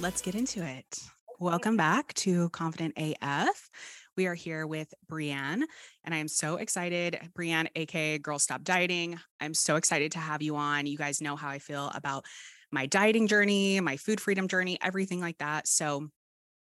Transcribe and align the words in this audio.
Let's 0.00 0.22
get 0.22 0.34
into 0.34 0.64
it. 0.64 0.98
Welcome 1.40 1.76
back 1.76 2.14
to 2.14 2.48
Confident 2.48 2.94
AF. 2.96 3.68
We 4.16 4.26
are 4.28 4.34
here 4.34 4.66
with 4.66 4.94
Breann, 5.06 5.64
and 6.04 6.14
I 6.14 6.16
am 6.16 6.26
so 6.26 6.56
excited. 6.56 7.20
Breann, 7.34 7.68
aka 7.76 8.16
Girl 8.16 8.38
Stop 8.38 8.62
Dieting. 8.64 9.20
I'm 9.42 9.52
so 9.52 9.76
excited 9.76 10.12
to 10.12 10.18
have 10.18 10.40
you 10.40 10.56
on. 10.56 10.86
You 10.86 10.96
guys 10.96 11.20
know 11.20 11.36
how 11.36 11.50
I 11.50 11.58
feel 11.58 11.90
about 11.94 12.24
my 12.72 12.86
dieting 12.86 13.26
journey, 13.26 13.78
my 13.80 13.98
food 13.98 14.22
freedom 14.22 14.48
journey, 14.48 14.78
everything 14.80 15.20
like 15.20 15.36
that. 15.36 15.68
So, 15.68 16.08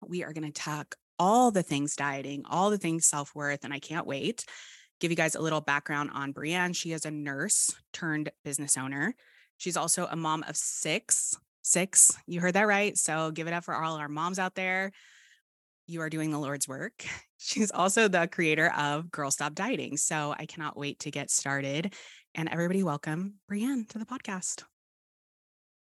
we 0.05 0.25
are 0.25 0.33
going 0.33 0.51
to 0.51 0.61
talk 0.61 0.97
all 1.17 1.53
the 1.53 1.63
things 1.63 1.95
dieting, 1.95 2.43
all 2.51 2.71
the 2.71 2.79
things 2.79 3.07
self 3.07 3.37
worth, 3.37 3.63
and 3.63 3.73
I 3.73 3.79
can't 3.79 4.07
wait. 4.07 4.45
Give 4.99 5.13
you 5.13 5.17
guys 5.17 5.37
a 5.37 5.41
little 5.41 5.61
background 5.61 6.11
on 6.13 6.35
Breann. 6.35 6.75
She 6.75 6.91
is 6.91 7.07
a 7.07 7.13
nurse 7.13 7.73
turned 7.93 8.33
business 8.45 8.77
owner. 8.77 9.15
She's 9.59 9.77
also 9.77 10.09
a 10.11 10.17
mom 10.17 10.43
of 10.49 10.57
six 10.57 11.37
six. 11.63 12.17
You 12.27 12.41
heard 12.41 12.55
that 12.55 12.67
right. 12.67 12.97
So 12.97 13.31
give 13.31 13.47
it 13.47 13.55
up 13.55 13.65
for 13.65 13.75
all 13.75 13.97
our 13.97 14.09
moms 14.09 14.39
out 14.39 14.55
there. 14.55 14.93
You 15.87 16.01
are 16.03 16.11
doing 16.11 16.31
the 16.31 16.39
Lord's 16.39 16.69
work. 16.69 17.05
She's 17.39 17.71
also 17.71 18.09
the 18.09 18.29
creator 18.31 18.73
of 18.77 19.11
Girl 19.11 19.31
Stop 19.31 19.55
Dieting. 19.55 19.97
So 19.97 20.35
I 20.39 20.47
cannot 20.47 20.77
wait 20.77 21.01
to 21.01 21.11
get 21.11 21.31
started. 21.31 21.95
And 22.35 22.49
everybody, 22.49 22.83
welcome 22.83 23.35
Breann 23.51 23.89
to 23.89 23.99
the 23.99 24.07
podcast. 24.07 24.63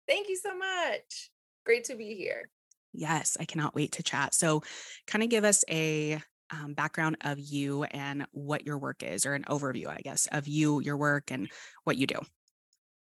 Thank 0.08 0.30
you 0.30 0.38
so 0.38 0.58
much. 0.58 1.30
Great 1.66 1.84
to 1.86 1.96
be 1.96 2.16
here. 2.16 2.50
Yes, 2.94 3.36
I 3.40 3.46
cannot 3.46 3.76
wait 3.76 3.94
to 3.94 4.04
chat. 4.04 4.34
So, 4.34 4.64
kind 5.06 5.24
of 5.24 5.30
give 5.30 5.44
us 5.44 5.64
a 5.70 6.22
um, 6.50 6.74
background 6.74 7.18
of 7.22 7.38
you 7.40 7.84
and 7.84 8.26
what 8.32 8.66
your 8.66 8.78
work 8.78 9.04
is, 9.04 9.26
or 9.26 9.34
an 9.34 9.44
overview, 9.44 9.88
I 9.88 10.00
guess, 10.02 10.28
of 10.32 10.48
you, 10.48 10.80
your 10.80 10.98
work, 10.98 11.30
and 11.30 11.50
what 11.84 11.98
you 11.98 12.08
do. 12.08 12.20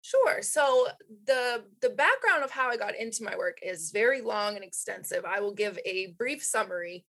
Sure. 0.03 0.41
So 0.43 0.87
the 1.27 1.65
the 1.83 1.91
background 1.91 2.43
of 2.43 2.51
how 2.51 2.69
I 2.71 2.77
got 2.77 2.97
into 2.97 3.23
my 3.23 3.37
work 3.37 3.59
is 3.63 3.91
very 3.91 4.23
long 4.23 4.57
and 4.57 4.65
extensive. 4.65 5.25
I 5.25 5.41
will 5.41 5.55
give 5.55 5.79
a 5.85 6.15
brief 6.19 6.43
summary. 6.43 7.05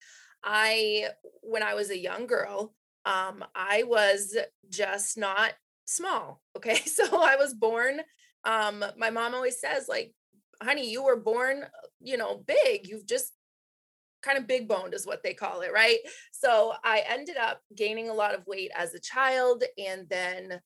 I 0.42 1.08
when 1.42 1.62
I 1.62 1.74
was 1.74 1.90
a 1.90 1.98
young 1.98 2.26
girl, 2.26 2.74
um, 3.04 3.44
I 3.54 3.82
was 3.84 4.36
just 4.70 5.18
not 5.18 5.52
small. 5.84 6.42
Okay. 6.56 6.76
So 6.86 7.04
I 7.22 7.36
was 7.36 7.54
born. 7.54 8.00
Um, 8.44 8.84
my 8.96 9.10
mom 9.10 9.32
always 9.32 9.60
says, 9.60 9.86
like, 9.88 10.12
honey, 10.60 10.90
you 10.90 11.04
were 11.04 11.14
born, 11.16 11.64
you 12.00 12.16
know, 12.16 12.42
big. 12.46 12.88
You've 12.88 13.06
just 13.06 13.32
kind 14.22 14.36
of 14.38 14.46
big 14.46 14.66
boned 14.68 14.94
is 14.94 15.06
what 15.06 15.22
they 15.22 15.34
call 15.34 15.60
it, 15.60 15.72
right? 15.72 15.98
So 16.32 16.74
I 16.84 17.04
ended 17.08 17.36
up 17.36 17.60
gaining 17.76 18.08
a 18.08 18.14
lot 18.14 18.34
of 18.34 18.46
weight 18.46 18.70
as 18.76 18.94
a 18.94 19.00
child 19.00 19.62
and 19.78 20.08
then 20.08 20.60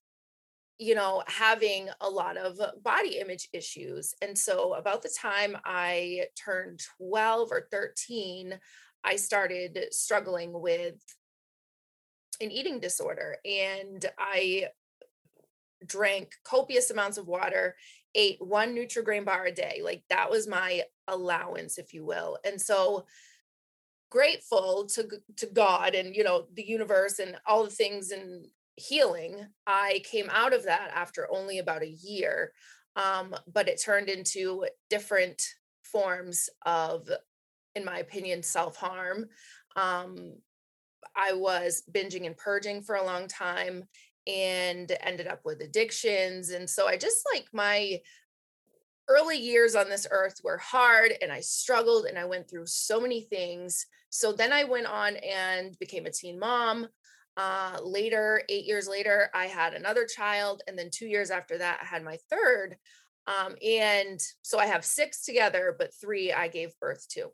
you 0.83 0.97
know, 0.97 1.23
having 1.29 1.89
a 2.01 2.11
lot 2.11 2.37
of 2.37 2.61
body 2.83 3.19
image 3.21 3.49
issues. 3.53 4.15
And 4.21 4.37
so, 4.37 4.75
about 4.75 5.03
the 5.03 5.15
time 5.17 5.57
I 5.65 6.25
turned 6.37 6.81
12 6.99 7.53
or 7.53 7.69
13, 7.71 8.59
I 9.05 9.17
started 9.17 9.79
struggling 9.93 10.61
with 10.61 10.97
an 12.41 12.51
eating 12.51 12.81
disorder. 12.81 13.37
And 13.45 14.05
I 14.19 14.71
drank 15.87 16.33
copious 16.45 16.91
amounts 16.91 17.17
of 17.17 17.29
water, 17.29 17.77
ate 18.17 18.39
one 18.41 18.75
Nutri-Grain 18.75 19.25
bar 19.25 19.47
a 19.47 19.53
day. 19.53 19.83
Like 19.85 20.03
that 20.11 20.31
was 20.31 20.49
my 20.49 20.83
allowance, 21.07 21.79
if 21.79 21.95
you 21.95 22.05
will. 22.05 22.39
And 22.45 22.61
so, 22.61 23.07
grateful 24.11 24.85
to 24.87 25.09
to 25.37 25.47
God 25.47 25.95
and 25.95 26.15
you 26.15 26.23
know 26.23 26.47
the 26.53 26.63
universe 26.63 27.19
and 27.19 27.37
all 27.47 27.65
the 27.65 27.71
things 27.71 28.11
and 28.11 28.45
healing, 28.77 29.47
I 29.67 30.03
came 30.05 30.29
out 30.31 30.53
of 30.53 30.65
that 30.65 30.91
after 30.95 31.29
only 31.31 31.59
about 31.59 31.83
a 31.83 31.89
year. 31.89 32.53
Um, 32.97 33.35
but 33.53 33.69
it 33.69 33.81
turned 33.83 34.09
into 34.09 34.67
different 34.91 35.43
forms 35.83 36.51
of, 36.67 37.09
in 37.75 37.85
my 37.85 37.99
opinion, 37.99 38.43
self 38.43 38.77
harm. 38.77 39.27
Um, 39.77 40.35
I 41.17 41.33
was 41.33 41.83
binging 41.91 42.27
and 42.27 42.37
purging 42.37 42.83
for 42.83 42.97
a 42.97 43.05
long 43.05 43.29
time 43.29 43.85
and 44.27 44.91
ended 45.01 45.27
up 45.27 45.41
with 45.45 45.61
addictions. 45.61 46.51
And 46.51 46.69
so 46.69 46.87
I 46.87 46.97
just 46.97 47.19
like 47.35 47.47
my 47.53 48.01
early 49.09 49.37
years 49.39 49.75
on 49.75 49.89
this 49.89 50.07
earth 50.11 50.41
were 50.45 50.59
hard 50.59 51.13
and 51.21 51.33
I 51.33 51.41
struggled 51.41 52.07
and 52.07 52.19
I 52.19 52.25
went 52.25 52.49
through 52.49 52.67
so 52.67 53.01
many 53.01 53.23
things. 53.23 53.87
So 54.11 54.33
then 54.33 54.53
I 54.53 54.65
went 54.65 54.87
on 54.87 55.17
and 55.17 55.79
became 55.79 56.07
a 56.07 56.11
teen 56.11 56.39
mom. 56.39 56.87
Uh, 57.37 57.79
later, 57.83 58.43
eight 58.49 58.67
years 58.67 58.87
later, 58.89 59.31
I 59.35 59.47
had 59.47 59.75
another 59.75 60.05
child. 60.07 60.63
And 60.67 60.79
then 60.79 60.91
two 60.91 61.07
years 61.07 61.31
after 61.31 61.59
that, 61.59 61.81
I 61.83 61.87
had 61.87 62.05
my 62.05 62.19
third. 62.31 62.77
Um, 63.27 63.55
and 63.65 64.21
so 64.43 64.59
I 64.59 64.67
have 64.67 64.85
six 64.85 65.25
together, 65.25 65.75
but 65.79 65.95
three 66.01 66.33
I 66.33 66.49
gave 66.49 66.79
birth 66.81 67.07
to. 67.11 67.29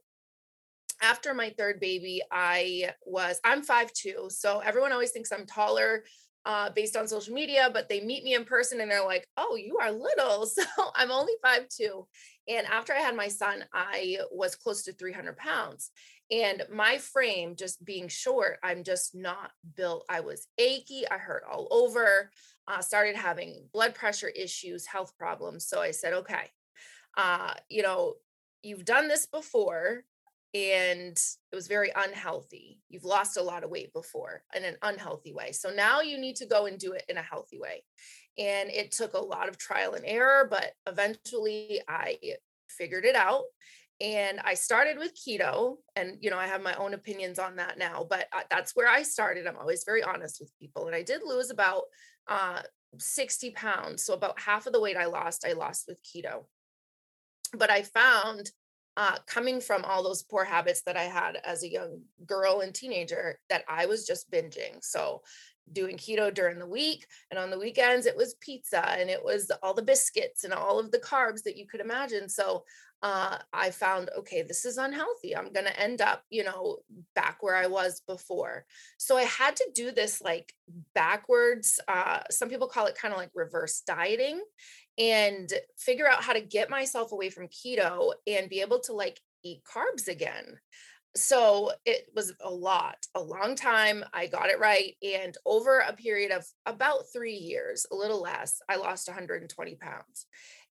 After 1.01 1.33
my 1.33 1.51
third 1.57 1.81
baby, 1.81 2.23
I 2.31 2.91
was, 3.07 3.41
I'm 3.45 3.63
five 3.63 3.93
two, 3.93 4.29
So 4.31 4.59
everyone 4.59 4.93
always 4.93 5.13
thinks 5.13 5.33
I'm 5.33 5.47
taller 5.47 6.05
uh, 6.45 6.71
based 6.71 6.97
on 6.97 7.07
social 7.07 7.35
media, 7.35 7.71
but 7.73 7.89
they 7.89 8.01
meet 8.01 8.25
me 8.25 8.35
in 8.35 8.45
person 8.45 8.81
and 8.81 8.91
they're 8.91 9.05
like, 9.05 9.27
oh, 9.37 9.57
you 9.57 9.79
are 9.79 9.93
little. 9.93 10.47
So 10.59 10.65
I'm 10.95 11.11
only 11.11 11.35
five 11.43 11.69
two. 11.69 12.07
And 12.49 12.67
after 12.67 12.93
I 12.93 13.01
had 13.01 13.15
my 13.15 13.29
son, 13.29 13.65
I 13.73 14.19
was 14.33 14.57
close 14.57 14.83
to 14.85 14.93
300 14.93 15.37
pounds. 15.37 15.91
And 16.31 16.63
my 16.73 16.99
frame, 16.99 17.57
just 17.57 17.83
being 17.85 18.09
short, 18.09 18.59
I'm 18.63 18.85
just 18.85 19.15
not 19.15 19.51
built. 19.77 20.05
I 20.09 20.21
was 20.21 20.47
achy. 20.59 21.09
I 21.11 21.17
hurt 21.17 21.45
all 21.51 21.69
over. 21.71 22.31
Uh, 22.67 22.81
started 22.83 23.17
having 23.17 23.67
blood 23.73 23.95
pressure 23.95 24.29
issues, 24.29 24.85
health 24.85 25.17
problems. 25.19 25.67
So 25.67 25.81
I 25.81 25.91
said, 25.91 26.13
okay, 26.13 26.51
uh, 27.17 27.55
you 27.71 27.83
know, 27.83 28.15
you've 28.63 28.85
done 28.85 29.09
this 29.09 29.25
before 29.25 30.05
and 30.55 31.19
it 31.53 31.55
was 31.55 31.67
very 31.67 31.91
unhealthy. 31.95 32.81
You've 32.89 33.05
lost 33.05 33.37
a 33.37 33.43
lot 33.43 33.65
of 33.65 33.71
weight 33.71 33.93
before 33.93 34.43
in 34.55 34.65
an 34.65 34.77
unhealthy 34.83 35.33
way. 35.33 35.53
So 35.53 35.71
now 35.71 36.01
you 36.01 36.19
need 36.19 36.37
to 36.37 36.47
go 36.47 36.67
and 36.67 36.79
do 36.79 36.93
it 36.93 37.05
in 37.09 37.17
a 37.17 37.23
healthy 37.23 37.59
way. 37.59 37.85
And 38.39 38.71
it 38.71 38.93
took 38.93 39.15
a 39.15 39.19
lot 39.19 39.49
of 39.49 39.59
trial 39.59 39.95
and 39.95 40.05
error, 40.07 40.47
but 40.49 40.73
eventually 40.87 41.81
I 41.89 42.19
figured 42.69 43.05
it 43.05 43.17
out 43.17 43.45
and 44.01 44.41
I 44.45 44.55
started 44.55 44.99
with 44.99 45.17
keto 45.17 45.77
and 45.97 46.17
you 46.21 46.31
know 46.31 46.39
I 46.39 46.47
have 46.47 46.63
my 46.63 46.75
own 46.75 46.95
opinions 46.95 47.39
on 47.39 47.57
that 47.57 47.79
now 47.79 48.07
but 48.09 48.29
that's 48.51 48.77
where 48.77 48.89
I 48.89 49.03
started 49.03 49.47
I'm 49.47 49.57
always 49.57 49.85
very 49.85 50.03
honest 50.03 50.39
with 50.41 50.57
people 50.59 50.87
and 50.87 50.95
I 50.95 51.03
did 51.03 51.23
lose 51.25 51.51
about 51.51 51.83
uh 52.29 52.63
60 52.97 53.51
pounds 53.51 54.05
so 54.05 54.15
about 54.15 54.41
half 54.41 54.67
of 54.67 54.73
the 54.73 54.81
weight 54.81 54.97
I 54.97 55.07
lost 55.07 55.45
I 55.47 55.53
lost 55.53 55.87
with 55.89 55.99
keto 56.03 56.45
but 57.57 57.71
I 57.71 57.83
found 57.83 58.51
uh, 58.99 59.17
coming 59.27 59.61
from 59.61 59.85
all 59.85 60.03
those 60.03 60.25
poor 60.25 60.45
habits 60.45 60.83
that 60.83 60.97
I 60.97 61.05
had 61.05 61.39
as 61.45 61.63
a 61.63 61.71
young 61.71 62.01
girl 62.27 62.61
and 62.61 62.75
teenager 62.75 63.39
that 63.49 63.63
I 63.69 63.87
was 63.87 64.05
just 64.05 64.29
binging. 64.29 64.83
So 64.83 65.23
doing 65.73 65.97
keto 65.97 66.35
during 66.35 66.59
the 66.59 66.67
week 66.67 67.07
and 67.31 67.39
on 67.39 67.51
the 67.51 67.59
weekends 67.59 68.07
it 68.07 68.17
was 68.17 68.35
pizza 68.41 68.89
and 68.99 69.11
it 69.11 69.23
was 69.23 69.53
all 69.63 69.75
the 69.75 69.83
biscuits 69.83 70.45
and 70.45 70.53
all 70.53 70.79
of 70.79 70.91
the 70.91 70.99
carbs 70.99 71.43
that 71.43 71.57
you 71.59 71.67
could 71.67 71.81
imagine 71.81 72.27
so 72.27 72.65
uh, 73.03 73.39
I 73.53 73.71
found, 73.71 74.11
okay, 74.19 74.43
this 74.43 74.65
is 74.65 74.77
unhealthy. 74.77 75.37
I'm 75.37 75.53
going 75.53 75.67
to 75.67 75.81
end 75.81 76.01
up, 76.01 76.25
you 76.31 76.43
know, 76.43 76.79
back 77.15 77.39
where 77.43 77.57
I 77.57 77.67
was 77.67 78.03
before. 78.07 78.65
So 78.97 79.17
I 79.17 79.23
had 79.23 79.55
to 79.57 79.71
do 79.75 79.93
this 79.93 80.21
like 80.21 80.53
backwards. 80.95 81.79
Uh, 81.87 82.21
some 82.31 82.49
people 82.49 82.67
call 82.67 82.87
it 82.87 82.99
kind 83.01 83.13
of 83.13 83.19
like 83.19 83.31
reverse 83.35 83.83
dieting 83.87 84.43
and 84.99 85.53
figure 85.77 86.09
out 86.09 86.25
how 86.25 86.33
to 86.33 86.41
get 86.41 86.71
myself 86.71 87.13
away 87.13 87.31
from 87.31 87.49
keto 87.49 88.13
and 88.27 88.51
be 88.51 88.61
able 88.61 88.81
to 88.81 88.93
like 88.93 89.21
eat 89.45 89.63
carbs 89.63 90.09
again. 90.09 90.59
So 91.15 91.73
it 91.87 92.09
was 92.15 92.33
a 92.41 92.51
lot, 92.51 92.99
a 93.15 93.21
long 93.21 93.55
time. 93.55 94.05
I 94.13 94.27
got 94.27 94.51
it 94.51 94.59
right. 94.59 94.95
And 95.03 95.37
over 95.47 95.79
a 95.79 95.93
period 95.93 96.33
of 96.33 96.45
about 96.67 97.05
three 97.13 97.35
years, 97.35 97.87
a 97.91 97.95
little 97.95 98.21
less, 98.21 98.61
I 98.69 98.77
lost 98.77 99.09
120 99.09 99.77
pounds 99.77 100.27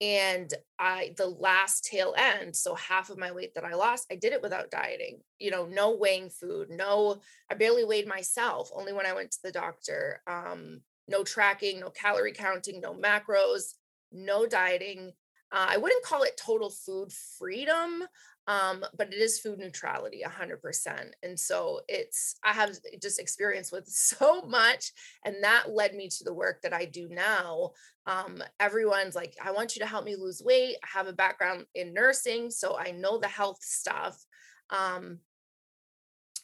and 0.01 0.55
i 0.79 1.13
the 1.17 1.27
last 1.27 1.85
tail 1.85 2.15
end 2.17 2.55
so 2.55 2.75
half 2.75 3.11
of 3.11 3.19
my 3.19 3.33
weight 3.33 3.53
that 3.55 3.65
i 3.65 3.75
lost 3.75 4.07
i 4.13 4.15
did 4.15 4.33
it 4.33 4.43
without 4.43 4.71
dieting 4.71 5.19
you 5.39 5.51
know 5.51 5.67
no 5.67 5.97
weighing 5.97 6.31
food 6.31 6.69
no 6.71 7.21
i 7.51 7.55
barely 7.55 7.85
weighed 7.85 8.07
myself 8.07 8.71
only 8.75 8.93
when 8.93 9.07
i 9.07 9.13
went 9.13 9.31
to 9.31 9.39
the 9.43 9.51
doctor 9.51 10.23
um 10.29 10.81
no 11.09 11.25
tracking 11.25 11.81
no 11.81 11.91
calorie 11.91 12.33
counting 12.33 12.81
no 12.81 12.95
macros 12.95 13.75
no 14.13 14.47
dieting. 14.47 15.13
Uh, 15.51 15.67
I 15.71 15.77
wouldn't 15.79 16.05
call 16.05 16.23
it 16.25 16.37
total 16.37 16.71
food 16.71 17.11
freedom, 17.39 18.05
um, 18.49 18.83
but 18.97 19.13
it 19.13 19.21
is 19.21 19.39
food 19.39 19.59
neutrality 19.59 20.23
100% 20.25 21.13
and 21.23 21.39
so 21.39 21.81
it's 21.89 22.37
i 22.45 22.53
have 22.53 22.77
just 23.01 23.21
experience 23.21 23.71
with 23.71 23.87
so 23.89 24.43
much 24.43 24.93
and 25.25 25.37
that 25.43 25.71
led 25.71 25.95
me 25.95 26.09
to 26.09 26.25
the 26.25 26.35
work 26.35 26.63
that 26.63 26.73
i 26.73 26.85
do 26.85 27.09
now. 27.09 27.71
Um, 28.07 28.43
everyone's 28.59 29.15
like 29.15 29.37
i 29.45 29.53
want 29.53 29.77
you 29.77 29.81
to 29.81 29.87
help 29.87 30.05
me 30.05 30.17
lose 30.17 30.43
weight 30.43 30.77
i 30.83 30.99
have 30.99 31.07
a 31.07 31.13
background 31.13 31.67
in 31.75 31.93
nursing 31.93 32.51
so 32.51 32.77
i 32.79 32.91
know 32.91 33.19
the 33.19 33.29
health 33.29 33.59
stuff. 33.63 34.25
Um, 34.71 35.21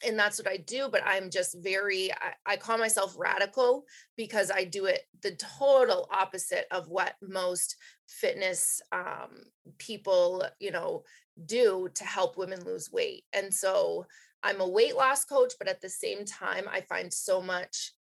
and 0.05 0.17
that's 0.17 0.37
what 0.39 0.47
I 0.47 0.57
do. 0.57 0.89
But 0.91 1.01
I'm 1.05 1.29
just 1.29 1.57
very, 1.61 2.11
I, 2.11 2.53
I, 2.53 2.57
call 2.57 2.77
myself 2.77 3.15
radical 3.17 3.85
because 4.15 4.51
I 4.51 4.63
do 4.63 4.85
it 4.85 5.01
the 5.21 5.35
total 5.59 6.07
opposite 6.11 6.65
of 6.71 6.89
what 6.89 7.15
most 7.21 7.75
fitness 8.07 8.81
um, 8.91 9.43
people, 9.77 10.43
you 10.59 10.71
know, 10.71 11.03
do 11.45 11.89
to 11.93 12.03
help 12.03 12.37
women 12.37 12.63
lose 12.63 12.91
weight. 12.91 13.23
And 13.33 13.53
so 13.53 14.05
I'm 14.43 14.61
a 14.61 14.67
weight 14.67 14.95
loss 14.95 15.25
coach, 15.25 15.53
but 15.57 15.67
at 15.67 15.81
the 15.81 15.89
same 15.89 16.23
time, 16.25 16.65
I 16.71 16.81
find 16.81 17.11
so 17.11 17.41
much 17.41 17.93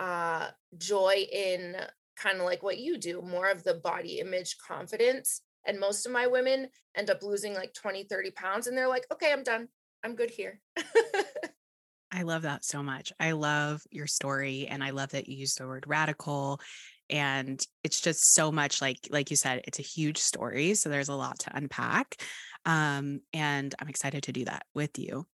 uh, 0.00 0.48
joy 0.76 1.26
in 1.32 1.76
kind 2.16 2.38
of 2.38 2.44
like 2.44 2.62
what 2.62 2.78
you 2.78 2.98
do, 2.98 3.22
more 3.22 3.48
of 3.48 3.64
the 3.64 3.74
body 3.74 4.18
image 4.18 4.56
confidence. 4.58 5.42
And 5.66 5.78
most 5.78 6.06
of 6.06 6.12
my 6.12 6.26
women 6.26 6.68
end 6.96 7.08
up 7.08 7.22
losing 7.22 7.54
like 7.54 7.72
20, 7.72 8.04
30 8.04 8.30
pounds 8.32 8.66
and 8.66 8.76
they're 8.76 8.88
like, 8.88 9.06
okay, 9.12 9.32
I'm 9.32 9.44
done. 9.44 9.68
I'm 10.04 10.16
good 10.16 10.30
here. 10.30 10.60
I 12.12 12.22
love 12.22 12.42
that 12.42 12.64
so 12.64 12.82
much. 12.82 13.12
I 13.18 13.32
love 13.32 13.82
your 13.90 14.06
story 14.06 14.66
and 14.68 14.84
I 14.84 14.90
love 14.90 15.10
that 15.10 15.28
you 15.28 15.36
use 15.36 15.54
the 15.54 15.66
word 15.66 15.84
radical 15.86 16.60
and 17.12 17.64
it's 17.84 18.00
just 18.00 18.34
so 18.34 18.50
much 18.50 18.80
like 18.80 18.98
like 19.10 19.30
you 19.30 19.36
said 19.36 19.60
it's 19.66 19.78
a 19.78 19.82
huge 19.82 20.18
story 20.18 20.74
so 20.74 20.88
there's 20.88 21.10
a 21.10 21.14
lot 21.14 21.38
to 21.38 21.56
unpack 21.56 22.20
um, 22.64 23.20
and 23.32 23.74
i'm 23.80 23.88
excited 23.88 24.22
to 24.24 24.32
do 24.32 24.44
that 24.44 24.64
with 24.74 24.98
you 24.98 25.26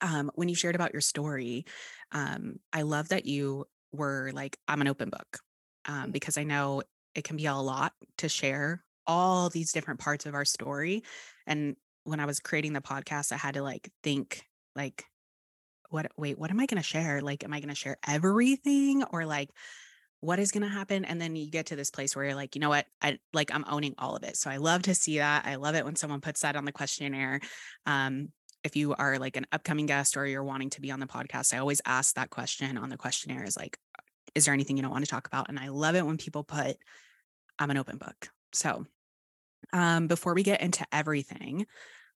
um, 0.00 0.30
when 0.34 0.48
you 0.48 0.54
shared 0.54 0.74
about 0.74 0.92
your 0.92 1.00
story 1.00 1.64
um, 2.12 2.56
i 2.72 2.82
love 2.82 3.08
that 3.08 3.26
you 3.26 3.64
were 3.92 4.30
like 4.34 4.56
i'm 4.68 4.80
an 4.80 4.88
open 4.88 5.08
book 5.08 5.38
um, 5.86 6.10
because 6.10 6.36
i 6.36 6.44
know 6.44 6.82
it 7.14 7.24
can 7.24 7.36
be 7.36 7.46
a 7.46 7.54
lot 7.54 7.92
to 8.18 8.28
share 8.28 8.84
all 9.06 9.48
these 9.48 9.72
different 9.72 9.98
parts 9.98 10.26
of 10.26 10.34
our 10.34 10.44
story 10.44 11.02
and 11.46 11.76
when 12.04 12.20
i 12.20 12.26
was 12.26 12.38
creating 12.38 12.72
the 12.72 12.80
podcast 12.80 13.32
i 13.32 13.36
had 13.36 13.54
to 13.54 13.62
like 13.62 13.90
think 14.02 14.44
like 14.76 15.04
what 15.92 16.10
wait 16.16 16.38
what 16.38 16.50
am 16.50 16.60
i 16.60 16.66
going 16.66 16.82
to 16.82 16.88
share? 16.88 17.20
Like 17.20 17.44
am 17.44 17.52
i 17.52 17.60
going 17.60 17.68
to 17.68 17.74
share 17.74 17.96
everything 18.06 19.04
or 19.04 19.26
like 19.26 19.50
what 20.20 20.38
is 20.38 20.52
going 20.52 20.62
to 20.62 20.68
happen? 20.68 21.04
And 21.04 21.20
then 21.20 21.34
you 21.34 21.50
get 21.50 21.66
to 21.66 21.76
this 21.76 21.90
place 21.90 22.14
where 22.14 22.24
you're 22.24 22.34
like 22.34 22.54
you 22.54 22.60
know 22.60 22.68
what? 22.68 22.86
I 23.00 23.18
like 23.32 23.54
i'm 23.54 23.64
owning 23.68 23.94
all 23.98 24.16
of 24.16 24.22
it. 24.22 24.36
So 24.36 24.50
i 24.50 24.56
love 24.56 24.82
to 24.82 24.94
see 24.94 25.18
that. 25.18 25.46
I 25.46 25.56
love 25.56 25.74
it 25.74 25.84
when 25.84 25.96
someone 25.96 26.20
puts 26.20 26.40
that 26.40 26.56
on 26.56 26.64
the 26.64 26.72
questionnaire. 26.72 27.40
Um, 27.86 28.28
if 28.64 28.76
you 28.76 28.94
are 28.94 29.18
like 29.18 29.36
an 29.36 29.46
upcoming 29.50 29.86
guest 29.86 30.16
or 30.16 30.24
you're 30.24 30.44
wanting 30.44 30.70
to 30.70 30.80
be 30.80 30.92
on 30.92 31.00
the 31.00 31.06
podcast 31.06 31.52
i 31.52 31.58
always 31.58 31.80
ask 31.84 32.14
that 32.14 32.30
question 32.30 32.78
on 32.78 32.90
the 32.90 32.96
questionnaire 32.96 33.42
is 33.42 33.56
like 33.56 33.76
is 34.34 34.44
there 34.44 34.54
anything 34.54 34.76
you 34.76 34.82
don't 34.82 34.92
want 34.92 35.04
to 35.04 35.10
talk 35.10 35.26
about? 35.26 35.48
And 35.48 35.58
i 35.58 35.68
love 35.68 35.96
it 35.96 36.06
when 36.06 36.16
people 36.16 36.44
put 36.44 36.76
i'm 37.58 37.70
an 37.70 37.76
open 37.76 37.98
book. 37.98 38.28
So 38.52 38.86
um, 39.72 40.06
before 40.06 40.34
we 40.34 40.42
get 40.42 40.60
into 40.60 40.86
everything 40.92 41.66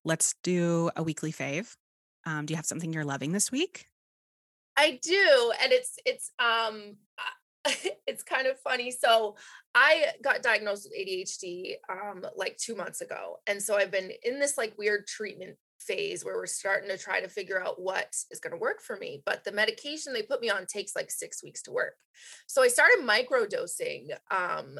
let's 0.03 0.35
do 0.43 0.89
a 0.95 1.03
weekly 1.03 1.31
fave 1.31 1.75
um, 2.27 2.45
do 2.45 2.51
you 2.51 2.55
have 2.55 2.65
something 2.65 2.93
you're 2.93 3.05
loving 3.05 3.31
this 3.31 3.51
week 3.51 3.87
I 4.77 4.99
do, 5.01 5.51
and 5.61 5.73
it's 5.73 5.97
it's 6.05 6.31
um 6.39 6.97
it's 8.07 8.23
kind 8.23 8.47
of 8.47 8.59
funny. 8.59 8.91
So 8.91 9.35
I 9.75 10.05
got 10.23 10.43
diagnosed 10.43 10.87
with 10.87 10.97
ADHD 10.97 11.73
um, 11.89 12.25
like 12.35 12.55
two 12.57 12.75
months 12.75 13.01
ago. 13.01 13.37
And 13.47 13.61
so 13.61 13.75
I've 13.75 13.91
been 13.91 14.11
in 14.23 14.39
this 14.39 14.57
like 14.57 14.77
weird 14.77 15.07
treatment 15.07 15.57
phase 15.79 16.23
where 16.23 16.35
we're 16.35 16.45
starting 16.45 16.89
to 16.89 16.97
try 16.97 17.19
to 17.19 17.27
figure 17.27 17.61
out 17.61 17.81
what 17.81 18.15
is 18.31 18.39
going 18.39 18.51
to 18.51 18.59
work 18.59 18.81
for 18.81 18.95
me. 18.95 19.21
But 19.25 19.43
the 19.43 19.51
medication 19.51 20.13
they 20.13 20.21
put 20.21 20.41
me 20.41 20.49
on 20.49 20.65
takes 20.65 20.95
like 20.95 21.11
six 21.11 21.43
weeks 21.43 21.61
to 21.63 21.71
work. 21.71 21.95
So 22.45 22.63
I 22.63 22.69
started 22.69 22.99
microdosing, 23.03 24.07
um, 24.31 24.79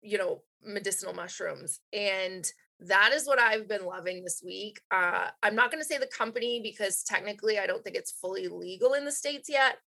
you 0.00 0.18
know, 0.18 0.42
medicinal 0.62 1.14
mushrooms. 1.14 1.80
And 1.92 2.46
that 2.86 3.12
is 3.12 3.26
what 3.26 3.38
I've 3.38 3.68
been 3.68 3.84
loving 3.84 4.24
this 4.24 4.42
week. 4.44 4.80
Uh, 4.90 5.28
I'm 5.42 5.54
not 5.54 5.70
going 5.70 5.82
to 5.82 5.88
say 5.88 5.98
the 5.98 6.06
company 6.06 6.60
because 6.62 7.02
technically 7.02 7.58
I 7.58 7.66
don't 7.66 7.82
think 7.82 7.96
it's 7.96 8.12
fully 8.12 8.48
legal 8.48 8.94
in 8.94 9.04
the 9.04 9.12
States 9.12 9.48
yet, 9.48 9.78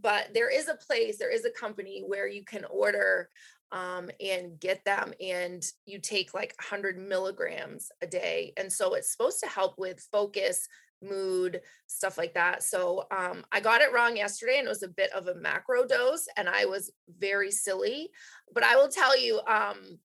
but 0.00 0.28
there 0.34 0.50
is 0.50 0.68
a 0.68 0.74
place, 0.74 1.18
there 1.18 1.32
is 1.32 1.44
a 1.44 1.50
company 1.50 2.02
where 2.06 2.28
you 2.28 2.44
can 2.44 2.64
order 2.64 3.28
um, 3.72 4.10
and 4.20 4.58
get 4.58 4.84
them, 4.84 5.12
and 5.20 5.64
you 5.86 6.00
take 6.00 6.34
like 6.34 6.54
100 6.58 6.98
milligrams 6.98 7.92
a 8.02 8.06
day. 8.06 8.52
And 8.56 8.72
so 8.72 8.94
it's 8.94 9.12
supposed 9.12 9.38
to 9.40 9.46
help 9.48 9.78
with 9.78 10.06
focus, 10.10 10.66
mood, 11.02 11.60
stuff 11.86 12.18
like 12.18 12.34
that. 12.34 12.64
So 12.64 13.06
um, 13.16 13.44
I 13.52 13.60
got 13.60 13.80
it 13.80 13.92
wrong 13.92 14.16
yesterday, 14.16 14.58
and 14.58 14.66
it 14.66 14.70
was 14.70 14.82
a 14.82 14.88
bit 14.88 15.12
of 15.12 15.28
a 15.28 15.36
macro 15.36 15.86
dose, 15.86 16.26
and 16.36 16.48
I 16.48 16.64
was 16.64 16.90
very 17.18 17.52
silly. 17.52 18.10
But 18.52 18.64
I 18.64 18.74
will 18.74 18.88
tell 18.88 19.18
you, 19.18 19.40
um, 19.46 19.98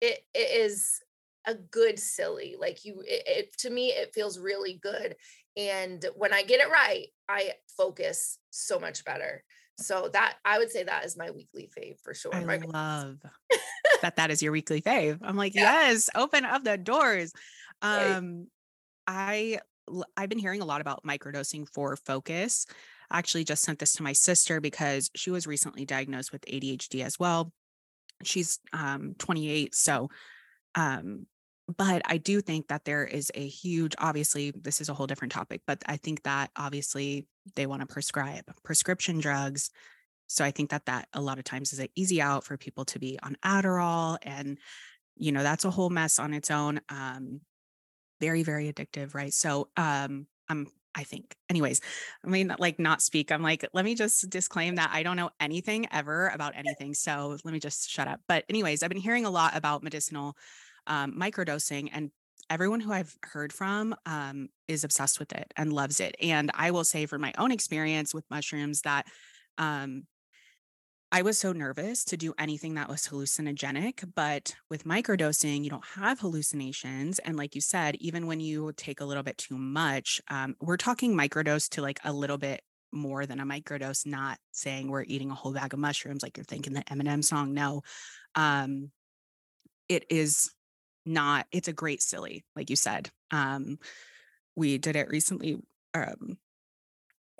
it, 0.00 0.18
it 0.34 0.66
is 0.66 1.00
a 1.46 1.54
good 1.54 1.98
silly 1.98 2.56
like 2.58 2.84
you 2.84 3.02
it, 3.06 3.22
it, 3.26 3.58
to 3.58 3.70
me 3.70 3.88
it 3.88 4.14
feels 4.14 4.38
really 4.38 4.78
good 4.82 5.16
and 5.56 6.04
when 6.14 6.32
i 6.32 6.42
get 6.42 6.60
it 6.60 6.70
right 6.70 7.06
i 7.28 7.52
focus 7.76 8.38
so 8.50 8.78
much 8.78 9.04
better. 9.04 9.42
So 9.78 10.10
that 10.12 10.36
i 10.44 10.58
would 10.58 10.70
say 10.70 10.82
that 10.82 11.06
is 11.06 11.16
my 11.16 11.30
weekly 11.30 11.70
fave 11.76 11.98
for 12.02 12.12
sure 12.12 12.34
i 12.34 12.58
love 12.58 13.16
that 14.02 14.16
that 14.16 14.30
is 14.30 14.42
your 14.42 14.52
weekly 14.52 14.82
fave. 14.82 15.18
I'm 15.22 15.36
like 15.36 15.54
yeah. 15.54 15.88
yes 15.88 16.10
open 16.14 16.44
up 16.44 16.64
the 16.64 16.76
doors. 16.76 17.32
Um 17.80 18.46
right. 19.08 19.58
i 19.88 20.02
i've 20.16 20.28
been 20.28 20.38
hearing 20.38 20.60
a 20.60 20.66
lot 20.66 20.82
about 20.82 21.04
microdosing 21.04 21.66
for 21.72 21.96
focus. 21.96 22.66
I 23.10 23.18
actually 23.18 23.44
just 23.44 23.62
sent 23.62 23.78
this 23.78 23.94
to 23.94 24.02
my 24.02 24.12
sister 24.12 24.60
because 24.60 25.10
she 25.16 25.30
was 25.30 25.46
recently 25.46 25.86
diagnosed 25.86 26.30
with 26.30 26.44
adhd 26.44 27.02
as 27.02 27.18
well. 27.18 27.52
She's 28.22 28.58
um 28.74 29.14
28 29.18 29.74
so 29.74 30.10
um 30.74 31.26
but 31.76 32.02
I 32.04 32.18
do 32.18 32.40
think 32.40 32.68
that 32.68 32.84
there 32.84 33.04
is 33.04 33.30
a 33.34 33.46
huge, 33.46 33.94
obviously, 33.98 34.50
this 34.50 34.80
is 34.80 34.88
a 34.88 34.94
whole 34.94 35.06
different 35.06 35.32
topic, 35.32 35.62
but 35.66 35.82
I 35.86 35.96
think 35.96 36.22
that 36.24 36.50
obviously 36.56 37.26
they 37.56 37.66
want 37.66 37.80
to 37.80 37.86
prescribe 37.86 38.44
prescription 38.62 39.20
drugs. 39.20 39.70
So 40.26 40.44
I 40.44 40.50
think 40.50 40.70
that 40.70 40.86
that 40.86 41.08
a 41.12 41.20
lot 41.20 41.38
of 41.38 41.44
times 41.44 41.72
is 41.72 41.78
an 41.78 41.88
easy 41.96 42.22
out 42.22 42.44
for 42.44 42.56
people 42.56 42.84
to 42.86 42.98
be 42.98 43.18
on 43.22 43.36
Adderall. 43.44 44.18
And, 44.22 44.58
you 45.16 45.32
know, 45.32 45.42
that's 45.42 45.64
a 45.64 45.70
whole 45.70 45.90
mess 45.90 46.18
on 46.18 46.34
its 46.34 46.50
own. 46.50 46.80
Um, 46.88 47.40
very, 48.20 48.42
very 48.42 48.72
addictive. 48.72 49.14
Right. 49.14 49.32
So 49.32 49.68
um, 49.76 50.26
I'm 50.48 50.68
I 50.94 51.04
think. 51.04 51.36
Anyways, 51.48 51.80
I 52.24 52.28
mean, 52.28 52.54
like 52.58 52.80
not 52.80 53.00
speak. 53.00 53.30
I'm 53.30 53.42
like, 53.42 53.64
let 53.72 53.84
me 53.84 53.94
just 53.94 54.28
disclaim 54.28 54.74
that 54.74 54.90
I 54.92 55.04
don't 55.04 55.16
know 55.16 55.30
anything 55.38 55.86
ever 55.92 56.28
about 56.28 56.56
anything. 56.56 56.94
So 56.94 57.36
let 57.44 57.52
me 57.52 57.60
just 57.60 57.88
shut 57.88 58.08
up. 58.08 58.20
But, 58.26 58.44
anyways, 58.48 58.82
I've 58.82 58.88
been 58.88 58.98
hearing 58.98 59.24
a 59.24 59.30
lot 59.30 59.56
about 59.56 59.84
medicinal 59.84 60.36
um, 60.90 61.14
microdosing 61.18 61.88
and 61.92 62.10
everyone 62.50 62.80
who 62.80 62.92
I've 62.92 63.16
heard 63.22 63.52
from 63.52 63.94
um, 64.04 64.48
is 64.68 64.84
obsessed 64.84 65.20
with 65.20 65.32
it 65.32 65.52
and 65.56 65.72
loves 65.72 66.00
it. 66.00 66.16
And 66.20 66.50
I 66.52 66.72
will 66.72 66.84
say 66.84 67.06
from 67.06 67.22
my 67.22 67.32
own 67.38 67.52
experience 67.52 68.12
with 68.12 68.24
mushrooms 68.28 68.82
that 68.82 69.06
um, 69.56 70.02
I 71.12 71.22
was 71.22 71.38
so 71.38 71.52
nervous 71.52 72.04
to 72.06 72.16
do 72.16 72.34
anything 72.38 72.74
that 72.74 72.88
was 72.88 73.06
hallucinogenic, 73.06 74.12
but 74.14 74.54
with 74.68 74.84
microdosing, 74.84 75.64
you 75.64 75.70
don't 75.70 75.84
have 75.96 76.20
hallucinations. 76.20 77.18
And 77.20 77.36
like 77.36 77.54
you 77.54 77.60
said, 77.60 77.96
even 77.96 78.26
when 78.26 78.40
you 78.40 78.72
take 78.76 79.00
a 79.00 79.04
little 79.04 79.22
bit 79.22 79.38
too 79.38 79.56
much, 79.56 80.20
um, 80.28 80.56
we're 80.60 80.76
talking 80.76 81.16
microdose 81.16 81.68
to 81.70 81.82
like 81.82 82.00
a 82.04 82.12
little 82.12 82.38
bit 82.38 82.62
more 82.92 83.26
than 83.26 83.40
a 83.40 83.46
microdose, 83.46 84.06
not 84.06 84.38
saying 84.50 84.88
we're 84.88 85.04
eating 85.04 85.30
a 85.30 85.34
whole 85.34 85.52
bag 85.52 85.72
of 85.72 85.80
mushrooms 85.80 86.22
like 86.22 86.36
you're 86.36 86.44
thinking 86.44 86.72
the 86.72 86.82
Eminem 86.84 87.24
song. 87.24 87.54
No, 87.54 87.82
um, 88.34 88.90
it 89.88 90.04
is 90.10 90.50
not 91.06 91.46
it's 91.52 91.68
a 91.68 91.72
great 91.72 92.02
silly 92.02 92.44
like 92.54 92.70
you 92.70 92.76
said 92.76 93.10
um 93.30 93.78
we 94.56 94.78
did 94.78 94.96
it 94.96 95.08
recently 95.08 95.58
um 95.94 96.36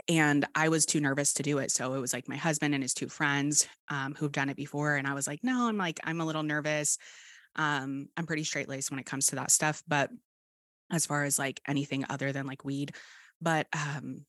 and 0.08 0.46
I 0.54 0.68
was 0.68 0.86
too 0.86 1.00
nervous 1.00 1.34
to 1.34 1.42
do 1.42 1.58
it. 1.58 1.70
So 1.70 1.94
it 1.94 2.00
was 2.00 2.12
like 2.12 2.28
my 2.28 2.36
husband 2.36 2.74
and 2.74 2.82
his 2.82 2.94
two 2.94 3.08
friends 3.08 3.68
um, 3.88 4.14
who've 4.18 4.32
done 4.32 4.48
it 4.48 4.56
before. 4.56 4.96
And 4.96 5.06
I 5.06 5.14
was 5.14 5.26
like, 5.26 5.40
no, 5.42 5.68
I'm 5.68 5.76
like, 5.76 6.00
I'm 6.04 6.20
a 6.20 6.24
little 6.24 6.42
nervous. 6.42 6.98
Um, 7.56 8.08
I'm 8.16 8.26
pretty 8.26 8.44
straight 8.44 8.68
laced 8.68 8.90
when 8.90 8.98
it 9.00 9.06
comes 9.06 9.28
to 9.28 9.36
that 9.36 9.50
stuff. 9.50 9.82
But 9.86 10.10
as 10.90 11.06
far 11.06 11.24
as 11.24 11.38
like 11.38 11.60
anything 11.68 12.04
other 12.08 12.32
than 12.32 12.46
like 12.46 12.64
weed, 12.64 12.94
but 13.40 13.66
um, 13.72 14.24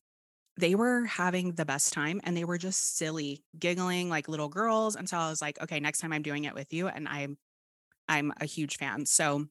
they 0.58 0.76
were 0.76 1.06
having 1.06 1.54
the 1.54 1.66
best 1.66 1.94
time 1.94 2.22
and 2.24 2.36
they 2.36 2.46
were 2.46 2.58
just 2.58 2.98
silly, 2.98 3.44
giggling 3.58 4.10
like 4.10 4.28
little 4.28 4.50
girls. 4.50 4.96
And 4.96 5.10
so 5.10 5.18
I 5.18 5.30
was 5.30 5.42
like, 5.42 5.62
okay, 5.62 5.80
next 5.80 6.00
time 6.00 6.14
I'm 6.14 6.22
doing 6.22 6.44
it 6.44 6.54
with 6.54 6.72
you. 6.74 6.88
And 6.88 7.08
I'm 7.08 7.38
I'm 8.12 8.34
a 8.42 8.46
huge 8.46 8.76
fan. 8.76 9.06
So 9.06 9.46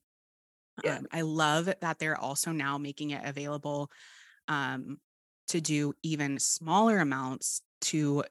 yeah. 0.85 0.99
um, 0.99 1.07
I 1.11 1.23
love 1.23 1.73
that 1.81 1.99
they're 1.99 2.21
also 2.21 2.53
now 2.53 2.77
making 2.77 3.11
it 3.11 3.23
available 3.25 3.91
um, 4.49 4.99
to 5.49 5.63
do 5.63 5.95
even 6.03 6.39
smaller 6.39 6.99
amounts 6.99 7.63
to 7.83 8.23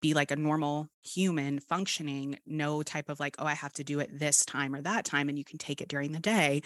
be 0.00 0.14
like 0.14 0.30
a 0.30 0.36
normal 0.36 0.88
human 1.02 1.58
functioning, 1.58 2.38
no 2.46 2.84
type 2.84 3.08
of 3.08 3.18
like, 3.18 3.34
oh, 3.40 3.44
I 3.44 3.54
have 3.54 3.72
to 3.74 3.84
do 3.84 3.98
it 3.98 4.16
this 4.16 4.44
time 4.44 4.76
or 4.76 4.82
that 4.82 5.04
time. 5.04 5.28
And 5.28 5.36
you 5.36 5.44
can 5.44 5.58
take 5.58 5.80
it 5.80 5.88
during 5.88 6.12
the 6.12 6.20
day. 6.20 6.62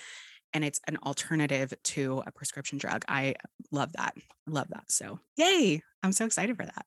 And 0.52 0.62
it's 0.62 0.80
an 0.86 0.98
alternative 0.98 1.72
to 1.84 2.22
a 2.26 2.30
prescription 2.30 2.76
drug. 2.76 3.06
I 3.08 3.36
love 3.72 3.92
that. 3.94 4.14
Love 4.46 4.68
that. 4.68 4.84
So, 4.90 5.18
yay. 5.36 5.82
I'm 6.02 6.12
so 6.12 6.26
excited 6.26 6.56
for 6.58 6.66
that. 6.66 6.86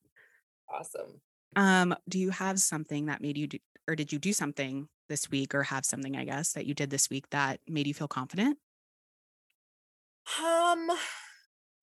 Awesome. 0.72 1.20
Um, 1.56 1.96
do 2.08 2.20
you 2.20 2.30
have 2.30 2.60
something 2.60 3.06
that 3.06 3.20
made 3.20 3.36
you 3.36 3.48
do, 3.48 3.58
or 3.88 3.96
did 3.96 4.12
you 4.12 4.20
do 4.20 4.32
something 4.32 4.88
this 5.10 5.30
week 5.30 5.54
or 5.54 5.64
have 5.64 5.84
something, 5.84 6.16
I 6.16 6.24
guess, 6.24 6.54
that 6.54 6.64
you 6.64 6.72
did 6.72 6.88
this 6.88 7.10
week 7.10 7.28
that 7.30 7.60
made 7.68 7.86
you 7.86 7.92
feel 7.92 8.08
confident? 8.08 8.56
Um, 10.38 10.90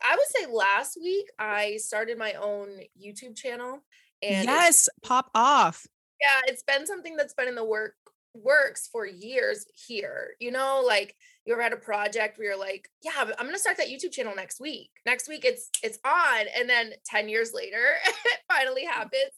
I 0.01 0.15
would 0.15 0.27
say 0.29 0.51
last 0.51 0.98
week 1.00 1.27
I 1.38 1.77
started 1.77 2.17
my 2.17 2.34
own 2.34 2.69
YouTube 3.00 3.36
channel. 3.36 3.84
And 4.24 4.46
yes, 4.48 4.89
pop 5.03 5.29
off. 5.36 5.86
Yeah, 6.19 6.41
it's 6.48 6.63
been 6.63 6.88
something 6.88 7.15
that's 7.15 7.36
been 7.36 7.48
in 7.48 7.55
the 7.55 7.63
work 7.63 7.93
works 8.34 8.88
for 8.91 9.05
years 9.05 9.65
here. 9.88 10.29
You 10.39 10.51
know, 10.51 10.84
like 10.86 11.15
you 11.46 11.53
ever 11.53 11.62
had 11.62 11.74
a 11.74 11.77
project 11.77 12.38
where 12.38 12.50
you're 12.50 12.60
like, 12.60 12.89
yeah, 13.03 13.12
I'm 13.17 13.46
gonna 13.46 13.60
start 13.60 13.77
that 13.77 13.89
YouTube 13.89 14.12
channel 14.12 14.34
next 14.36 14.60
week. 14.60 14.89
Next 15.05 15.27
week 15.27 15.46
it's 15.46 15.69
it's 15.84 16.00
on. 16.05 16.46
And 16.55 16.69
then 16.69 16.93
10 17.05 17.29
years 17.29 17.51
later, 17.53 17.84
it 18.05 18.39
finally 18.51 18.86
mm. 18.86 18.91
happens. 18.91 19.34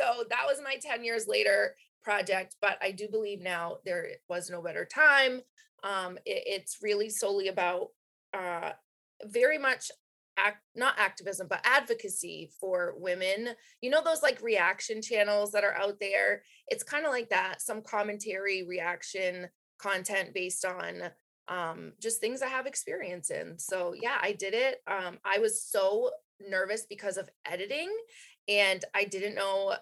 So 0.00 0.24
that 0.30 0.46
was 0.46 0.58
my 0.64 0.76
10 0.80 1.04
years 1.04 1.28
later 1.28 1.76
project. 2.04 2.56
But 2.60 2.78
I 2.82 2.90
do 2.90 3.08
believe 3.08 3.40
now 3.40 3.78
there 3.84 4.08
was 4.28 4.50
no 4.50 4.62
better 4.62 4.84
time. 4.84 5.42
Um, 5.82 6.18
it, 6.24 6.42
it's 6.46 6.78
really 6.82 7.10
solely 7.10 7.48
about 7.48 7.88
uh 8.32 8.70
very 9.26 9.58
much 9.58 9.90
act 10.36 10.62
not 10.74 10.94
activism 10.98 11.46
but 11.48 11.60
advocacy 11.64 12.50
for 12.60 12.94
women 12.98 13.50
you 13.80 13.90
know 13.90 14.02
those 14.04 14.22
like 14.22 14.42
reaction 14.42 15.00
channels 15.00 15.52
that 15.52 15.64
are 15.64 15.74
out 15.74 15.98
there 16.00 16.42
it's 16.68 16.82
kind 16.82 17.06
of 17.06 17.12
like 17.12 17.28
that 17.30 17.62
some 17.62 17.80
commentary 17.82 18.64
reaction 18.64 19.48
content 19.78 20.34
based 20.34 20.64
on 20.64 21.02
um 21.48 21.92
just 22.00 22.20
things 22.20 22.42
i 22.42 22.48
have 22.48 22.66
experience 22.66 23.30
in 23.30 23.58
so 23.58 23.94
yeah 24.00 24.18
i 24.22 24.32
did 24.32 24.54
it 24.54 24.80
um 24.88 25.18
i 25.24 25.38
was 25.38 25.62
so 25.62 26.10
nervous 26.50 26.86
because 26.88 27.16
of 27.16 27.28
editing 27.46 27.88
and 28.48 28.84
i 28.94 29.04
didn't 29.04 29.34
know 29.34 29.74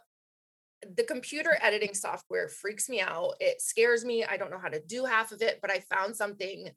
the 0.96 1.04
computer 1.04 1.56
editing 1.60 1.94
software 1.94 2.48
freaks 2.48 2.88
me 2.88 3.00
out 3.00 3.34
it 3.38 3.60
scares 3.60 4.04
me 4.04 4.24
i 4.24 4.36
don't 4.36 4.50
know 4.50 4.58
how 4.58 4.68
to 4.68 4.80
do 4.86 5.04
half 5.04 5.30
of 5.30 5.40
it 5.40 5.58
but 5.62 5.70
i 5.70 5.78
found 5.94 6.14
something 6.14 6.68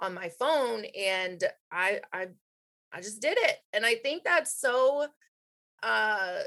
on 0.00 0.12
my 0.12 0.28
phone 0.28 0.84
and 0.96 1.44
i 1.72 2.00
i 2.12 2.26
I 2.94 3.00
just 3.00 3.20
did 3.20 3.36
it. 3.40 3.56
And 3.72 3.84
I 3.84 3.96
think 3.96 4.22
that's 4.24 4.58
so 4.58 5.06
uh 5.82 6.38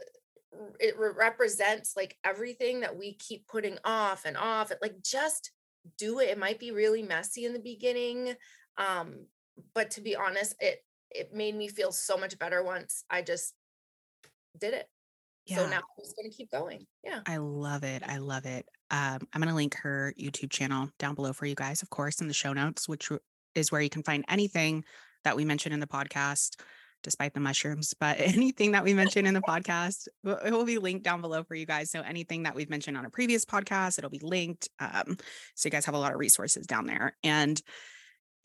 it 0.80 0.98
re- 0.98 1.12
represents 1.16 1.96
like 1.96 2.18
everything 2.24 2.80
that 2.80 2.98
we 2.98 3.14
keep 3.16 3.48
putting 3.48 3.78
off 3.84 4.24
and 4.26 4.38
off. 4.38 4.72
It 4.72 4.80
like 4.82 5.04
just 5.04 5.52
do 5.98 6.20
it. 6.20 6.30
It 6.30 6.40
might 6.40 6.60
be 6.60 6.72
really 6.72 7.04
messy 7.04 7.46
in 7.46 7.54
the 7.54 7.60
beginning. 7.60 8.34
Um, 8.78 9.26
but 9.76 9.92
to 9.92 10.02
be 10.02 10.16
honest, 10.16 10.56
it 10.60 10.80
it 11.12 11.34
made 11.34 11.56
me 11.56 11.68
feel 11.68 11.92
so 11.92 12.18
much 12.18 12.40
better 12.40 12.64
once 12.64 13.04
I 13.10 13.22
just 13.22 13.54
did 14.58 14.74
it. 14.74 14.88
Yeah. 15.48 15.58
So 15.58 15.70
now 15.70 15.78
I'm 15.78 16.04
just 16.04 16.16
gonna 16.16 16.30
keep 16.30 16.52
going. 16.52 16.86
Yeah. 17.04 17.22
I 17.26 17.38
love 17.38 17.84
it. 17.84 18.04
I 18.06 18.18
love 18.18 18.46
it. 18.46 18.68
Um, 18.92 19.20
I'm 19.34 19.42
gonna 19.42 19.56
link 19.56 19.76
her 19.76 20.14
YouTube 20.20 20.52
channel 20.52 20.90
down 21.00 21.16
below 21.16 21.34
for 21.34 21.46
you 21.46 21.56
guys, 21.56 21.82
of 21.82 21.90
course, 21.90 22.22
in 22.22 22.28
the 22.28 22.34
show 22.34 22.54
notes, 22.54 22.88
which 22.88 23.10
is 23.56 23.72
where 23.72 23.82
you 23.82 23.90
can 23.90 24.04
find 24.04 24.26
anything 24.30 24.84
that 25.24 25.36
we 25.36 25.46
mentioned 25.46 25.74
in 25.74 25.80
the 25.80 25.88
podcast, 25.88 26.60
despite 27.04 27.34
the 27.34 27.40
mushrooms, 27.40 27.94
but 28.00 28.18
anything 28.20 28.72
that 28.72 28.84
we 28.84 28.94
mentioned 28.94 29.28
in 29.28 29.34
the 29.34 29.42
podcast, 29.42 30.08
it 30.24 30.52
will 30.52 30.66
be 30.66 30.78
linked 30.78 31.04
down 31.04 31.22
below 31.22 31.44
for 31.44 31.56
you 31.56 31.66
guys. 31.66 31.92
So 31.92 32.02
anything 32.02 32.44
that 32.44 32.56
we've 32.56 32.70
mentioned 32.70 32.98
on 32.98 33.06
a 33.06 33.10
previous 33.10 33.46
podcast, 33.46 33.98
it'll 33.98 34.10
be 34.10 34.22
linked. 34.22 34.70
Um, 34.80 35.18
so 35.56 35.68
you 35.68 35.72
guys 35.72 35.86
have 35.86 35.96
a 35.96 36.00
lot 36.00 36.14
of 36.14 36.20
resources 36.20 36.68
down 36.68 36.86
there. 36.86 37.16
And 37.24 37.62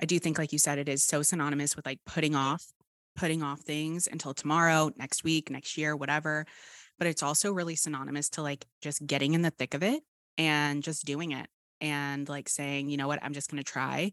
I 0.00 0.06
do 0.06 0.18
think, 0.18 0.38
like 0.38 0.52
you 0.52 0.59
said, 0.59 0.78
it 0.78 0.88
is 0.88 1.04
so 1.04 1.23
synonymous 1.23 1.76
with 1.76 1.87
like 1.87 2.00
putting 2.06 2.35
off, 2.35 2.64
putting 3.14 3.42
off 3.42 3.61
things 3.61 4.09
until 4.11 4.35
tomorrow, 4.35 4.90
next 4.97 5.23
week, 5.23 5.50
next 5.50 5.76
year, 5.76 5.94
whatever. 5.94 6.47
But 7.02 7.09
it's 7.09 7.25
also 7.25 7.52
really 7.52 7.75
synonymous 7.75 8.28
to 8.28 8.42
like 8.42 8.64
just 8.80 9.04
getting 9.04 9.35
in 9.35 9.42
the 9.42 9.50
thick 9.50 9.75
of 9.75 9.82
it 9.82 10.04
and 10.38 10.85
just 10.85 11.04
doing 11.04 11.32
it 11.32 11.49
and 11.80 12.28
like 12.28 12.49
saying, 12.49 12.90
you 12.90 12.97
know 12.97 13.09
what, 13.09 13.18
I'm 13.25 13.32
just 13.32 13.50
going 13.50 13.61
to 13.61 13.68
try 13.68 14.12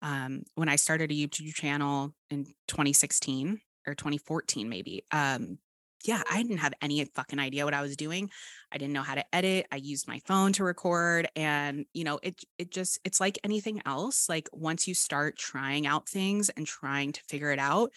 um, 0.00 0.44
when 0.54 0.70
I 0.70 0.76
started 0.76 1.10
a 1.10 1.14
YouTube 1.14 1.52
channel 1.52 2.14
in 2.30 2.46
2016 2.68 3.60
or 3.86 3.94
2014, 3.94 4.70
maybe. 4.70 5.04
Um, 5.10 5.58
yeah, 6.02 6.22
I 6.30 6.42
didn't 6.42 6.60
have 6.60 6.72
any 6.80 7.04
fucking 7.04 7.38
idea 7.38 7.66
what 7.66 7.74
I 7.74 7.82
was 7.82 7.94
doing. 7.94 8.30
I 8.72 8.78
didn't 8.78 8.94
know 8.94 9.02
how 9.02 9.16
to 9.16 9.34
edit. 9.34 9.66
I 9.70 9.76
used 9.76 10.08
my 10.08 10.22
phone 10.24 10.54
to 10.54 10.64
record 10.64 11.28
and 11.36 11.84
you 11.92 12.04
know, 12.04 12.20
it 12.22 12.42
it 12.56 12.70
just 12.70 13.00
it's 13.04 13.20
like 13.20 13.38
anything 13.44 13.82
else. 13.84 14.30
Like 14.30 14.48
once 14.50 14.88
you 14.88 14.94
start 14.94 15.36
trying 15.36 15.86
out 15.86 16.08
things 16.08 16.48
and 16.48 16.66
trying 16.66 17.12
to 17.12 17.20
figure 17.28 17.52
it 17.52 17.58
out, 17.58 17.90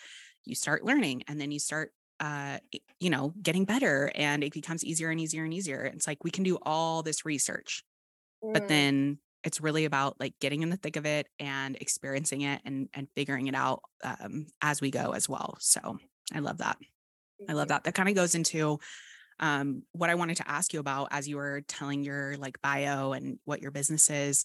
you 0.43 0.53
start 0.53 0.83
learning 0.83 1.23
and 1.29 1.39
then 1.39 1.49
you 1.49 1.59
start 1.59 1.93
uh 2.19 2.57
you 2.99 3.09
know, 3.09 3.33
getting 3.41 3.65
better 3.65 4.11
and 4.15 4.43
it 4.43 4.53
becomes 4.53 4.83
easier 4.83 5.09
and 5.09 5.19
easier 5.19 5.43
and 5.43 5.53
easier. 5.53 5.83
It's 5.83 6.07
like 6.07 6.23
we 6.23 6.31
can 6.31 6.43
do 6.43 6.57
all 6.63 7.03
this 7.03 7.25
research. 7.25 7.83
Mm. 8.43 8.53
But 8.53 8.67
then 8.67 9.19
it's 9.43 9.61
really 9.61 9.85
about 9.85 10.19
like 10.19 10.33
getting 10.41 10.61
in 10.61 10.69
the 10.69 10.77
thick 10.77 10.97
of 10.97 11.05
it 11.05 11.27
and 11.39 11.77
experiencing 11.79 12.41
it 12.41 12.61
and 12.65 12.89
and 12.93 13.07
figuring 13.15 13.47
it 13.47 13.55
out 13.55 13.81
um, 14.03 14.47
as 14.61 14.81
we 14.81 14.91
go 14.91 15.11
as 15.11 15.29
well 15.29 15.55
so 15.59 15.97
i 16.33 16.39
love 16.39 16.57
that 16.57 16.77
i 17.47 17.53
love 17.53 17.69
that 17.69 17.83
that 17.85 17.93
kind 17.93 18.09
of 18.09 18.15
goes 18.15 18.35
into 18.35 18.77
um, 19.39 19.83
what 19.93 20.09
i 20.09 20.15
wanted 20.15 20.37
to 20.37 20.49
ask 20.49 20.73
you 20.73 20.79
about 20.79 21.07
as 21.11 21.29
you 21.29 21.37
were 21.37 21.61
telling 21.67 22.03
your 22.03 22.35
like 22.37 22.61
bio 22.61 23.13
and 23.13 23.39
what 23.45 23.61
your 23.61 23.71
business 23.71 24.09
is 24.09 24.43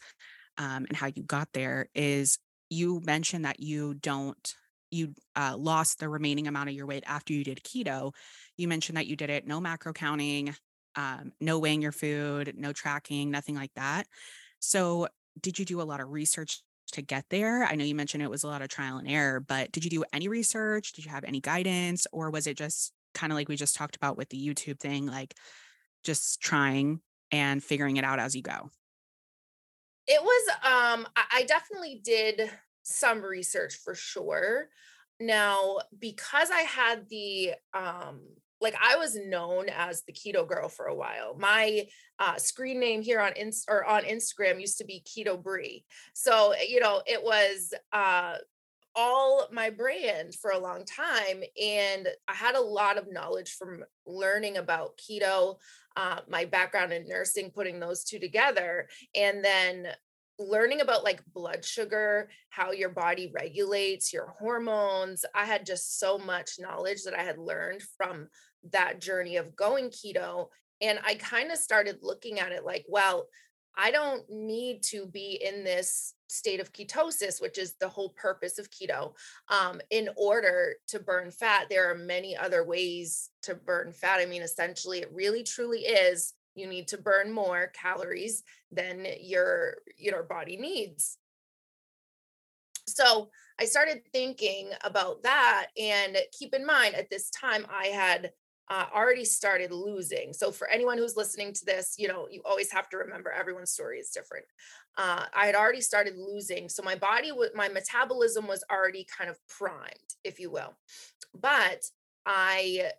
um, 0.59 0.85
and 0.88 0.97
how 0.97 1.07
you 1.07 1.23
got 1.23 1.49
there 1.52 1.88
is 1.95 2.38
you 2.71 3.00
mentioned 3.05 3.45
that 3.45 3.61
you 3.61 3.95
don't 3.95 4.55
you 4.93 5.15
uh, 5.37 5.57
lost 5.57 5.99
the 5.99 6.09
remaining 6.09 6.47
amount 6.47 6.69
of 6.69 6.75
your 6.75 6.87
weight 6.87 7.05
after 7.07 7.33
you 7.33 7.45
did 7.45 7.63
keto 7.65 8.13
you 8.57 8.69
mentioned 8.69 8.97
that 8.97 9.07
you 9.07 9.17
did 9.17 9.31
it 9.31 9.47
no 9.47 9.61
macro 9.61 9.93
counting 9.93 10.55
um, 10.95 11.33
no 11.41 11.59
weighing 11.59 11.81
your 11.81 11.93
food 11.93 12.53
no 12.57 12.73
tracking 12.73 13.31
nothing 13.31 13.55
like 13.55 13.73
that 13.75 14.07
so, 14.63 15.09
did 15.41 15.59
you 15.59 15.65
do 15.65 15.81
a 15.81 15.83
lot 15.83 16.01
of 16.01 16.11
research 16.11 16.63
to 16.93 17.03
get 17.03 17.25
there? 17.31 17.65
I 17.65 17.75
know 17.75 17.85
you 17.85 17.95
mentioned 17.95 18.23
it 18.23 18.31
was 18.31 18.45
a 18.45 18.49
lot 18.49 18.63
of 18.63 18.69
trial 18.69 18.99
and 18.99 19.11
error, 19.11 19.41
but 19.41 19.73
did 19.73 19.85
you 19.85 19.91
do 19.91 20.05
any 20.13 20.29
research? 20.29 20.93
Did 20.93 21.05
you 21.05 21.11
have 21.11 21.25
any 21.25 21.41
guidance? 21.41 22.07
Or 22.13 22.31
was 22.31 22.47
it 22.47 22.57
just 22.57 22.93
kind 23.13 23.33
of 23.33 23.37
like 23.37 23.49
we 23.49 23.57
just 23.57 23.75
talked 23.75 23.97
about 23.97 24.17
with 24.17 24.29
the 24.29 24.39
YouTube 24.39 24.79
thing, 24.79 25.07
like 25.07 25.35
just 26.05 26.41
trying 26.41 27.01
and 27.33 27.63
figuring 27.63 27.97
it 27.97 28.05
out 28.05 28.21
as 28.21 28.37
you 28.37 28.43
go? 28.43 28.71
It 30.07 30.23
was, 30.23 30.49
um, 30.63 31.09
I 31.17 31.45
definitely 31.47 32.01
did 32.05 32.51
some 32.83 33.23
research 33.23 33.77
for 33.85 33.95
sure. 33.95 34.69
Now, 35.21 35.79
because 35.99 36.51
I 36.51 36.62
had 36.62 37.09
the 37.09 37.53
um 37.75 38.21
like 38.62 38.75
I 38.81 38.97
was 38.97 39.17
known 39.17 39.67
as 39.69 40.03
the 40.03 40.12
keto 40.12 40.47
girl 40.47 40.69
for 40.69 40.87
a 40.87 40.95
while. 40.95 41.37
My 41.37 41.85
uh, 42.21 42.37
screen 42.37 42.79
name 42.79 43.03
here 43.03 43.21
on 43.21 43.33
Inst- 43.37 43.69
or 43.69 43.85
on 43.85 44.05
Instagram 44.05 44.61
used 44.61 44.79
to 44.79 44.85
be 44.85 45.05
Keto 45.05 45.43
Brie. 45.43 45.85
So 46.15 46.55
you 46.67 46.81
know 46.81 47.03
it 47.05 47.23
was 47.23 47.75
uh, 47.93 48.37
all 48.95 49.49
my 49.53 49.71
brand 49.71 50.35
for 50.37 50.53
a 50.53 50.59
long 50.59 50.85
time, 50.85 51.43
and 51.61 52.09
I 52.29 52.35
had 52.35 52.55
a 52.55 52.61
lot 52.61 52.99
of 52.99 53.12
knowledge 53.12 53.51
from 53.51 53.85
learning 54.07 54.57
about 54.57 54.97
keto. 54.97 55.57
Uh, 55.97 56.21
my 56.29 56.47
background 56.47 56.93
in 56.93 57.07
nursing, 57.07 57.51
putting 57.51 57.81
those 57.81 58.05
two 58.05 58.19
together, 58.19 58.89
and 59.15 59.45
then 59.45 59.89
learning 60.43 60.81
about 60.81 61.05
like 61.05 61.23
blood 61.33 61.65
sugar, 61.65 62.29
how 62.51 62.73
your 62.73 62.91
body 62.91 63.33
regulates 63.35 64.13
your 64.13 64.35
hormones. 64.39 65.25
I 65.35 65.45
had 65.45 65.67
just 65.67 65.99
so 65.99 66.19
much 66.19 66.59
knowledge 66.59 67.05
that 67.05 67.19
I 67.19 67.23
had 67.23 67.39
learned 67.39 67.83
from 67.97 68.29
that 68.73 69.01
journey 69.01 69.37
of 69.37 69.57
going 69.57 69.91
keto. 69.91 70.49
And 70.81 70.99
I 71.07 71.15
kind 71.15 71.51
of 71.51 71.59
started 71.59 71.99
looking 72.03 72.41
at 72.41 72.53
it 72.53 72.65
like, 72.65 72.85
well, 72.89 73.29
I 73.77 73.91
don't 73.91 74.29
need 74.29 74.83
to 74.85 75.07
be 75.07 75.43
in 75.43 75.65
this 75.65 76.15
state 76.29 76.61
of 76.61 76.73
ketosis, 76.73 77.41
which 77.41 77.59
is 77.59 77.75
the 77.75 77.89
whole 77.89 78.11
purpose 78.11 78.59
of 78.59 78.71
keto, 78.71 79.15
um, 79.49 79.81
in 79.91 80.09
order 80.17 80.75
to 80.89 80.99
burn 80.99 81.31
fat. 81.31 81.67
There 81.69 81.91
are 81.91 81.95
many 81.95 82.37
other 82.37 82.65
ways 82.65 83.31
to 83.43 83.55
burn 83.55 83.93
fat. 83.93 84.21
I 84.21 84.27
mean, 84.27 84.43
essentially, 84.43 85.01
it 85.01 85.13
really 85.13 85.43
truly 85.43 85.81
is 85.81 86.35
you 86.54 86.66
need 86.66 86.88
to 86.88 86.99
burn 86.99 87.32
more 87.32 87.73
calories 87.75 88.42
than 88.71 89.06
your 89.21 89.76
your 89.97 90.23
body 90.23 90.56
needs. 90.56 91.18
So 92.87 93.30
I 93.61 93.64
started 93.64 94.02
thinking 94.12 94.71
about 94.82 95.23
that. 95.23 95.68
And 95.80 96.16
keep 96.37 96.54
in 96.54 96.66
mind, 96.66 96.94
at 96.94 97.11
this 97.11 97.30
time, 97.30 97.66
I 97.71 97.87
had 97.87 98.32
uh, 98.68 98.87
already 98.94 99.25
started 99.25 99.71
losing. 99.71 100.32
So 100.32 100.50
for 100.50 100.68
anyone 100.68 100.99
who's 100.99 101.16
listening 101.16 101.52
to 101.52 101.64
this, 101.64 101.94
you 101.99 102.09
know, 102.09 102.26
you 102.30 102.42
always 102.44 102.73
have 102.73 102.88
to 102.90 102.97
remember 102.97 103.30
everyone's 103.30 103.71
story 103.71 103.99
is 103.99 104.11
different. 104.11 104.47
Uh, 104.97 105.25
I 105.35 105.47
had 105.47 105.54
already 105.54 105.80
started 105.80 106.16
losing. 106.16 106.68
So 106.68 106.82
my 106.82 106.94
body, 106.94 107.32
my 107.54 107.68
metabolism 107.68 108.47
was 108.47 108.64
already 108.71 109.06
kind 109.16 109.30
of 109.30 109.38
primed, 109.49 110.16
if 110.25 110.40
you 110.40 110.50
will. 110.50 110.75
But 111.38 111.85
I 112.25 112.92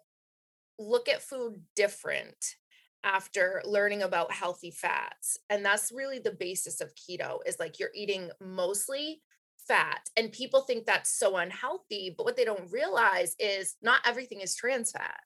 look 0.79 1.07
at 1.07 1.21
food 1.21 1.61
different 1.75 2.55
after 3.03 3.61
learning 3.65 4.01
about 4.01 4.31
healthy 4.31 4.71
fats. 4.71 5.37
And 5.49 5.63
that's 5.63 5.91
really 5.91 6.19
the 6.19 6.31
basis 6.31 6.81
of 6.81 6.93
keto 6.95 7.39
is 7.45 7.57
like 7.59 7.79
you're 7.79 7.89
eating 7.93 8.29
mostly 8.41 9.21
fat 9.67 10.09
and 10.17 10.31
people 10.31 10.61
think 10.61 10.85
that's 10.85 11.17
so 11.17 11.37
unhealthy 11.37 12.13
but 12.15 12.25
what 12.25 12.35
they 12.35 12.45
don't 12.45 12.71
realize 12.71 13.35
is 13.39 13.75
not 13.81 14.01
everything 14.05 14.41
is 14.41 14.55
trans 14.55 14.91
fat 14.91 15.21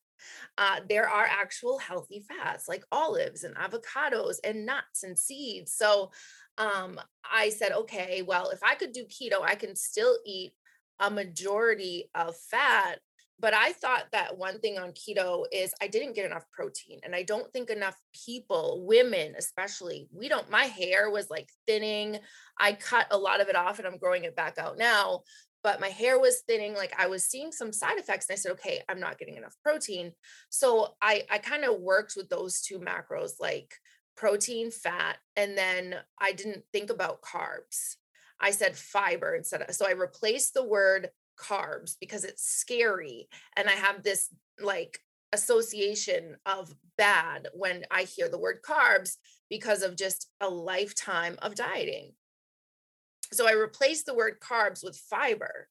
uh, 0.58 0.80
there 0.90 1.08
are 1.08 1.26
actual 1.26 1.78
healthy 1.78 2.24
fats 2.28 2.68
like 2.68 2.84
olives 2.92 3.44
and 3.44 3.56
avocados 3.56 4.36
and 4.44 4.66
nuts 4.66 5.04
and 5.04 5.18
seeds 5.18 5.74
so 5.74 6.12
um, 6.58 7.00
i 7.32 7.50
said 7.50 7.72
okay 7.72 8.22
well 8.22 8.50
if 8.50 8.60
i 8.64 8.76
could 8.76 8.92
do 8.92 9.06
keto 9.06 9.42
i 9.42 9.56
can 9.56 9.76
still 9.76 10.18
eat 10.26 10.54
a 11.00 11.10
majority 11.10 12.10
of 12.16 12.36
fat 12.36 13.00
but 13.40 13.54
I 13.54 13.72
thought 13.74 14.06
that 14.12 14.38
one 14.38 14.60
thing 14.60 14.80
on 14.80 14.92
keto 14.94 15.46
is 15.52 15.74
I 15.82 15.88
didn't 15.88 16.16
get 16.16 16.26
enough 16.26 16.46
protein. 16.52 17.00
And 17.04 17.16
I 17.16 17.22
don't 17.22 17.52
think 17.54 17.70
enough 17.70 17.96
people, 18.26 18.84
women 18.88 19.36
especially, 19.38 20.08
we 20.12 20.28
don't, 20.28 20.50
my 20.50 20.64
hair 20.64 21.12
was 21.12 21.30
like 21.30 21.50
thinning. 21.68 22.18
I 22.60 22.74
cut 22.74 23.08
a 23.12 23.18
lot 23.18 23.40
of 23.40 23.48
it 23.48 23.56
off 23.56 23.78
and 23.78 23.88
I'm 23.88 24.00
growing 24.00 24.24
it 24.24 24.36
back 24.36 24.58
out 24.58 24.78
now. 24.78 25.22
But 25.64 25.80
my 25.80 25.90
hair 25.90 26.20
was 26.20 26.42
thinning, 26.48 26.74
like 26.74 26.94
I 26.98 27.08
was 27.08 27.26
seeing 27.26 27.52
some 27.52 27.72
side 27.72 28.00
effects. 28.00 28.28
And 28.30 28.36
I 28.36 28.38
said, 28.38 28.54
okay, 28.54 28.82
I'm 28.90 29.00
not 29.00 29.20
getting 29.20 29.38
enough 29.38 29.56
protein. 29.64 30.14
So 30.50 30.96
I, 31.02 31.24
I 31.30 31.38
kind 31.38 31.64
of 31.64 31.80
worked 31.80 32.14
with 32.16 32.30
those 32.30 32.62
two 32.62 32.80
macros, 32.80 33.34
like 33.40 33.74
protein, 34.16 34.72
fat, 34.72 35.18
and 35.36 35.56
then 35.56 35.96
I 36.20 36.32
didn't 36.32 36.64
think 36.74 36.90
about 36.90 37.22
carbs. 37.22 37.98
I 38.40 38.52
said 38.52 38.76
fiber 38.76 39.36
instead 39.36 39.62
of, 39.62 39.76
so 39.76 39.88
I 39.88 39.92
replaced 39.92 40.54
the 40.54 40.64
word 40.64 41.10
carbs 41.38 41.96
because 42.00 42.24
it's 42.24 42.44
scary 42.44 43.28
and 43.56 43.68
i 43.70 43.74
have 43.74 44.04
this 44.04 44.30
like 44.62 45.00
association 45.34 46.36
of 46.46 46.74
bad 46.98 47.48
when 47.54 47.84
i 47.92 48.04
hear 48.04 48.30
the 48.30 48.40
word 48.40 48.60
carbs 48.68 49.18
because 49.50 49.82
of 49.82 49.96
just 49.96 50.28
a 50.42 50.50
lifetime 50.50 51.38
of 51.42 51.56
dieting. 51.56 52.12
So 53.32 53.48
i 53.48 53.54
replace 53.54 54.04
the 54.04 54.16
word 54.16 54.40
carbs 54.40 54.84
with 54.84 54.98
fiber 54.98 55.68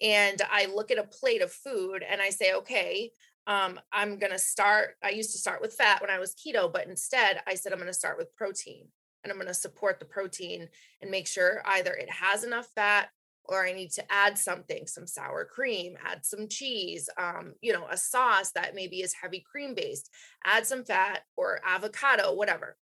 and 0.00 0.40
i 0.50 0.66
look 0.66 0.90
at 0.90 0.98
a 0.98 1.04
plate 1.04 1.42
of 1.42 1.52
food 1.52 2.04
and 2.08 2.20
i 2.20 2.30
say 2.30 2.54
okay 2.54 3.10
um, 3.46 3.78
i'm 3.92 4.18
going 4.18 4.32
to 4.32 4.38
start 4.38 4.96
i 5.04 5.10
used 5.10 5.32
to 5.32 5.38
start 5.38 5.60
with 5.60 5.74
fat 5.74 6.00
when 6.00 6.10
i 6.10 6.18
was 6.18 6.34
keto 6.34 6.70
but 6.72 6.86
instead 6.86 7.40
i 7.46 7.54
said 7.54 7.72
i'm 7.72 7.78
going 7.78 7.86
to 7.86 7.94
start 7.94 8.18
with 8.18 8.34
protein 8.34 8.86
and 9.22 9.30
i'm 9.30 9.38
going 9.38 9.48
to 9.48 9.54
support 9.54 9.98
the 9.98 10.06
protein 10.06 10.68
and 11.00 11.10
make 11.10 11.26
sure 11.26 11.62
either 11.66 11.92
it 11.92 12.10
has 12.10 12.44
enough 12.44 12.68
fat 12.74 13.08
or 13.48 13.66
I 13.66 13.72
need 13.72 13.90
to 13.92 14.12
add 14.12 14.38
something, 14.38 14.86
some 14.86 15.06
sour 15.06 15.44
cream, 15.44 15.96
add 16.04 16.24
some 16.24 16.48
cheese, 16.48 17.08
um, 17.18 17.54
you 17.60 17.72
know, 17.72 17.86
a 17.90 17.96
sauce 17.96 18.52
that 18.52 18.74
maybe 18.74 19.00
is 19.00 19.14
heavy 19.14 19.44
cream 19.50 19.74
based, 19.74 20.10
add 20.44 20.66
some 20.66 20.84
fat 20.84 21.22
or 21.36 21.60
avocado, 21.66 22.34
whatever. 22.34 22.76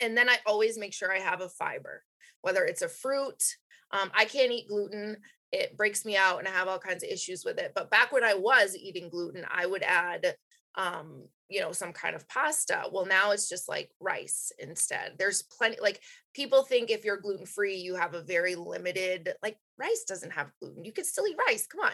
And 0.00 0.16
then 0.16 0.28
I 0.28 0.36
always 0.46 0.78
make 0.78 0.94
sure 0.94 1.12
I 1.12 1.18
have 1.18 1.40
a 1.40 1.48
fiber, 1.48 2.04
whether 2.42 2.64
it's 2.64 2.82
a 2.82 2.88
fruit. 2.88 3.42
Um, 3.90 4.10
I 4.14 4.24
can't 4.24 4.52
eat 4.52 4.68
gluten. 4.68 5.16
It 5.50 5.76
breaks 5.76 6.04
me 6.04 6.16
out 6.16 6.38
and 6.38 6.46
I 6.46 6.52
have 6.52 6.68
all 6.68 6.78
kinds 6.78 7.02
of 7.02 7.10
issues 7.10 7.44
with 7.44 7.58
it. 7.58 7.72
But 7.74 7.90
back 7.90 8.12
when 8.12 8.24
I 8.24 8.34
was 8.34 8.76
eating 8.76 9.08
gluten, 9.08 9.44
I 9.50 9.66
would 9.66 9.82
add 9.82 10.34
um, 10.74 11.24
you 11.48 11.60
know, 11.60 11.72
some 11.72 11.92
kind 11.92 12.14
of 12.14 12.28
pasta. 12.28 12.84
Well, 12.92 13.06
now 13.06 13.30
it's 13.30 13.48
just 13.48 13.68
like 13.68 13.90
rice 14.00 14.52
instead. 14.58 15.14
There's 15.18 15.42
plenty, 15.42 15.78
like 15.80 16.00
people 16.34 16.62
think 16.62 16.90
if 16.90 17.04
you're 17.04 17.20
gluten 17.20 17.46
free, 17.46 17.76
you 17.76 17.94
have 17.94 18.14
a 18.14 18.22
very 18.22 18.54
limited, 18.54 19.32
like 19.42 19.56
rice 19.78 20.04
doesn't 20.06 20.32
have 20.32 20.52
gluten. 20.60 20.84
You 20.84 20.92
can 20.92 21.04
still 21.04 21.26
eat 21.26 21.38
rice. 21.48 21.66
Come 21.66 21.80
on. 21.80 21.92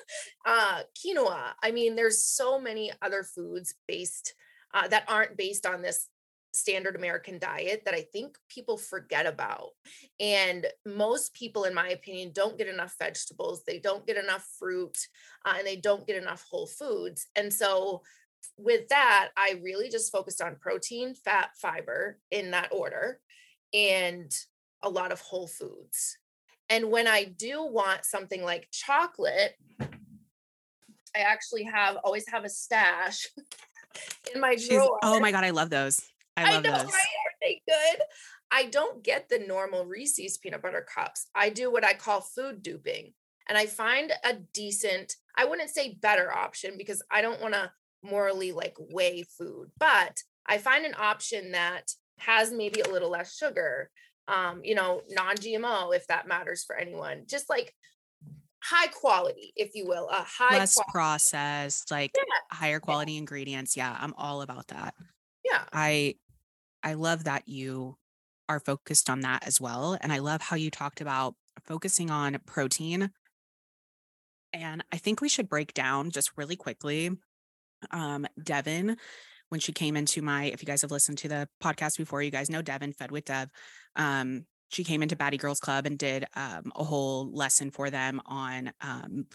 uh, 0.46 0.82
quinoa. 0.98 1.52
I 1.62 1.70
mean, 1.70 1.94
there's 1.94 2.24
so 2.24 2.60
many 2.60 2.90
other 3.00 3.22
foods 3.22 3.74
based 3.86 4.34
uh, 4.74 4.88
that 4.88 5.04
aren't 5.08 5.36
based 5.36 5.66
on 5.66 5.82
this 5.82 6.08
standard 6.56 6.96
American 6.96 7.38
diet 7.38 7.82
that 7.84 7.94
I 7.94 8.06
think 8.12 8.36
people 8.48 8.76
forget 8.76 9.26
about. 9.26 9.70
And 10.18 10.66
most 10.86 11.34
people, 11.34 11.64
in 11.64 11.74
my 11.74 11.90
opinion, 11.90 12.32
don't 12.32 12.58
get 12.58 12.68
enough 12.68 12.96
vegetables, 12.98 13.62
they 13.64 13.78
don't 13.78 14.06
get 14.06 14.16
enough 14.16 14.46
fruit, 14.58 14.96
uh, 15.44 15.54
and 15.58 15.66
they 15.66 15.76
don't 15.76 16.06
get 16.06 16.20
enough 16.20 16.44
whole 16.50 16.66
foods. 16.66 17.26
And 17.36 17.52
so, 17.52 18.02
with 18.56 18.88
that, 18.88 19.30
I 19.36 19.60
really 19.62 19.88
just 19.88 20.12
focused 20.12 20.40
on 20.40 20.56
protein, 20.56 21.14
fat, 21.14 21.50
fiber 21.60 22.18
in 22.30 22.50
that 22.52 22.72
order, 22.72 23.20
and 23.74 24.32
a 24.82 24.88
lot 24.88 25.12
of 25.12 25.20
whole 25.20 25.46
foods. 25.46 26.18
And 26.68 26.90
when 26.90 27.06
I 27.06 27.24
do 27.24 27.64
want 27.64 28.04
something 28.04 28.42
like 28.42 28.68
chocolate, 28.70 29.56
I 29.80 31.20
actually 31.20 31.64
have 31.64 31.96
always 32.04 32.28
have 32.28 32.44
a 32.44 32.48
stash 32.48 33.26
in 34.34 34.40
my 34.40 34.56
drawer. 34.56 34.98
Oh 35.02 35.20
my 35.20 35.32
god, 35.32 35.44
I 35.44 35.50
love 35.50 35.70
those. 35.70 36.00
I 36.36 36.44
love 36.44 36.66
I 36.66 36.68
know, 36.68 36.78
those. 36.78 36.86
Right? 36.86 36.92
Are 36.92 37.38
they 37.40 37.62
good? 37.66 38.00
I 38.50 38.66
don't 38.66 39.02
get 39.02 39.28
the 39.28 39.38
normal 39.38 39.86
Reese's 39.86 40.38
peanut 40.38 40.62
butter 40.62 40.86
cups. 40.94 41.26
I 41.34 41.50
do 41.50 41.70
what 41.70 41.84
I 41.84 41.94
call 41.94 42.20
food 42.20 42.62
duping. 42.62 43.12
And 43.48 43.56
I 43.56 43.66
find 43.66 44.12
a 44.24 44.34
decent, 44.52 45.16
I 45.36 45.44
wouldn't 45.44 45.70
say 45.70 45.98
better 46.00 46.32
option 46.32 46.74
because 46.76 47.02
I 47.10 47.22
don't 47.22 47.40
want 47.40 47.54
to 47.54 47.70
morally 48.02 48.52
like 48.52 48.76
weigh 48.78 49.24
food, 49.38 49.70
but 49.78 50.18
I 50.46 50.58
find 50.58 50.84
an 50.84 50.94
option 50.98 51.52
that 51.52 51.92
has 52.18 52.52
maybe 52.52 52.80
a 52.80 52.88
little 52.88 53.10
less 53.10 53.36
sugar, 53.36 53.90
um, 54.28 54.60
you 54.64 54.74
know, 54.74 55.02
non-GMO 55.10 55.94
if 55.94 56.06
that 56.06 56.28
matters 56.28 56.64
for 56.64 56.76
anyone. 56.76 57.24
Just 57.26 57.50
like 57.50 57.74
high 58.62 58.88
quality, 58.88 59.52
if 59.56 59.74
you 59.74 59.86
will, 59.86 60.08
a 60.08 60.24
high 60.26 60.58
less 60.58 60.74
quality. 60.74 60.92
processed, 60.92 61.90
like 61.90 62.12
yeah. 62.16 62.56
higher 62.56 62.80
quality 62.80 63.12
yeah. 63.12 63.18
ingredients. 63.18 63.76
Yeah, 63.76 63.96
I'm 63.98 64.14
all 64.16 64.42
about 64.42 64.68
that. 64.68 64.94
Yeah. 65.44 65.62
I 65.72 66.16
I 66.82 66.94
love 66.94 67.24
that 67.24 67.48
you 67.48 67.96
are 68.48 68.60
focused 68.60 69.10
on 69.10 69.20
that 69.20 69.46
as 69.46 69.60
well. 69.60 69.98
And 70.00 70.12
I 70.12 70.18
love 70.18 70.40
how 70.40 70.56
you 70.56 70.70
talked 70.70 71.00
about 71.00 71.34
focusing 71.64 72.10
on 72.10 72.36
protein. 72.46 73.10
And 74.52 74.84
I 74.92 74.96
think 74.96 75.20
we 75.20 75.28
should 75.28 75.48
break 75.48 75.74
down 75.74 76.10
just 76.10 76.30
really 76.36 76.56
quickly. 76.56 77.10
Um, 77.90 78.26
Devin, 78.42 78.96
when 79.48 79.60
she 79.60 79.72
came 79.72 79.96
into 79.96 80.22
my, 80.22 80.44
if 80.44 80.62
you 80.62 80.66
guys 80.66 80.82
have 80.82 80.90
listened 80.90 81.18
to 81.18 81.28
the 81.28 81.48
podcast 81.62 81.96
before, 81.96 82.22
you 82.22 82.30
guys 82.30 82.50
know 82.50 82.62
Devin, 82.62 82.92
Fed 82.92 83.10
with 83.10 83.26
Dev. 83.26 83.48
Um, 83.94 84.44
she 84.68 84.84
came 84.84 85.02
into 85.02 85.16
Baddie 85.16 85.38
Girls 85.38 85.60
Club 85.60 85.86
and 85.86 85.96
did 85.96 86.24
um, 86.34 86.72
a 86.74 86.82
whole 86.82 87.32
lesson 87.32 87.70
for 87.70 87.88
them 87.90 88.20
on 88.26 88.72
um, 88.80 89.26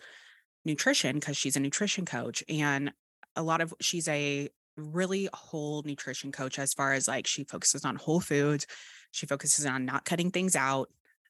nutrition 0.65 1.15
because 1.15 1.37
she's 1.37 1.55
a 1.55 1.61
nutrition 1.61 2.05
coach. 2.05 2.43
And 2.49 2.91
a 3.35 3.41
lot 3.41 3.61
of, 3.61 3.73
she's 3.79 4.07
a 4.09 4.49
really 4.75 5.29
whole 5.33 5.83
nutrition 5.83 6.31
coach 6.31 6.59
as 6.59 6.73
far 6.73 6.93
as 6.93 7.07
like 7.07 7.27
she 7.27 7.43
focuses 7.45 7.85
on 7.85 7.95
whole 7.95 8.19
foods, 8.19 8.67
she 9.11 9.25
focuses 9.25 9.65
on 9.65 9.85
not 9.85 10.05
cutting 10.05 10.31
things 10.31 10.55
out, 10.55 10.89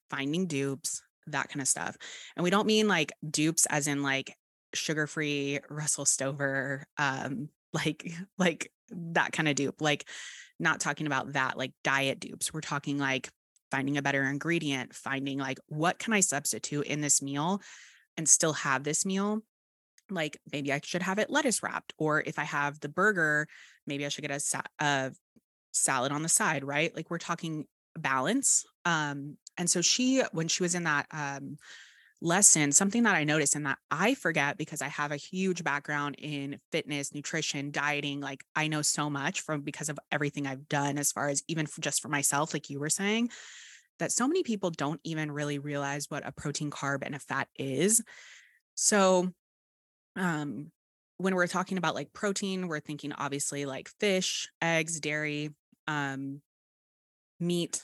finding 0.10 0.48
dupes, 0.48 1.02
that 1.28 1.50
kind 1.50 1.62
of 1.62 1.68
stuff. 1.68 1.96
And 2.36 2.44
we 2.44 2.50
don't 2.50 2.68
mean 2.68 2.88
like 2.88 3.12
dupes 3.30 3.66
as 3.68 3.88
in 3.88 4.02
like 4.02 4.36
sugar-free 4.74 5.60
Russell 5.70 6.06
Stover 6.06 6.86
um 6.98 7.50
like 7.74 8.12
like 8.38 8.72
that 8.90 9.32
kind 9.32 9.48
of 9.48 9.56
dupe. 9.56 9.82
Like 9.82 10.08
not 10.60 10.80
talking 10.80 11.08
about 11.08 11.34
that 11.34 11.58
like 11.58 11.72
diet 11.84 12.20
dupes. 12.20 12.54
We're 12.54 12.62
talking 12.62 12.98
like 12.98 13.30
finding 13.72 13.98
a 13.98 14.02
better 14.02 14.24
ingredient, 14.24 14.94
finding 14.94 15.40
like 15.40 15.60
what 15.68 15.98
can 15.98 16.14
I 16.14 16.20
substitute 16.20 16.86
in 16.86 17.02
this 17.02 17.22
meal 17.22 17.62
and 18.18 18.28
still 18.28 18.54
have 18.54 18.84
this 18.84 19.06
meal 19.06 19.42
like 20.12 20.38
maybe 20.52 20.72
I 20.72 20.82
should 20.84 21.02
have 21.02 21.18
it 21.20 21.30
lettuce 21.30 21.64
wrapped, 21.64 21.94
or 21.98 22.22
if 22.22 22.38
I 22.38 22.44
have 22.44 22.80
the 22.80 22.90
burger, 22.90 23.48
maybe 23.88 24.06
I 24.06 24.10
should 24.10 24.24
get 24.24 24.32
a, 24.32 24.40
sa- 24.40 24.62
a 24.80 25.12
salad 25.72 26.12
on 26.12 26.22
the 26.22 26.30
side, 26.30 26.64
right? 26.64 26.96
Like 26.96 27.10
we're 27.10 27.18
talking 27.18 27.66
balance. 27.98 28.66
Um, 28.86 29.38
and 29.58 29.70
so 29.70 29.82
she, 29.82 30.22
when 30.32 30.48
she 30.48 30.64
was 30.64 30.76
in 30.76 30.84
that 30.84 31.08
um, 31.12 31.58
lesson, 32.22 32.72
something 32.72 33.04
that 33.04 33.16
I 33.16 33.24
noticed 33.24 33.56
and 33.56 33.66
that 33.66 33.80
I 33.90 34.14
forget 34.14 34.58
because 34.58 34.82
I 34.82 34.88
have 34.88 35.12
a 35.12 35.18
huge 35.18 35.64
background 35.64 36.16
in 36.20 36.60
fitness, 36.72 37.14
nutrition, 37.14 37.72
dieting. 37.72 38.22
Like 38.22 38.44
I 38.56 38.68
know 38.68 38.82
so 38.82 39.10
much 39.10 39.42
from 39.42 39.62
because 39.62 39.90
of 39.90 40.00
everything 40.12 40.46
I've 40.46 40.70
done, 40.70 40.98
as 40.98 41.12
far 41.12 41.30
as 41.30 41.44
even 41.48 41.66
for 41.66 41.82
just 41.82 42.02
for 42.02 42.10
myself, 42.10 42.54
like 42.54 42.70
you 42.70 42.80
were 42.80 42.90
saying, 42.90 43.30
that 44.00 44.12
so 44.12 44.28
many 44.28 44.44
people 44.44 44.70
don't 44.70 45.00
even 45.04 45.32
really 45.32 45.60
realize 45.60 46.06
what 46.10 46.26
a 46.26 46.32
protein, 46.32 46.70
carb, 46.72 47.00
and 47.04 47.16
a 47.16 47.20
fat 47.20 47.48
is. 47.58 48.02
So 48.76 49.32
um 50.16 50.72
when 51.18 51.36
we're 51.36 51.48
talking 51.48 51.78
about 51.78 51.96
like 51.96 52.12
protein 52.14 52.68
we're 52.68 52.80
thinking 52.80 53.14
obviously 53.14 53.66
like 53.66 53.90
fish 54.00 54.50
eggs 54.62 55.00
dairy 55.00 55.52
um 55.88 56.42
meat 57.40 57.82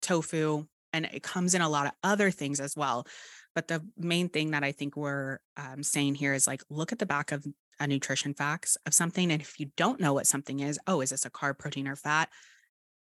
tofu 0.00 0.64
and 0.92 1.04
it 1.06 1.22
comes 1.22 1.54
in 1.54 1.60
a 1.60 1.68
lot 1.68 1.86
of 1.86 1.92
other 2.02 2.30
things 2.30 2.60
as 2.60 2.74
well 2.76 3.06
but 3.54 3.68
the 3.68 3.84
main 3.96 4.28
thing 4.28 4.52
that 4.52 4.64
i 4.64 4.72
think 4.72 4.96
we're 4.96 5.38
um, 5.56 5.82
saying 5.82 6.14
here 6.14 6.34
is 6.34 6.46
like 6.46 6.62
look 6.70 6.92
at 6.92 6.98
the 6.98 7.06
back 7.06 7.32
of 7.32 7.44
a 7.80 7.86
nutrition 7.86 8.34
facts 8.34 8.76
of 8.86 8.94
something 8.94 9.30
and 9.30 9.40
if 9.40 9.60
you 9.60 9.70
don't 9.76 10.00
know 10.00 10.12
what 10.12 10.26
something 10.26 10.60
is 10.60 10.78
oh 10.86 11.00
is 11.00 11.10
this 11.10 11.24
a 11.24 11.30
carb 11.30 11.58
protein 11.58 11.88
or 11.88 11.96
fat? 11.96 12.28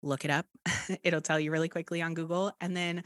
Look 0.04 0.26
it 0.26 0.32
up. 0.32 0.46
It'll 1.04 1.22
tell 1.22 1.40
you 1.40 1.52
really 1.52 1.70
quickly 1.70 2.02
on 2.02 2.14
google 2.14 2.52
and 2.62 2.76
then 2.78 3.04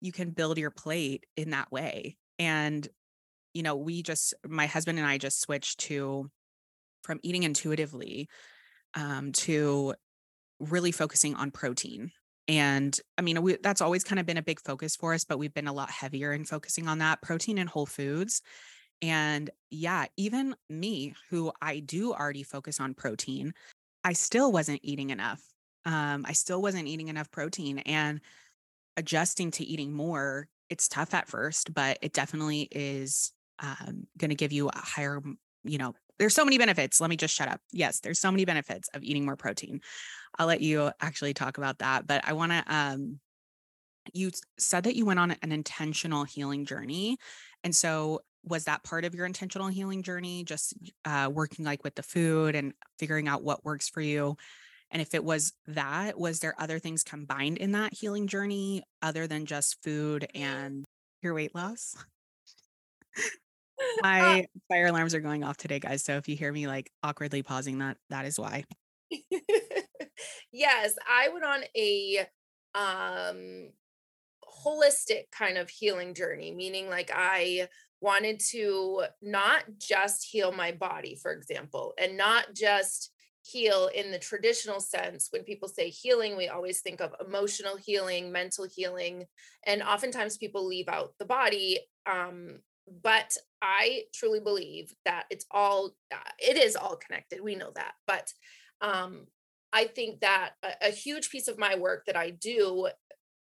you 0.00 0.12
can 0.12 0.30
build 0.30 0.58
your 0.58 0.70
plate 0.70 1.24
in 1.36 1.50
that 1.50 1.70
way. 1.70 2.16
And 2.38 2.86
you 3.52 3.62
know, 3.62 3.76
we 3.76 4.02
just, 4.02 4.34
my 4.46 4.66
husband 4.66 4.98
and 4.98 5.06
I 5.06 5.16
just 5.16 5.40
switched 5.40 5.78
to 5.80 6.28
from 7.04 7.20
eating 7.22 7.44
intuitively 7.44 8.28
um, 8.94 9.30
to 9.32 9.94
really 10.58 10.90
focusing 10.90 11.36
on 11.36 11.52
protein. 11.52 12.10
And 12.46 12.98
I 13.16 13.22
mean, 13.22 13.40
we, 13.42 13.56
that's 13.62 13.80
always 13.80 14.04
kind 14.04 14.18
of 14.18 14.26
been 14.26 14.36
a 14.36 14.42
big 14.42 14.60
focus 14.60 14.96
for 14.96 15.14
us, 15.14 15.24
but 15.24 15.38
we've 15.38 15.54
been 15.54 15.66
a 15.68 15.72
lot 15.72 15.90
heavier 15.90 16.32
in 16.32 16.44
focusing 16.44 16.88
on 16.88 16.98
that 16.98 17.22
protein 17.22 17.58
and 17.58 17.68
whole 17.68 17.86
foods. 17.86 18.42
And 19.00 19.50
yeah, 19.70 20.06
even 20.16 20.54
me, 20.68 21.14
who 21.30 21.52
I 21.60 21.80
do 21.80 22.12
already 22.12 22.42
focus 22.42 22.80
on 22.80 22.94
protein, 22.94 23.54
I 24.02 24.12
still 24.12 24.52
wasn't 24.52 24.80
eating 24.82 25.10
enough. 25.10 25.42
Um, 25.86 26.24
I 26.26 26.32
still 26.32 26.62
wasn't 26.62 26.88
eating 26.88 27.08
enough 27.08 27.30
protein 27.30 27.78
and 27.80 28.20
adjusting 28.96 29.50
to 29.52 29.64
eating 29.64 29.92
more. 29.92 30.48
It's 30.70 30.88
tough 30.88 31.14
at 31.14 31.28
first, 31.28 31.74
but 31.74 31.98
it 32.00 32.12
definitely 32.12 32.68
is 32.70 33.32
um, 33.58 34.06
going 34.18 34.30
to 34.30 34.34
give 34.34 34.52
you 34.52 34.68
a 34.68 34.76
higher, 34.76 35.20
you 35.64 35.78
know, 35.78 35.94
there's 36.18 36.34
so 36.34 36.44
many 36.44 36.58
benefits. 36.58 37.00
Let 37.00 37.10
me 37.10 37.16
just 37.16 37.34
shut 37.34 37.48
up. 37.48 37.60
Yes, 37.72 38.00
there's 38.00 38.20
so 38.20 38.30
many 38.30 38.44
benefits 38.44 38.88
of 38.94 39.02
eating 39.02 39.24
more 39.24 39.36
protein. 39.36 39.80
I'll 40.38 40.46
let 40.46 40.60
you 40.60 40.90
actually 41.00 41.34
talk 41.34 41.58
about 41.58 41.78
that, 41.78 42.06
but 42.06 42.22
I 42.26 42.32
want 42.32 42.52
to 42.52 42.64
um 42.68 43.20
you 44.12 44.30
said 44.58 44.84
that 44.84 44.96
you 44.96 45.06
went 45.06 45.18
on 45.18 45.34
an 45.42 45.50
intentional 45.50 46.24
healing 46.24 46.66
journey. 46.66 47.16
And 47.62 47.74
so 47.74 48.20
was 48.44 48.64
that 48.64 48.84
part 48.84 49.04
of 49.04 49.14
your 49.14 49.26
intentional 49.26 49.68
healing 49.68 50.02
journey 50.02 50.44
just 50.44 50.74
uh, 51.04 51.30
working 51.32 51.64
like 51.64 51.82
with 51.82 51.94
the 51.94 52.02
food 52.02 52.54
and 52.54 52.74
figuring 52.98 53.28
out 53.28 53.42
what 53.42 53.64
works 53.64 53.88
for 53.88 54.00
you 54.00 54.36
and 54.90 55.00
if 55.00 55.14
it 55.14 55.24
was 55.24 55.52
that 55.66 56.18
was 56.18 56.40
there 56.40 56.54
other 56.58 56.78
things 56.78 57.02
combined 57.02 57.58
in 57.58 57.72
that 57.72 57.94
healing 57.94 58.26
journey 58.26 58.82
other 59.02 59.26
than 59.26 59.46
just 59.46 59.82
food 59.82 60.26
and 60.34 60.84
your 61.22 61.34
weight 61.34 61.54
loss 61.54 61.96
my 64.02 64.46
fire 64.68 64.86
alarms 64.86 65.14
are 65.14 65.20
going 65.20 65.44
off 65.44 65.56
today, 65.56 65.78
guys. 65.78 66.02
So 66.02 66.16
if 66.16 66.28
you 66.28 66.36
hear 66.36 66.52
me 66.52 66.66
like 66.66 66.90
awkwardly 67.02 67.42
pausing 67.42 67.78
that, 67.78 67.96
that 68.10 68.24
is 68.26 68.38
why. 68.38 68.64
yes, 70.52 70.94
I 71.08 71.28
went 71.28 71.44
on 71.44 71.60
a 71.76 72.26
um 72.74 73.70
holistic 74.64 75.30
kind 75.30 75.58
of 75.58 75.68
healing 75.68 76.14
journey, 76.14 76.52
meaning 76.52 76.88
like 76.88 77.10
I 77.14 77.68
wanted 78.00 78.40
to 78.50 79.04
not 79.22 79.64
just 79.78 80.24
heal 80.24 80.52
my 80.52 80.72
body, 80.72 81.18
for 81.20 81.32
example, 81.32 81.94
and 81.98 82.16
not 82.16 82.54
just 82.54 83.10
heal 83.42 83.90
in 83.94 84.10
the 84.10 84.18
traditional 84.18 84.80
sense. 84.80 85.28
When 85.30 85.42
people 85.42 85.68
say 85.68 85.90
healing, 85.90 86.36
we 86.36 86.48
always 86.48 86.80
think 86.80 87.00
of 87.00 87.14
emotional 87.24 87.76
healing, 87.76 88.32
mental 88.32 88.66
healing, 88.74 89.24
and 89.66 89.82
oftentimes 89.82 90.38
people 90.38 90.66
leave 90.66 90.88
out 90.88 91.14
the 91.18 91.26
body. 91.26 91.80
Um, 92.06 92.60
but 93.02 93.36
I 93.62 94.02
truly 94.12 94.40
believe 94.40 94.94
that 95.04 95.24
it's 95.30 95.46
all 95.50 95.94
uh, 96.12 96.30
it 96.38 96.56
is 96.56 96.76
all 96.76 96.96
connected. 96.96 97.40
We 97.42 97.54
know 97.54 97.70
that, 97.74 97.92
but 98.06 98.32
um, 98.80 99.26
I 99.72 99.84
think 99.84 100.20
that 100.20 100.52
a, 100.62 100.88
a 100.88 100.90
huge 100.90 101.30
piece 101.30 101.48
of 101.48 101.58
my 101.58 101.76
work 101.76 102.04
that 102.06 102.16
I 102.16 102.30
do, 102.30 102.88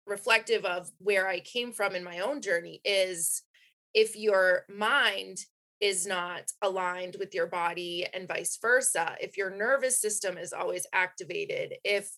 reflective 0.08 0.66
of 0.66 0.90
where 1.00 1.28
I 1.28 1.40
came 1.40 1.72
from 1.72 1.96
in 1.96 2.04
my 2.04 2.20
own 2.20 2.42
journey, 2.42 2.82
is 2.86 3.44
if 3.94 4.16
your 4.16 4.66
mind 4.70 5.40
is 5.82 6.08
not 6.08 6.44
aligned 6.62 7.18
with 7.20 7.34
your 7.36 7.48
body 7.48 8.06
and 8.14 8.28
vice 8.28 8.58
versa 8.62 9.16
if 9.20 9.36
your 9.36 9.56
nervous 9.56 10.00
system 10.00 10.38
is 10.38 10.54
always 10.54 10.88
activated 10.94 11.74
if 11.84 12.10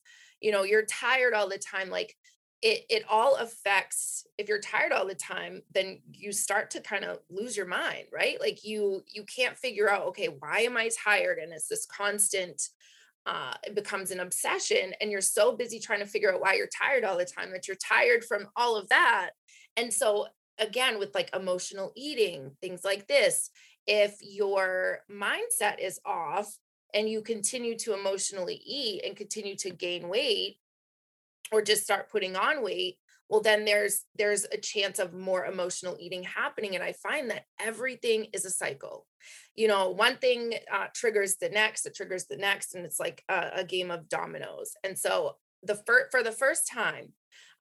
you 0.42 0.52
know 0.52 0.64
you're 0.64 0.86
tired 0.86 1.34
all 1.34 1.50
the 1.50 1.58
time 1.58 1.90
like 1.90 2.16
it 2.62 2.86
it 2.89 3.04
all 3.10 3.36
affects 3.36 4.26
if 4.38 4.48
you're 4.48 4.60
tired 4.60 4.91
all 4.91 5.06
the 5.06 5.13
time 5.15 5.62
then 5.74 6.00
you 6.12 6.32
start 6.32 6.72
to 6.72 6.82
kind 6.82 7.06
of 7.06 7.20
lose 7.30 7.56
your 7.56 7.67
mind 7.67 8.06
right? 8.12 8.39
Like 8.39 8.63
you 8.63 9.04
you 9.08 9.24
can't 9.24 9.58
figure 9.58 9.89
out 9.89 10.08
okay 10.08 10.28
why 10.28 10.62
am 10.62 10.78
i 10.78 10.89
tired? 11.04 11.38
And 11.39 11.54
it's 11.54 11.67
this 11.67 11.86
constant 11.86 12.70
uh, 13.26 13.54
it 13.65 13.76
becomes 13.76 14.12
an 14.12 14.22
obsession 14.22 14.93
and 15.02 15.12
you're 15.12 15.20
so 15.20 15.52
busy 15.52 15.82
trying 15.82 16.00
to 16.00 16.06
figure 16.06 16.34
out 16.34 16.39
why 16.39 16.54
you're 16.54 16.70
tired 16.82 17.04
all 17.04 17.17
the 17.17 17.26
time 17.26 17.52
that 17.52 17.67
you're 17.67 17.76
tired 17.76 18.24
from 18.24 18.48
all 18.56 18.78
of 18.78 18.88
that. 18.88 19.32
And 19.76 19.93
so 19.93 20.28
again 20.60 20.98
with 20.98 21.13
like 21.13 21.30
emotional 21.36 21.91
eating 21.96 22.52
things 22.62 22.84
like 22.84 23.08
this 23.08 23.50
if 23.86 24.17
your 24.22 25.00
mindset 25.12 25.80
is 25.80 26.00
off 26.06 26.58
and 26.93 27.10
you 27.10 27.22
continue 27.22 27.78
to 27.78 27.93
emotionally 27.93 28.62
eat 28.65 29.04
and 29.06 29.15
continue 29.15 29.56
to 29.56 29.70
gain 29.70 30.08
weight 30.08 30.58
or 31.52 31.62
just 31.62 31.84
start 31.84 32.12
putting 32.12 32.36
on 32.36 32.64
weight 32.64 32.98
well 33.30 33.42
then 33.42 33.66
there's 33.66 34.04
there's 34.18 34.46
a 34.52 34.58
chance 34.58 35.00
of 35.00 35.14
more 35.14 35.46
emotional 35.46 35.98
eating 36.00 36.24
happening 36.24 36.76
and 36.76 36.84
i 36.84 36.94
find 36.94 37.30
that 37.30 37.44
everything 37.60 38.28
is 38.34 38.46
a 38.46 38.50
cycle 38.50 39.06
you 39.56 39.68
know 39.68 39.90
one 39.90 40.18
thing 40.18 40.54
uh, 40.72 40.88
triggers 40.94 41.36
the 41.38 41.50
next 41.50 41.86
it 41.86 41.96
triggers 41.96 42.26
the 42.26 42.38
next 42.38 42.76
and 42.76 42.86
it's 42.86 43.00
like 43.00 43.24
a, 43.30 43.50
a 43.56 43.64
game 43.64 43.92
of 43.92 44.10
dominoes 44.10 44.72
and 44.84 44.98
so 44.98 45.36
the 45.64 45.76
fir- 45.76 46.08
for 46.12 46.24
the 46.24 46.32
first 46.32 46.68
time 46.72 47.14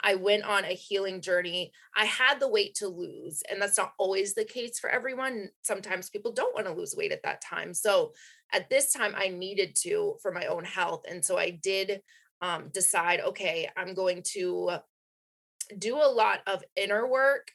I 0.03 0.15
went 0.15 0.45
on 0.45 0.65
a 0.65 0.75
healing 0.75 1.21
journey. 1.21 1.73
I 1.97 2.05
had 2.05 2.39
the 2.39 2.49
weight 2.49 2.75
to 2.77 2.89
lose, 2.89 3.43
and 3.51 3.61
that's 3.61 3.79
not 3.79 3.93
always 3.99 4.35
the 4.35 4.45
case 4.45 4.79
for 4.79 4.91
everyone. 4.91 5.49
Sometimes 5.63 6.11
people 6.11 6.33
don't 6.33 6.55
want 6.55 6.67
to 6.67 6.75
lose 6.75 6.95
weight 6.97 7.13
at 7.13 7.23
that 7.23 7.41
time. 7.41 7.73
So 7.73 8.13
at 8.53 8.69
this 8.69 8.93
time, 8.93 9.15
I 9.17 9.29
needed 9.29 9.75
to 9.83 10.17
for 10.21 10.33
my 10.33 10.47
own 10.47 10.65
health. 10.65 11.05
And 11.09 11.25
so 11.25 11.39
I 11.39 11.51
did 11.51 12.03
um, 12.41 12.69
decide, 12.73 13.21
okay, 13.21 13.69
I'm 13.77 13.95
going 13.95 14.23
to 14.35 14.79
do 15.79 15.97
a 15.97 16.11
lot 16.11 16.41
of 16.47 16.63
inner 16.77 17.07
work. 17.07 17.51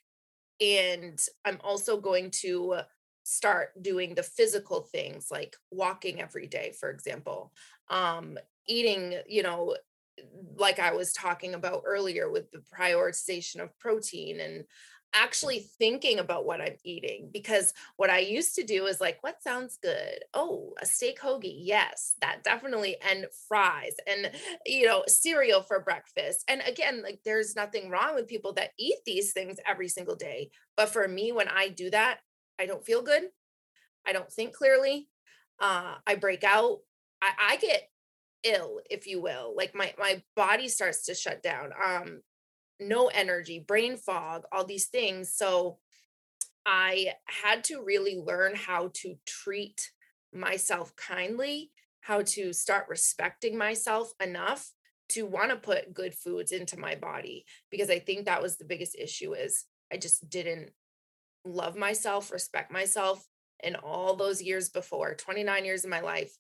And 0.60 1.20
I'm 1.46 1.60
also 1.64 2.00
going 2.00 2.32
to 2.42 2.82
start 3.24 3.70
doing 3.82 4.16
the 4.16 4.24
physical 4.24 4.82
things 4.82 5.30
like 5.32 5.56
walking 5.72 6.22
every 6.22 6.48
day, 6.48 6.74
for 6.80 6.90
example, 6.90 7.52
um, 7.90 8.38
eating, 8.68 9.16
you 9.28 9.44
know, 9.44 9.76
like 10.56 10.80
I 10.80 10.94
was 10.94 11.14
talking 11.14 11.54
about 11.54 11.84
earlier 11.86 12.30
with 12.30 12.52
the 12.52 12.64
prioritization 12.78 13.62
of 13.62 13.78
protein 13.80 14.40
and 14.40 14.66
actually 15.14 15.60
thinking 15.60 16.20
about 16.20 16.46
what 16.46 16.62
I'm 16.62 16.78
eating 16.84 17.30
because 17.34 17.74
what 17.98 18.10
I 18.10 18.20
used 18.20 18.56
to 18.56 18.64
do 18.64 18.86
is 18.86 19.02
like, 19.02 19.22
what 19.22 19.44
sounds 19.44 19.78
good? 19.82 20.24
Oh, 20.34 20.74
a 20.82 20.86
steak 20.86 21.20
hoagie. 21.20 21.56
Yes, 21.60 22.14
that 22.22 22.44
definitely. 22.44 22.98
And 23.02 23.26
fries 23.48 23.96
and, 24.08 24.32
you 24.66 24.86
know, 24.88 25.04
cereal 25.08 25.62
for 25.62 25.80
breakfast. 25.82 26.44
And 26.48 26.62
again, 26.66 27.02
like 27.04 27.20
there's 27.26 27.56
nothing 27.56 27.90
wrong 27.90 28.16
with 28.16 28.28
people 28.28 28.54
that 28.54 28.72
eat 28.80 28.98
these 29.06 29.34
things 29.34 29.58
every 29.68 29.88
single 29.90 30.16
day. 30.16 30.52
But 30.78 30.90
for 30.90 31.08
me, 31.08 31.32
when 31.32 31.48
I 31.48 31.70
do 31.70 31.90
that, 31.90 32.20
I 32.60 32.66
don't 32.66 32.86
feel 32.86 33.02
good. 33.02 33.24
I 34.06 34.14
don't 34.14 34.32
think 34.32 34.54
clearly. 34.56 35.10
Uh, 35.60 35.96
I 36.08 36.16
break 36.16 36.44
out. 36.44 36.80
I, 37.22 37.32
I 37.52 37.56
get 37.58 37.84
ill 38.44 38.82
if 38.90 39.08
you 39.08 39.22
will 39.22 39.54
like 39.58 39.76
my 39.76 39.94
my 40.00 40.22
body 40.36 40.68
starts 40.68 41.06
to 41.06 41.16
shut 41.16 41.44
down 41.44 41.72
um 41.84 42.22
no 42.82 43.08
energy, 43.08 43.60
brain 43.60 43.98
fog, 43.98 44.44
all 44.52 44.66
these 44.66 44.88
things. 44.88 45.34
So 45.34 45.78
I 46.66 47.14
had 47.26 47.64
to 47.66 47.84
really 47.84 48.18
learn 48.18 48.54
how 48.56 48.92
to 48.96 49.16
treat 49.26 49.92
myself 50.34 50.96
kindly, 50.96 51.72
how 52.02 52.22
to 52.22 52.54
start 52.54 52.88
respecting 52.90 53.58
myself 53.58 54.14
enough 54.22 54.72
to 55.10 55.26
want 55.26 55.50
to 55.50 55.58
put 55.58 55.94
good 55.94 56.14
foods 56.14 56.52
into 56.52 56.80
my 56.80 56.96
body 56.96 57.46
because 57.70 57.90
I 57.90 58.00
think 58.00 58.26
that 58.26 58.42
was 58.42 58.58
the 58.58 58.66
biggest 58.66 58.96
issue 58.98 59.34
is 59.34 59.66
I 59.92 59.98
just 59.98 60.30
didn't 60.30 60.72
love 61.44 61.76
myself, 61.76 62.32
respect 62.32 62.72
myself 62.72 63.28
in 63.62 63.76
all 63.76 64.16
those 64.16 64.42
years 64.42 64.70
before, 64.70 65.16
29 65.16 65.66
years 65.66 65.84
of 65.84 65.90
my 65.90 66.00
life 66.00 66.34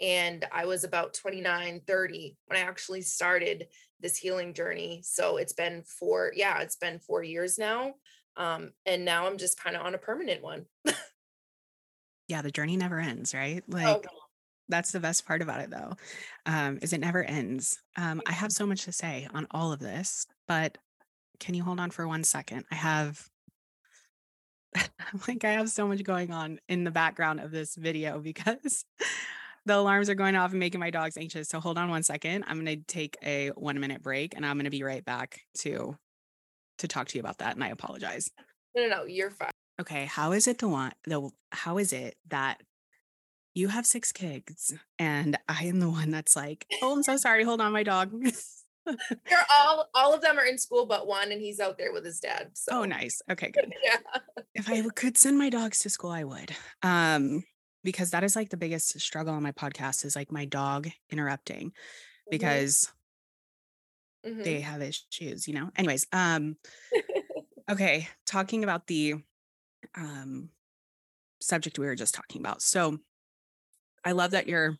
and 0.00 0.44
I 0.52 0.66
was 0.66 0.84
about 0.84 1.14
29, 1.14 1.80
30 1.86 2.36
when 2.46 2.58
I 2.58 2.62
actually 2.62 3.02
started 3.02 3.66
this 4.00 4.16
healing 4.16 4.54
journey. 4.54 5.00
So 5.04 5.36
it's 5.36 5.52
been 5.52 5.82
four, 5.82 6.32
yeah, 6.34 6.60
it's 6.60 6.76
been 6.76 6.98
four 6.98 7.22
years 7.22 7.58
now. 7.58 7.94
Um, 8.36 8.72
and 8.84 9.04
now 9.04 9.26
I'm 9.26 9.38
just 9.38 9.60
kind 9.60 9.76
of 9.76 9.82
on 9.82 9.94
a 9.94 9.98
permanent 9.98 10.42
one. 10.42 10.66
yeah, 12.28 12.42
the 12.42 12.50
journey 12.50 12.76
never 12.76 12.98
ends, 12.98 13.34
right? 13.34 13.62
Oh, 13.68 13.74
like 13.74 14.06
oh, 14.06 14.18
that's 14.68 14.92
the 14.92 15.00
best 15.00 15.26
part 15.26 15.42
about 15.42 15.60
it 15.60 15.70
though. 15.70 15.92
Um, 16.44 16.78
is 16.82 16.92
it 16.92 17.00
never 17.00 17.24
ends. 17.24 17.80
Um, 17.96 18.20
I 18.26 18.32
have 18.32 18.52
so 18.52 18.66
much 18.66 18.84
to 18.84 18.92
say 18.92 19.28
on 19.32 19.46
all 19.50 19.72
of 19.72 19.80
this, 19.80 20.26
but 20.46 20.78
can 21.40 21.54
you 21.54 21.62
hold 21.62 21.80
on 21.80 21.90
for 21.90 22.06
one 22.06 22.24
second? 22.24 22.64
I 22.70 22.74
have 22.74 23.26
like 25.28 25.44
I 25.44 25.52
have 25.52 25.70
so 25.70 25.86
much 25.86 26.02
going 26.02 26.32
on 26.32 26.58
in 26.68 26.84
the 26.84 26.90
background 26.90 27.40
of 27.40 27.50
this 27.50 27.74
video 27.74 28.18
because 28.18 28.84
the 29.66 29.76
alarms 29.76 30.08
are 30.08 30.14
going 30.14 30.36
off 30.36 30.52
and 30.52 30.60
making 30.60 30.80
my 30.80 30.90
dogs 30.90 31.16
anxious. 31.16 31.48
So 31.48 31.60
hold 31.60 31.76
on 31.76 31.90
one 31.90 32.04
second. 32.04 32.44
I'm 32.46 32.64
going 32.64 32.78
to 32.78 32.84
take 32.86 33.16
a 33.22 33.48
1 33.50 33.80
minute 33.80 34.02
break 34.02 34.34
and 34.34 34.46
I'm 34.46 34.56
going 34.56 34.64
to 34.64 34.70
be 34.70 34.82
right 34.82 35.04
back 35.04 35.40
to 35.58 35.96
to 36.78 36.88
talk 36.88 37.08
to 37.08 37.16
you 37.16 37.20
about 37.20 37.38
that 37.38 37.54
and 37.54 37.64
I 37.64 37.68
apologize. 37.68 38.30
No, 38.74 38.86
no, 38.86 38.96
no, 38.98 39.04
you're 39.04 39.30
fine. 39.30 39.50
Okay, 39.80 40.04
how 40.06 40.32
is 40.32 40.46
it 40.46 40.58
the 40.58 40.68
one 40.68 40.92
the 41.04 41.30
how 41.50 41.78
is 41.78 41.92
it 41.92 42.16
that 42.28 42.60
you 43.54 43.68
have 43.68 43.86
six 43.86 44.12
kids 44.12 44.74
and 44.98 45.36
I 45.48 45.64
am 45.64 45.80
the 45.80 45.90
one 45.90 46.10
that's 46.10 46.36
like, 46.36 46.66
"Oh, 46.82 46.92
I'm 46.94 47.02
so 47.02 47.16
sorry. 47.16 47.42
Hold 47.44 47.60
on, 47.60 47.72
my 47.72 47.82
dog." 47.82 48.12
They're 48.86 49.46
all 49.58 49.88
all 49.94 50.14
of 50.14 50.20
them 50.20 50.38
are 50.38 50.44
in 50.44 50.58
school 50.58 50.86
but 50.86 51.08
one 51.08 51.32
and 51.32 51.40
he's 51.40 51.58
out 51.58 51.76
there 51.76 51.92
with 51.92 52.04
his 52.04 52.20
dad. 52.20 52.46
Oh, 52.46 52.50
so. 52.54 52.72
Oh, 52.72 52.84
nice. 52.84 53.20
Okay, 53.30 53.50
good. 53.54 53.72
yeah. 53.84 53.96
If 54.54 54.70
I 54.70 54.82
could 54.94 55.18
send 55.18 55.38
my 55.38 55.50
dogs 55.50 55.80
to 55.80 55.90
school, 55.90 56.10
I 56.10 56.22
would. 56.22 56.54
Um 56.82 57.42
because 57.86 58.12
that 58.12 58.24
is 58.24 58.36
like 58.36 58.50
the 58.50 58.58
biggest 58.58 59.00
struggle 59.00 59.34
on 59.34 59.44
my 59.44 59.52
podcast 59.52 60.04
is 60.04 60.16
like 60.16 60.32
my 60.32 60.46
dog 60.46 60.90
interrupting 61.10 61.72
Mhm, 62.26 62.30
because 62.30 62.92
mhm. 64.24 64.42
they 64.44 64.60
have 64.60 64.82
issues, 64.82 65.48
you 65.48 65.54
know. 65.54 65.70
Anyways, 65.76 66.06
um 66.12 66.56
okay, 67.70 68.08
talking 68.26 68.64
about 68.64 68.86
the 68.86 69.14
um 69.96 70.50
subject 71.40 71.78
we 71.78 71.86
were 71.86 71.96
just 71.96 72.14
talking 72.14 72.40
about. 72.40 72.62
So 72.62 72.98
I 74.04 74.12
love 74.12 74.30
that 74.32 74.46
you're 74.48 74.78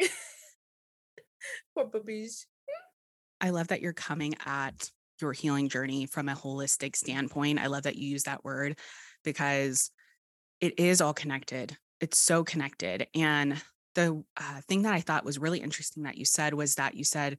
Poor 1.74 1.86
puppies. 1.88 2.46
I 3.40 3.50
love 3.50 3.68
that 3.68 3.80
you're 3.80 3.92
coming 3.92 4.34
at 4.44 4.90
your 5.20 5.32
healing 5.32 5.68
journey 5.68 6.06
from 6.06 6.28
a 6.28 6.34
holistic 6.34 6.96
standpoint. 6.96 7.58
I 7.58 7.66
love 7.66 7.84
that 7.84 7.96
you 7.96 8.08
use 8.08 8.24
that 8.24 8.44
word 8.44 8.78
because 9.22 9.90
it 10.64 10.80
is 10.80 11.02
all 11.02 11.12
connected. 11.12 11.76
It's 12.00 12.18
so 12.18 12.42
connected. 12.42 13.06
And 13.14 13.60
the 13.94 14.24
uh, 14.38 14.60
thing 14.66 14.82
that 14.82 14.94
I 14.94 15.02
thought 15.02 15.24
was 15.24 15.38
really 15.38 15.60
interesting 15.60 16.04
that 16.04 16.16
you 16.16 16.24
said 16.24 16.54
was 16.54 16.76
that 16.76 16.94
you 16.94 17.04
said 17.04 17.36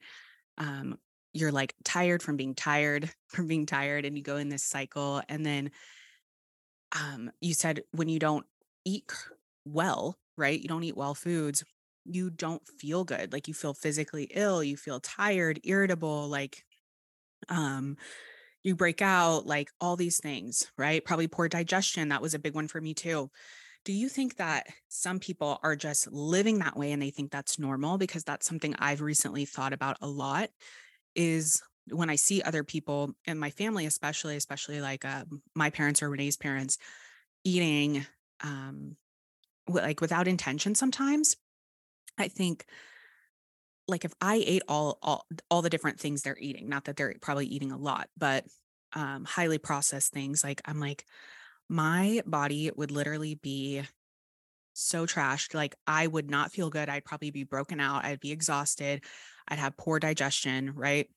um, 0.60 1.00
you're 1.34 1.52
like 1.52 1.74
tired 1.84 2.22
from 2.22 2.38
being 2.38 2.54
tired, 2.54 3.10
from 3.30 3.48
being 3.48 3.66
tired, 3.66 4.06
and 4.06 4.16
you 4.16 4.24
go 4.24 4.38
in 4.38 4.50
this 4.50 4.64
cycle. 4.64 5.24
And 5.28 5.44
then 5.44 5.72
um, 6.92 7.32
you 7.42 7.56
said 7.56 7.82
when 7.92 8.10
you 8.10 8.20
don't 8.20 8.46
eat 8.86 9.12
well, 9.66 10.16
right? 10.38 10.62
You 10.62 10.68
don't 10.68 10.84
eat 10.84 10.96
well 10.96 11.16
foods, 11.16 11.64
you 12.06 12.30
don't 12.30 12.62
feel 12.80 13.04
good. 13.04 13.34
Like 13.34 13.48
you 13.48 13.56
feel 13.56 13.74
physically 13.74 14.30
ill, 14.36 14.64
you 14.64 14.78
feel 14.78 15.00
tired, 15.00 15.60
irritable, 15.64 16.30
like 16.30 16.64
um 17.50 17.98
you 18.66 18.76
break 18.76 19.02
out, 19.02 19.46
like 19.46 19.70
all 19.80 19.96
these 19.96 20.20
things, 20.20 20.72
right? 20.78 21.04
Probably 21.06 21.28
poor 21.28 21.48
digestion. 21.48 22.10
That 22.10 22.22
was 22.22 22.34
a 22.34 22.40
big 22.40 22.56
one 22.56 22.68
for 22.68 22.82
me 22.82 22.94
too. 22.94 23.30
Do 23.86 23.94
you 23.94 24.10
think 24.10 24.38
that 24.38 24.66
some 24.88 25.20
people 25.20 25.60
are 25.62 25.76
just 25.76 26.12
living 26.12 26.60
that 26.60 26.76
way 26.76 26.92
and 26.92 27.02
they 27.02 27.12
think 27.12 27.32
that's 27.32 27.60
normal? 27.60 28.00
Because 28.00 28.24
that's 28.24 28.48
something 28.48 28.76
I've 28.80 29.02
recently 29.02 29.46
thought 29.46 29.74
about 29.74 29.98
a 30.02 30.08
lot 30.08 30.50
is 31.14 31.62
when 31.92 32.10
I 32.10 32.16
see 32.16 32.42
other 32.42 32.64
people 32.64 33.14
in 33.26 33.38
my 33.38 33.52
family, 33.52 33.86
especially, 33.86 34.36
especially 34.36 34.82
like 34.82 35.06
uh, 35.06 35.26
my 35.54 35.70
parents 35.70 36.02
or 36.02 36.10
Renee's 36.10 36.36
parents 36.36 36.80
eating 37.44 38.04
um, 38.44 38.96
like 39.68 40.02
without 40.02 40.28
intention 40.28 40.74
sometimes, 40.74 41.36
I 42.18 42.28
think 42.28 42.66
like 43.88 44.06
if 44.06 44.14
I 44.22 44.44
ate 44.46 44.64
all 44.68 44.98
all 45.02 45.26
all 45.50 45.62
the 45.62 45.70
different 45.70 46.00
things 46.00 46.22
they're 46.22 46.38
eating, 46.40 46.70
not 46.70 46.86
that 46.86 46.96
they're 46.96 47.16
probably 47.22 47.48
eating 47.48 47.72
a 47.72 47.78
lot, 47.78 48.10
but 48.18 48.46
um 48.94 49.26
highly 49.26 49.58
processed 49.58 50.14
things, 50.14 50.44
like 50.44 50.62
I'm 50.66 50.80
like 50.80 51.06
my 51.70 52.22
body 52.26 52.72
would 52.76 52.92
literally 52.92 53.36
be 53.36 53.84
so 54.74 55.06
trashed. 55.06 55.54
Like 55.54 55.76
I 55.88 56.08
would 56.08 56.30
not 56.30 56.52
feel 56.52 56.70
good. 56.70 56.90
I'd 56.90 57.06
probably 57.06 57.32
be 57.32 57.44
broken 57.44 57.80
out. 57.80 58.06
I'd 58.06 58.20
be 58.20 58.32
exhausted. 58.32 59.04
I'd 59.48 59.60
have 59.60 59.78
poor 59.78 60.00
digestion, 60.00 60.74
right? 60.76 61.10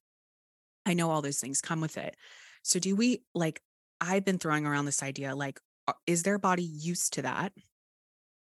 I 0.86 0.94
know 0.94 1.10
all 1.10 1.22
those 1.22 1.40
things 1.40 1.60
come 1.60 1.80
with 1.80 1.98
it. 1.98 2.16
So 2.62 2.78
do 2.78 2.96
we 2.96 3.22
like 3.34 3.60
I've 4.00 4.24
been 4.24 4.38
throwing 4.38 4.66
around 4.66 4.84
this 4.84 5.02
idea 5.02 5.34
like 5.34 5.60
is 6.06 6.22
their 6.22 6.38
body 6.38 6.62
used 6.62 7.14
to 7.14 7.22
that? 7.22 7.52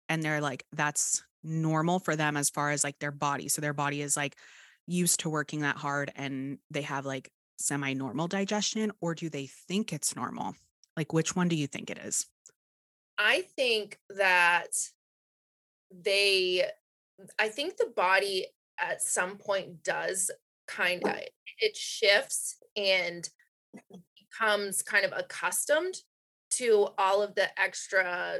and 0.09 0.23
they're 0.23 0.41
like 0.41 0.65
that's 0.73 1.23
normal 1.47 1.99
for 1.99 2.15
them 2.15 2.37
as 2.37 2.49
far 2.49 2.71
as 2.71 2.83
like 2.83 2.99
their 2.99 3.11
body 3.11 3.47
so 3.47 3.61
their 3.61 3.73
body 3.73 4.01
is 4.01 4.17
like 4.17 4.35
used 4.87 5.19
to 5.19 5.29
working 5.29 5.61
that 5.61 5.75
hard 5.75 6.11
and 6.15 6.57
they 6.71 6.81
have 6.81 7.05
like 7.05 7.29
semi 7.59 7.93
normal 7.93 8.27
digestion 8.27 8.91
or 9.01 9.13
do 9.13 9.29
they 9.29 9.47
think 9.67 9.93
it's 9.93 10.15
normal? 10.15 10.55
Like 10.95 11.13
which 11.13 11.35
one 11.35 11.47
do 11.47 11.55
you 11.55 11.67
think 11.67 11.89
it 11.89 11.99
is? 11.99 12.25
I 13.17 13.43
think 13.55 13.99
that 14.09 14.69
they, 15.91 16.65
I 17.37 17.49
think 17.49 17.77
the 17.77 17.91
body 17.95 18.47
at 18.79 19.01
some 19.01 19.37
point 19.37 19.83
does 19.83 20.31
kind 20.67 21.03
of, 21.03 21.15
it 21.59 21.75
shifts 21.75 22.57
and 22.75 23.27
becomes 24.19 24.81
kind 24.83 25.05
of 25.05 25.13
accustomed 25.15 25.95
to 26.49 26.89
all 26.97 27.21
of 27.21 27.35
the 27.35 27.47
extra 27.59 28.39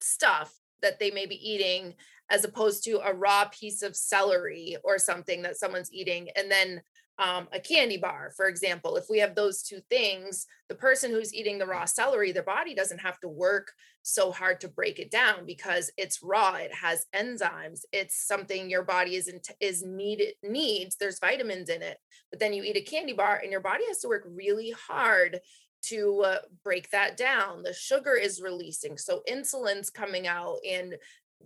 stuff 0.00 0.54
that 0.82 0.98
they 0.98 1.10
may 1.10 1.26
be 1.26 1.36
eating 1.36 1.94
as 2.32 2.44
opposed 2.44 2.82
to 2.82 2.98
a 3.06 3.12
raw 3.12 3.44
piece 3.48 3.82
of 3.82 3.94
celery 3.94 4.76
or 4.82 4.98
something 4.98 5.42
that 5.42 5.58
someone's 5.58 5.92
eating 5.92 6.28
and 6.34 6.50
then 6.50 6.82
um, 7.18 7.46
a 7.52 7.60
candy 7.60 7.98
bar 7.98 8.32
for 8.34 8.48
example 8.48 8.96
if 8.96 9.04
we 9.10 9.18
have 9.18 9.34
those 9.34 9.62
two 9.62 9.80
things 9.90 10.46
the 10.70 10.74
person 10.74 11.10
who's 11.10 11.34
eating 11.34 11.58
the 11.58 11.66
raw 11.66 11.84
celery 11.84 12.32
their 12.32 12.42
body 12.42 12.74
doesn't 12.74 13.00
have 13.00 13.20
to 13.20 13.28
work 13.28 13.70
so 14.00 14.32
hard 14.32 14.60
to 14.60 14.66
break 14.66 14.98
it 14.98 15.10
down 15.10 15.44
because 15.46 15.92
it's 15.98 16.22
raw 16.22 16.54
it 16.54 16.72
has 16.72 17.04
enzymes 17.14 17.80
it's 17.92 18.26
something 18.26 18.70
your 18.70 18.82
body 18.82 19.14
is 19.14 19.28
in, 19.28 19.38
is 19.60 19.84
needed 19.84 20.34
needs 20.42 20.96
there's 20.96 21.20
vitamins 21.20 21.68
in 21.68 21.82
it 21.82 21.98
but 22.30 22.40
then 22.40 22.54
you 22.54 22.62
eat 22.62 22.78
a 22.78 22.80
candy 22.80 23.12
bar 23.12 23.38
and 23.42 23.52
your 23.52 23.60
body 23.60 23.84
has 23.86 23.98
to 23.98 24.08
work 24.08 24.24
really 24.26 24.74
hard 24.88 25.38
to 25.82 26.22
uh, 26.24 26.38
break 26.62 26.90
that 26.90 27.16
down. 27.16 27.62
The 27.62 27.74
sugar 27.74 28.14
is 28.14 28.40
releasing, 28.40 28.96
so 28.96 29.22
insulin's 29.28 29.90
coming 29.90 30.26
out 30.26 30.58
and 30.68 30.94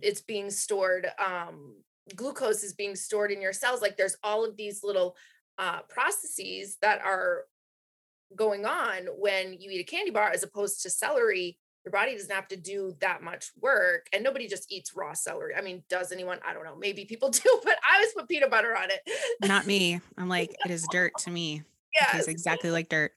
it's 0.01 0.21
being 0.21 0.49
stored. 0.49 1.07
Um, 1.23 1.75
glucose 2.15 2.63
is 2.63 2.73
being 2.73 2.95
stored 2.95 3.31
in 3.31 3.41
your 3.41 3.53
cells. 3.53 3.81
Like 3.81 3.97
there's 3.97 4.17
all 4.23 4.45
of 4.45 4.55
these 4.57 4.83
little 4.83 5.15
uh, 5.57 5.81
processes 5.89 6.77
that 6.81 7.01
are 7.01 7.43
going 8.35 8.65
on 8.65 9.07
when 9.17 9.53
you 9.53 9.71
eat 9.71 9.79
a 9.81 9.83
candy 9.83 10.11
bar, 10.11 10.29
as 10.29 10.43
opposed 10.43 10.81
to 10.83 10.89
celery. 10.89 11.57
Your 11.85 11.91
body 11.93 12.13
doesn't 12.13 12.35
have 12.35 12.49
to 12.49 12.57
do 12.57 12.95
that 12.99 13.23
much 13.23 13.51
work, 13.61 14.07
and 14.11 14.21
nobody 14.21 14.47
just 14.47 14.69
eats 14.69 14.93
raw 14.93 15.13
celery. 15.13 15.55
I 15.55 15.61
mean, 15.61 15.83
does 15.89 16.11
anyone? 16.11 16.39
I 16.45 16.53
don't 16.53 16.65
know. 16.65 16.75
Maybe 16.75 17.05
people 17.05 17.29
do, 17.31 17.61
but 17.63 17.75
I 17.89 17.95
always 17.95 18.13
put 18.13 18.27
peanut 18.27 18.51
butter 18.51 18.75
on 18.75 18.89
it. 18.91 18.99
not 19.47 19.65
me 19.67 20.01
i'm 20.17 20.27
like 20.27 20.53
it 20.65 20.71
is 20.71 20.85
dirt 20.91 21.17
to 21.19 21.29
me 21.29 21.57
it 21.57 21.63
Yes, 21.99 22.11
tastes 22.11 22.27
exactly 22.27 22.69
like 22.71 22.89
dirt 22.89 23.13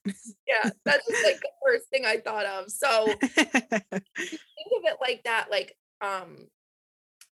yeah, 0.46 0.70
that's 0.84 1.06
just 1.06 1.24
like 1.24 1.40
the 1.40 1.48
first 1.66 1.88
thing 1.88 2.04
I 2.06 2.16
thought 2.18 2.46
of. 2.46 2.70
So 2.70 3.06
think 3.20 3.52
of 3.92 4.84
it 4.84 4.96
like 5.00 5.22
that 5.24 5.48
like 5.50 5.76
um 6.00 6.46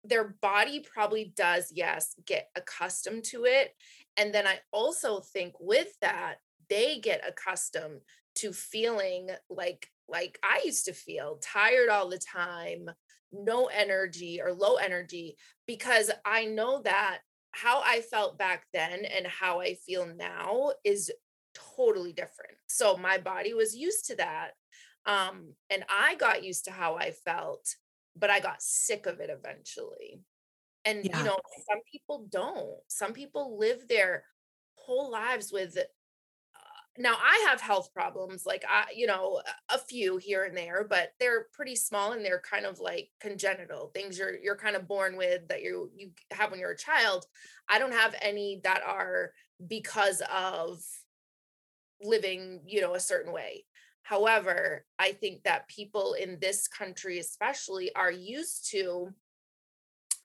their 0.08 0.36
body 0.40 0.80
probably 0.80 1.32
does 1.36 1.72
yes 1.74 2.14
get 2.26 2.48
accustomed 2.56 3.24
to 3.24 3.44
it 3.44 3.72
and 4.16 4.34
then 4.34 4.46
i 4.46 4.58
also 4.72 5.20
think 5.20 5.54
with 5.60 5.92
that 6.00 6.36
they 6.68 6.98
get 6.98 7.22
accustomed 7.26 8.00
to 8.34 8.52
feeling 8.52 9.30
like 9.50 9.88
like 10.08 10.38
i 10.42 10.60
used 10.64 10.84
to 10.84 10.92
feel 10.92 11.38
tired 11.42 11.88
all 11.88 12.08
the 12.08 12.18
time 12.18 12.90
no 13.32 13.66
energy 13.66 14.40
or 14.42 14.52
low 14.52 14.76
energy 14.76 15.36
because 15.66 16.10
i 16.24 16.44
know 16.44 16.80
that 16.82 17.18
how 17.52 17.82
i 17.84 18.00
felt 18.00 18.38
back 18.38 18.64
then 18.72 19.04
and 19.04 19.26
how 19.26 19.60
i 19.60 19.74
feel 19.74 20.06
now 20.16 20.72
is 20.84 21.10
totally 21.76 22.12
different. 22.12 22.56
So 22.66 22.96
my 22.96 23.18
body 23.18 23.54
was 23.54 23.76
used 23.76 24.06
to 24.06 24.16
that 24.16 24.50
um 25.06 25.54
and 25.70 25.84
i 25.88 26.14
got 26.16 26.44
used 26.44 26.64
to 26.64 26.70
how 26.70 26.96
i 26.96 27.10
felt 27.10 27.64
but 28.18 28.31
i 28.31 28.40
got 28.40 28.62
sick 28.62 29.07
of 29.07 29.20
it 29.20 29.31
eventually. 29.31 30.20
And 30.85 31.04
you 31.04 31.11
know 31.11 31.38
some 31.68 31.81
people 31.90 32.26
don't. 32.31 32.78
Some 32.88 33.12
people 33.12 33.59
live 33.59 33.88
their 33.88 34.24
whole 34.76 35.11
lives 35.11 35.52
with 35.52 35.76
uh, 35.76 35.83
now 36.96 37.14
i 37.22 37.46
have 37.48 37.61
health 37.61 37.92
problems 37.92 38.46
like 38.46 38.64
i 38.68 38.85
you 38.94 39.07
know 39.07 39.42
a 39.70 39.74
a 39.74 39.78
few 39.78 40.16
here 40.16 40.44
and 40.44 40.57
there 40.57 40.87
but 40.88 41.12
they're 41.20 41.46
pretty 41.52 41.76
small 41.76 42.12
and 42.12 42.24
they're 42.24 42.40
kind 42.40 42.64
of 42.64 42.81
like 42.81 43.11
congenital 43.20 43.90
things 43.92 44.18
you're 44.18 44.38
you're 44.38 44.57
kind 44.57 44.76
of 44.76 44.88
born 44.88 45.16
with 45.16 45.46
that 45.48 45.62
you 45.62 45.90
you 45.94 46.11
have 46.31 46.50
when 46.50 46.61
you're 46.61 46.70
a 46.70 46.76
child. 46.76 47.26
I 47.68 47.78
don't 47.78 47.92
have 47.92 48.14
any 48.22 48.61
that 48.64 48.83
are 48.87 49.33
because 49.66 50.22
of 50.35 50.81
living 52.00 52.62
you 52.66 52.81
know 52.81 52.94
a 52.94 53.00
certain 53.00 53.33
way 53.33 53.64
however 54.08 54.84
i 54.98 55.12
think 55.12 55.42
that 55.42 55.68
people 55.68 56.14
in 56.14 56.38
this 56.40 56.66
country 56.66 57.18
especially 57.18 57.94
are 57.94 58.10
used 58.10 58.70
to 58.70 59.08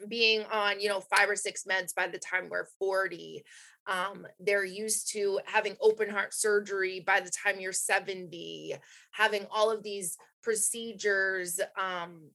being 0.07 0.43
on 0.51 0.79
you 0.79 0.89
know 0.89 0.99
five 0.99 1.29
or 1.29 1.35
six 1.35 1.65
meds 1.65 1.93
by 1.95 2.07
the 2.07 2.19
time 2.19 2.47
we're 2.49 2.67
40 2.79 3.43
um, 3.85 4.25
they're 4.39 4.63
used 4.63 5.11
to 5.11 5.41
having 5.43 5.75
open 5.81 6.09
heart 6.09 6.33
surgery 6.33 7.03
by 7.05 7.19
the 7.19 7.31
time 7.31 7.59
you're 7.59 7.73
70 7.73 8.75
having 9.11 9.45
all 9.51 9.69
of 9.69 9.83
these 9.83 10.17
procedures 10.41 11.59
um, 11.77 12.29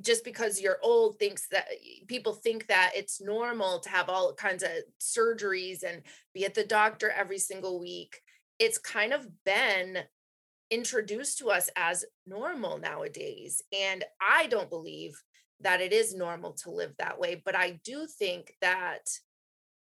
just 0.00 0.24
because 0.24 0.60
you're 0.60 0.78
old 0.82 1.18
thinks 1.18 1.48
that 1.48 1.68
people 2.06 2.32
think 2.32 2.66
that 2.68 2.92
it's 2.94 3.20
normal 3.20 3.80
to 3.80 3.88
have 3.88 4.08
all 4.08 4.32
kinds 4.34 4.62
of 4.62 4.70
surgeries 5.00 5.82
and 5.82 6.02
be 6.32 6.44
at 6.44 6.54
the 6.54 6.64
doctor 6.64 7.10
every 7.10 7.38
single 7.38 7.80
week. 7.80 8.20
It's 8.58 8.78
kind 8.78 9.12
of 9.12 9.26
been 9.44 9.98
introduced 10.70 11.38
to 11.38 11.50
us 11.50 11.68
as 11.76 12.04
normal 12.26 12.78
nowadays 12.78 13.62
and 13.72 14.04
i 14.20 14.46
don't 14.46 14.70
believe 14.70 15.20
that 15.60 15.80
it 15.80 15.92
is 15.92 16.14
normal 16.14 16.52
to 16.52 16.70
live 16.70 16.94
that 16.98 17.18
way 17.18 17.40
but 17.44 17.56
i 17.56 17.80
do 17.84 18.06
think 18.06 18.54
that 18.60 19.08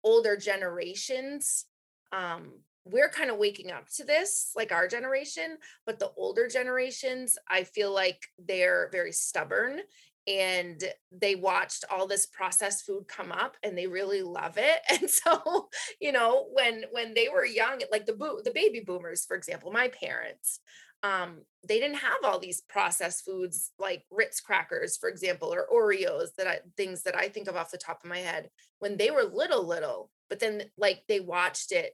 older 0.03 0.37
generations 0.37 1.65
um 2.11 2.51
we're 2.85 3.09
kind 3.09 3.31
of 3.31 3.37
waking 3.37 3.71
up 3.71 3.89
to 3.89 4.03
this, 4.03 4.51
like 4.55 4.71
our 4.71 4.87
generation, 4.87 5.57
but 5.87 5.97
the 5.97 6.11
older 6.15 6.47
generations, 6.47 7.35
I 7.49 7.63
feel 7.63 7.91
like 7.91 8.21
they're 8.37 8.89
very 8.91 9.11
stubborn 9.11 9.79
and 10.27 10.83
they 11.11 11.35
watched 11.35 11.85
all 11.91 12.07
this 12.07 12.25
processed 12.25 12.85
food 12.85 13.07
come 13.07 13.31
up 13.31 13.55
and 13.63 13.77
they 13.77 13.87
really 13.87 14.21
love 14.21 14.57
it. 14.57 14.79
And 15.01 15.09
so 15.09 15.69
you 15.99 16.11
know 16.11 16.47
when 16.53 16.85
when 16.91 17.13
they 17.13 17.27
were 17.27 17.45
young 17.45 17.81
like 17.91 18.05
the 18.05 18.13
bo- 18.13 18.41
the 18.43 18.51
baby 18.51 18.81
boomers 18.85 19.25
for 19.25 19.35
example 19.35 19.71
my 19.71 19.89
parents 19.89 20.59
um 21.03 21.41
they 21.67 21.79
didn't 21.79 21.97
have 21.97 22.17
all 22.23 22.39
these 22.39 22.61
processed 22.61 23.25
foods 23.25 23.71
like 23.77 24.03
Ritz 24.09 24.39
crackers 24.39 24.97
for 24.97 25.09
example 25.09 25.53
or 25.53 25.67
Oreos 25.71 26.29
that 26.37 26.47
I 26.47 26.59
things 26.77 27.03
that 27.03 27.15
I 27.15 27.27
think 27.27 27.47
of 27.47 27.55
off 27.55 27.71
the 27.71 27.77
top 27.77 27.99
of 28.03 28.09
my 28.09 28.19
head 28.19 28.49
when 28.79 28.97
they 28.97 29.11
were 29.11 29.23
little 29.23 29.67
little 29.67 30.09
but 30.29 30.39
then 30.39 30.63
like 30.77 31.03
they 31.07 31.19
watched 31.19 31.71
it 31.71 31.93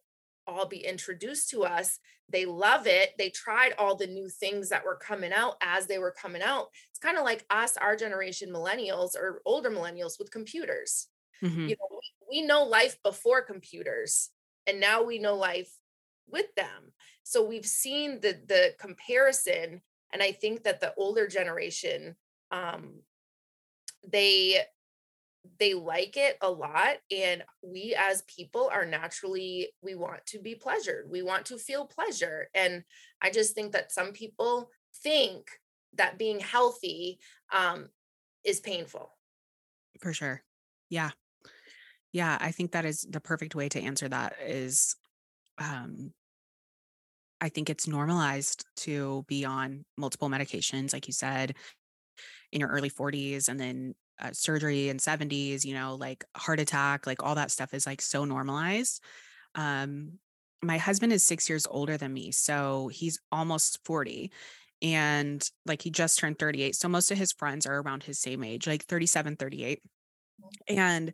all 0.51 0.67
be 0.67 0.85
introduced 0.85 1.49
to 1.51 1.63
us. 1.63 1.99
They 2.29 2.45
love 2.45 2.87
it. 2.87 3.11
They 3.17 3.29
tried 3.29 3.73
all 3.77 3.95
the 3.95 4.07
new 4.07 4.29
things 4.29 4.69
that 4.69 4.85
were 4.85 4.95
coming 4.95 5.33
out 5.33 5.55
as 5.61 5.87
they 5.87 5.99
were 5.99 6.11
coming 6.11 6.41
out. 6.41 6.67
It's 6.89 6.99
kind 6.99 7.17
of 7.17 7.23
like 7.23 7.45
us, 7.49 7.77
our 7.77 7.95
generation, 7.95 8.49
millennials 8.49 9.15
or 9.15 9.41
older 9.45 9.69
millennials 9.69 10.17
with 10.19 10.31
computers. 10.31 11.07
Mm-hmm. 11.43 11.67
You 11.69 11.75
know, 11.75 11.99
we 12.29 12.41
know 12.41 12.63
life 12.63 12.97
before 13.03 13.41
computers, 13.41 14.29
and 14.67 14.79
now 14.79 15.03
we 15.03 15.19
know 15.19 15.35
life 15.35 15.71
with 16.29 16.53
them. 16.55 16.93
So 17.23 17.45
we've 17.45 17.65
seen 17.65 18.19
the 18.21 18.39
the 18.47 18.75
comparison, 18.79 19.81
and 20.13 20.21
I 20.21 20.31
think 20.31 20.63
that 20.63 20.79
the 20.79 20.93
older 20.95 21.27
generation, 21.27 22.15
um, 22.51 23.01
they 24.07 24.61
they 25.59 25.73
like 25.73 26.17
it 26.17 26.37
a 26.41 26.49
lot 26.49 26.97
and 27.09 27.43
we 27.63 27.95
as 27.97 28.21
people 28.23 28.69
are 28.71 28.85
naturally 28.85 29.69
we 29.81 29.95
want 29.95 30.23
to 30.25 30.39
be 30.39 30.53
pleasured 30.53 31.09
we 31.09 31.21
want 31.21 31.45
to 31.45 31.57
feel 31.57 31.85
pleasure 31.85 32.47
and 32.53 32.83
i 33.21 33.29
just 33.29 33.55
think 33.55 33.71
that 33.71 33.91
some 33.91 34.11
people 34.11 34.69
think 35.03 35.47
that 35.93 36.17
being 36.17 36.39
healthy 36.39 37.19
um 37.51 37.89
is 38.43 38.59
painful. 38.59 39.15
For 40.01 40.13
sure. 40.13 40.43
Yeah. 40.89 41.11
Yeah 42.11 42.37
i 42.41 42.51
think 42.51 42.71
that 42.71 42.85
is 42.85 43.05
the 43.09 43.19
perfect 43.21 43.55
way 43.55 43.69
to 43.69 43.81
answer 43.81 44.09
that 44.09 44.35
is 44.45 44.95
um 45.57 46.11
i 47.39 47.49
think 47.49 47.69
it's 47.69 47.87
normalized 47.87 48.65
to 48.75 49.23
be 49.27 49.45
on 49.45 49.85
multiple 49.97 50.29
medications 50.29 50.93
like 50.93 51.07
you 51.07 51.13
said 51.13 51.55
in 52.51 52.59
your 52.59 52.69
early 52.69 52.89
40s 52.89 53.47
and 53.47 53.59
then 53.59 53.95
uh, 54.21 54.31
surgery 54.33 54.89
in 54.89 54.97
70s, 54.97 55.65
you 55.65 55.73
know, 55.73 55.95
like 55.95 56.23
heart 56.35 56.59
attack, 56.59 57.07
like 57.07 57.23
all 57.23 57.35
that 57.35 57.51
stuff 57.51 57.73
is 57.73 57.85
like 57.85 58.01
so 58.01 58.25
normalized. 58.25 59.03
Um, 59.55 60.13
my 60.61 60.77
husband 60.77 61.11
is 61.11 61.23
six 61.23 61.49
years 61.49 61.67
older 61.69 61.97
than 61.97 62.13
me, 62.13 62.31
so 62.31 62.89
he's 62.93 63.19
almost 63.31 63.79
40 63.85 64.31
and 64.81 65.47
like 65.65 65.81
he 65.81 65.91
just 65.91 66.17
turned 66.17 66.39
38 66.39 66.75
so 66.75 66.89
most 66.89 67.11
of 67.11 67.17
his 67.17 67.31
friends 67.31 67.65
are 67.65 67.81
around 67.81 68.03
his 68.03 68.19
same 68.19 68.43
age 68.43 68.67
like 68.67 68.83
37 68.85 69.35
38 69.35 69.79
and 70.67 71.13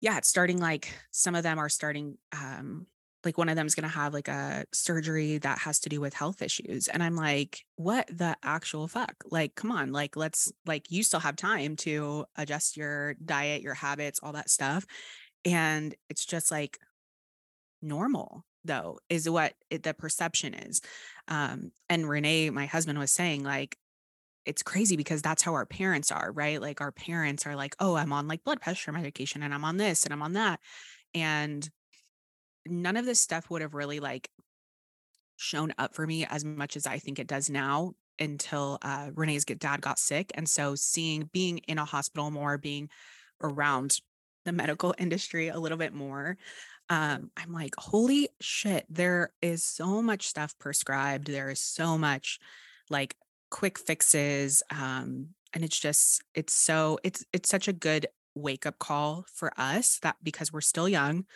yeah 0.00 0.18
it's 0.18 0.28
starting 0.28 0.58
like 0.58 0.92
some 1.10 1.34
of 1.34 1.42
them 1.42 1.58
are 1.58 1.68
starting 1.68 2.16
um 2.32 2.86
like 3.24 3.36
one 3.36 3.48
of 3.48 3.56
them 3.56 3.66
is 3.66 3.74
going 3.74 3.88
to 3.88 3.94
have 3.94 4.14
like 4.14 4.28
a 4.28 4.64
surgery 4.72 5.38
that 5.38 5.58
has 5.58 5.80
to 5.80 5.88
do 5.88 6.00
with 6.00 6.14
health 6.14 6.40
issues 6.42 6.88
and 6.88 7.02
i'm 7.02 7.16
like 7.16 7.64
what 7.76 8.08
the 8.08 8.36
actual 8.42 8.88
fuck? 8.88 9.14
Like 9.30 9.54
come 9.54 9.70
on 9.70 9.92
like 9.92 10.16
let's 10.16 10.52
like 10.66 10.90
you 10.90 11.02
still 11.02 11.20
have 11.20 11.36
time 11.36 11.76
to 11.76 12.24
adjust 12.36 12.76
your 12.76 13.14
diet 13.14 13.62
your 13.62 13.74
habits 13.74 14.20
all 14.22 14.32
that 14.32 14.50
stuff 14.50 14.84
and 15.44 15.94
it's 16.08 16.24
just 16.24 16.50
like 16.50 16.78
normal 17.80 18.44
though 18.64 18.98
is 19.08 19.30
what 19.30 19.54
it, 19.70 19.84
the 19.84 19.94
perception 19.94 20.54
is 20.54 20.80
um 21.28 21.70
and 21.88 22.08
renee 22.08 22.50
my 22.50 22.66
husband 22.66 22.98
was 22.98 23.12
saying 23.12 23.44
like 23.44 23.76
it's 24.44 24.62
crazy 24.62 24.96
because 24.96 25.22
that's 25.22 25.42
how 25.42 25.52
our 25.54 25.66
parents 25.66 26.10
are 26.10 26.32
right? 26.32 26.60
Like 26.60 26.80
our 26.80 26.90
parents 26.90 27.46
are 27.46 27.54
like 27.54 27.76
oh 27.78 27.94
i'm 27.94 28.12
on 28.12 28.26
like 28.26 28.44
blood 28.44 28.60
pressure 28.60 28.92
medication 28.92 29.42
and 29.42 29.54
i'm 29.54 29.64
on 29.64 29.76
this 29.76 30.04
and 30.04 30.12
i'm 30.12 30.22
on 30.22 30.32
that 30.32 30.58
and 31.14 31.68
none 32.70 32.96
of 32.96 33.04
this 33.04 33.20
stuff 33.20 33.50
would 33.50 33.62
have 33.62 33.74
really 33.74 34.00
like 34.00 34.30
shown 35.36 35.72
up 35.78 35.94
for 35.94 36.06
me 36.06 36.26
as 36.26 36.44
much 36.44 36.76
as 36.76 36.86
I 36.86 36.98
think 36.98 37.18
it 37.18 37.26
does 37.26 37.48
now 37.48 37.92
until 38.18 38.78
uh, 38.82 39.10
Renee's 39.14 39.44
dad 39.44 39.80
got 39.80 39.98
sick. 39.98 40.32
And 40.34 40.48
so 40.48 40.74
seeing 40.74 41.30
being 41.32 41.58
in 41.68 41.78
a 41.78 41.84
hospital 41.84 42.30
more, 42.30 42.58
being 42.58 42.90
around 43.42 43.98
the 44.44 44.52
medical 44.52 44.94
industry 44.98 45.48
a 45.48 45.58
little 45.58 45.78
bit 45.78 45.94
more, 45.94 46.36
um, 46.90 47.30
I'm 47.36 47.52
like, 47.52 47.74
holy 47.76 48.30
shit, 48.40 48.86
there 48.88 49.30
is 49.42 49.64
so 49.64 50.00
much 50.02 50.26
stuff 50.26 50.58
prescribed. 50.58 51.28
There 51.28 51.50
is 51.50 51.60
so 51.60 51.98
much 51.98 52.38
like 52.90 53.14
quick 53.50 53.78
fixes. 53.78 54.62
Um, 54.70 55.28
and 55.52 55.64
it's 55.64 55.78
just, 55.78 56.22
it's 56.34 56.54
so, 56.54 56.98
it's, 57.04 57.24
it's 57.32 57.48
such 57.48 57.68
a 57.68 57.72
good 57.72 58.06
wake 58.34 58.66
up 58.66 58.78
call 58.78 59.26
for 59.32 59.52
us 59.58 59.98
that 60.02 60.16
because 60.22 60.52
we're 60.52 60.60
still 60.60 60.88
young, 60.88 61.26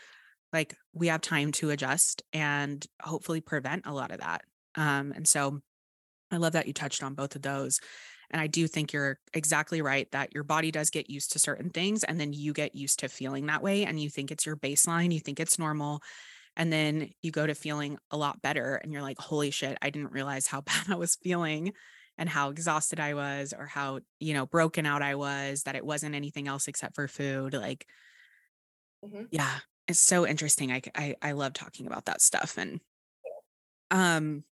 like 0.52 0.76
we 0.92 1.08
have 1.08 1.20
time 1.20 1.52
to 1.52 1.70
adjust 1.70 2.22
and 2.32 2.84
hopefully 3.00 3.40
prevent 3.40 3.86
a 3.86 3.92
lot 3.92 4.10
of 4.10 4.20
that. 4.20 4.42
Um, 4.74 5.12
and 5.12 5.26
so 5.26 5.60
I 6.30 6.36
love 6.36 6.52
that 6.52 6.66
you 6.66 6.72
touched 6.72 7.02
on 7.02 7.14
both 7.14 7.36
of 7.36 7.42
those. 7.42 7.80
And 8.30 8.40
I 8.40 8.46
do 8.46 8.66
think 8.66 8.92
you're 8.92 9.18
exactly 9.34 9.82
right 9.82 10.10
that 10.12 10.34
your 10.34 10.44
body 10.44 10.70
does 10.70 10.90
get 10.90 11.10
used 11.10 11.32
to 11.32 11.38
certain 11.38 11.70
things 11.70 12.02
and 12.02 12.18
then 12.18 12.32
you 12.32 12.54
get 12.54 12.74
used 12.74 13.00
to 13.00 13.08
feeling 13.08 13.46
that 13.46 13.62
way 13.62 13.84
and 13.84 14.00
you 14.00 14.08
think 14.08 14.30
it's 14.30 14.46
your 14.46 14.56
baseline, 14.56 15.12
you 15.12 15.20
think 15.20 15.38
it's 15.38 15.58
normal. 15.58 16.00
And 16.56 16.72
then 16.72 17.10
you 17.22 17.30
go 17.30 17.46
to 17.46 17.54
feeling 17.54 17.98
a 18.10 18.16
lot 18.16 18.42
better 18.42 18.76
and 18.76 18.92
you're 18.92 19.02
like, 19.02 19.18
holy 19.18 19.50
shit, 19.50 19.76
I 19.82 19.90
didn't 19.90 20.12
realize 20.12 20.46
how 20.46 20.60
bad 20.62 20.86
I 20.88 20.96
was 20.96 21.16
feeling 21.16 21.72
and 22.18 22.28
how 22.28 22.50
exhausted 22.50 23.00
I 23.00 23.14
was 23.14 23.54
or 23.56 23.66
how, 23.66 24.00
you 24.18 24.34
know, 24.34 24.46
broken 24.46 24.86
out 24.86 25.02
I 25.02 25.14
was, 25.14 25.62
that 25.64 25.76
it 25.76 25.84
wasn't 25.84 26.14
anything 26.14 26.48
else 26.48 26.68
except 26.68 26.94
for 26.94 27.08
food. 27.08 27.54
Like, 27.54 27.86
mm-hmm. 29.04 29.24
yeah, 29.30 29.58
it's 29.88 29.98
so 29.98 30.26
interesting. 30.26 30.72
I, 30.72 30.82
I 30.94 31.14
I 31.22 31.32
love 31.32 31.52
talking 31.52 31.86
about 31.86 32.06
that 32.06 32.20
stuff. 32.20 32.56
And 32.58 32.80
um, 33.90 34.44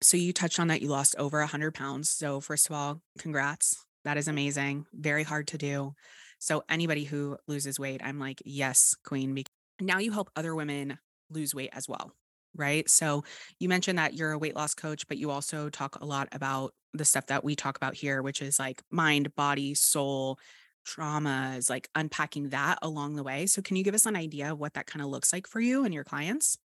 so 0.00 0.16
you 0.16 0.32
touched 0.32 0.60
on 0.60 0.68
that 0.68 0.82
you 0.82 0.88
lost 0.88 1.14
over 1.18 1.40
a 1.40 1.46
hundred 1.46 1.74
pounds. 1.74 2.10
So 2.10 2.40
first 2.40 2.68
of 2.68 2.76
all, 2.76 3.00
congrats. 3.18 3.84
That 4.04 4.16
is 4.16 4.28
amazing. 4.28 4.86
Very 4.92 5.22
hard 5.22 5.48
to 5.48 5.58
do. 5.58 5.94
So 6.38 6.62
anybody 6.68 7.04
who 7.04 7.38
loses 7.48 7.80
weight, 7.80 8.02
I'm 8.04 8.18
like, 8.18 8.42
yes, 8.44 8.94
queen. 9.04 9.42
Now 9.80 9.98
you 9.98 10.12
help 10.12 10.30
other 10.36 10.54
women 10.54 10.98
lose 11.30 11.54
weight 11.54 11.70
as 11.72 11.88
well. 11.88 12.12
Right. 12.54 12.88
So 12.88 13.24
you 13.58 13.68
mentioned 13.68 13.98
that 13.98 14.14
you're 14.14 14.32
a 14.32 14.38
weight 14.38 14.54
loss 14.54 14.74
coach, 14.74 15.08
but 15.08 15.16
you 15.16 15.30
also 15.30 15.70
talk 15.70 16.00
a 16.00 16.04
lot 16.04 16.28
about 16.32 16.72
the 16.92 17.04
stuff 17.04 17.26
that 17.26 17.42
we 17.42 17.56
talk 17.56 17.76
about 17.76 17.94
here, 17.94 18.22
which 18.22 18.40
is 18.40 18.58
like 18.58 18.82
mind, 18.90 19.34
body, 19.34 19.74
soul, 19.74 20.38
traumas, 20.84 21.70
like 21.70 21.88
unpacking 21.94 22.50
that 22.50 22.78
along 22.82 23.16
the 23.16 23.22
way. 23.22 23.46
So, 23.46 23.62
can 23.62 23.76
you 23.76 23.84
give 23.84 23.94
us 23.94 24.06
an 24.06 24.16
idea 24.16 24.52
of 24.52 24.58
what 24.58 24.74
that 24.74 24.86
kind 24.86 25.02
of 25.02 25.08
looks 25.08 25.32
like 25.32 25.46
for 25.46 25.60
you 25.60 25.84
and 25.84 25.92
your 25.94 26.04
clients? 26.04 26.58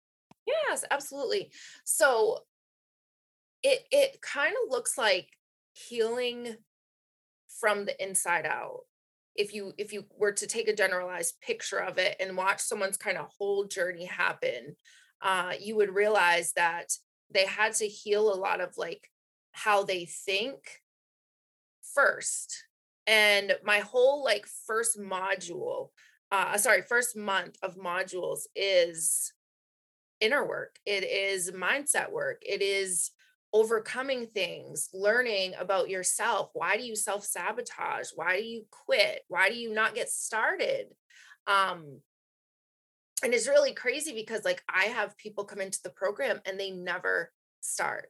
Yes, 0.45 0.83
absolutely. 0.89 1.51
So, 1.83 2.39
it 3.63 3.85
it 3.91 4.21
kind 4.21 4.53
of 4.63 4.71
looks 4.71 4.97
like 4.97 5.29
healing 5.73 6.55
from 7.59 7.85
the 7.85 8.03
inside 8.03 8.45
out. 8.45 8.81
If 9.35 9.53
you 9.53 9.73
if 9.77 9.93
you 9.93 10.05
were 10.17 10.33
to 10.33 10.47
take 10.47 10.67
a 10.67 10.75
generalized 10.75 11.39
picture 11.41 11.79
of 11.79 11.97
it 11.97 12.15
and 12.19 12.37
watch 12.37 12.59
someone's 12.59 12.97
kind 12.97 13.17
of 13.17 13.29
whole 13.37 13.65
journey 13.65 14.05
happen, 14.05 14.75
uh, 15.21 15.53
you 15.59 15.75
would 15.75 15.93
realize 15.93 16.53
that 16.53 16.93
they 17.29 17.45
had 17.45 17.73
to 17.75 17.87
heal 17.87 18.33
a 18.33 18.35
lot 18.39 18.61
of 18.61 18.77
like 18.77 19.09
how 19.51 19.83
they 19.83 20.05
think 20.05 20.81
first 21.93 22.66
and 23.07 23.55
my 23.63 23.79
whole 23.79 24.23
like 24.23 24.45
first 24.65 24.99
module 24.99 25.89
uh 26.31 26.57
sorry 26.57 26.81
first 26.81 27.15
month 27.15 27.57
of 27.63 27.77
modules 27.77 28.41
is 28.55 29.33
inner 30.19 30.45
work. 30.45 30.77
It 30.85 31.03
is 31.03 31.51
mindset 31.51 32.11
work. 32.11 32.41
It 32.41 32.61
is 32.61 33.11
overcoming 33.53 34.27
things 34.27 34.89
learning 34.93 35.53
about 35.59 35.89
yourself. 35.89 36.49
Why 36.53 36.75
do 36.75 36.83
you 36.83 36.95
self 36.95 37.23
sabotage 37.23 38.09
why 38.15 38.37
do 38.37 38.45
you 38.45 38.65
quit? 38.71 39.21
Why 39.27 39.49
do 39.49 39.55
you 39.55 39.73
not 39.73 39.95
get 39.95 40.09
started? 40.09 40.87
Um 41.47 42.01
and 43.23 43.33
it's 43.33 43.47
really 43.47 43.73
crazy 43.73 44.13
because 44.13 44.45
like 44.45 44.61
i 44.69 44.85
have 44.85 45.17
people 45.17 45.43
come 45.43 45.59
into 45.59 45.79
the 45.83 45.89
program 45.89 46.39
and 46.45 46.59
they 46.59 46.69
never 46.69 47.31
start 47.61 48.09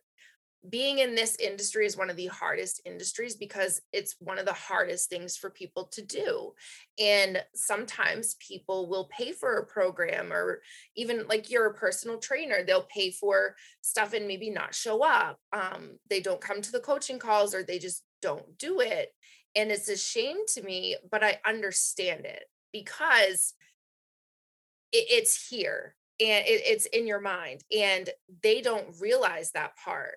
being 0.69 0.99
in 0.99 1.15
this 1.15 1.35
industry 1.37 1.85
is 1.85 1.95
one 1.95 2.09
of 2.09 2.15
the 2.15 2.27
hardest 2.27 2.81
industries 2.85 3.35
because 3.35 3.81
it's 3.93 4.15
one 4.19 4.39
of 4.39 4.45
the 4.45 4.53
hardest 4.53 5.09
things 5.09 5.37
for 5.37 5.49
people 5.49 5.85
to 5.85 6.01
do. 6.01 6.53
And 6.99 7.41
sometimes 7.53 8.35
people 8.35 8.89
will 8.89 9.05
pay 9.05 9.31
for 9.31 9.57
a 9.57 9.65
program, 9.65 10.33
or 10.33 10.61
even 10.95 11.27
like 11.27 11.49
you're 11.49 11.67
a 11.67 11.73
personal 11.73 12.17
trainer, 12.17 12.63
they'll 12.63 12.87
pay 12.93 13.11
for 13.11 13.55
stuff 13.81 14.13
and 14.13 14.27
maybe 14.27 14.49
not 14.49 14.75
show 14.75 15.03
up. 15.03 15.39
Um, 15.53 15.99
they 16.09 16.21
don't 16.21 16.41
come 16.41 16.61
to 16.61 16.71
the 16.71 16.79
coaching 16.79 17.19
calls 17.19 17.53
or 17.53 17.63
they 17.63 17.79
just 17.79 18.03
don't 18.21 18.57
do 18.57 18.79
it. 18.81 19.13
And 19.55 19.71
it's 19.71 19.89
a 19.89 19.97
shame 19.97 20.37
to 20.49 20.61
me, 20.61 20.97
but 21.09 21.23
I 21.23 21.39
understand 21.45 22.25
it 22.25 22.43
because 22.73 23.53
it, 24.91 25.05
it's 25.09 25.47
here 25.49 25.95
and 26.19 26.45
it, 26.45 26.61
it's 26.65 26.85
in 26.87 27.07
your 27.07 27.21
mind 27.21 27.63
and 27.75 28.09
they 28.43 28.61
don't 28.61 28.95
realize 28.99 29.51
that 29.51 29.77
part 29.77 30.15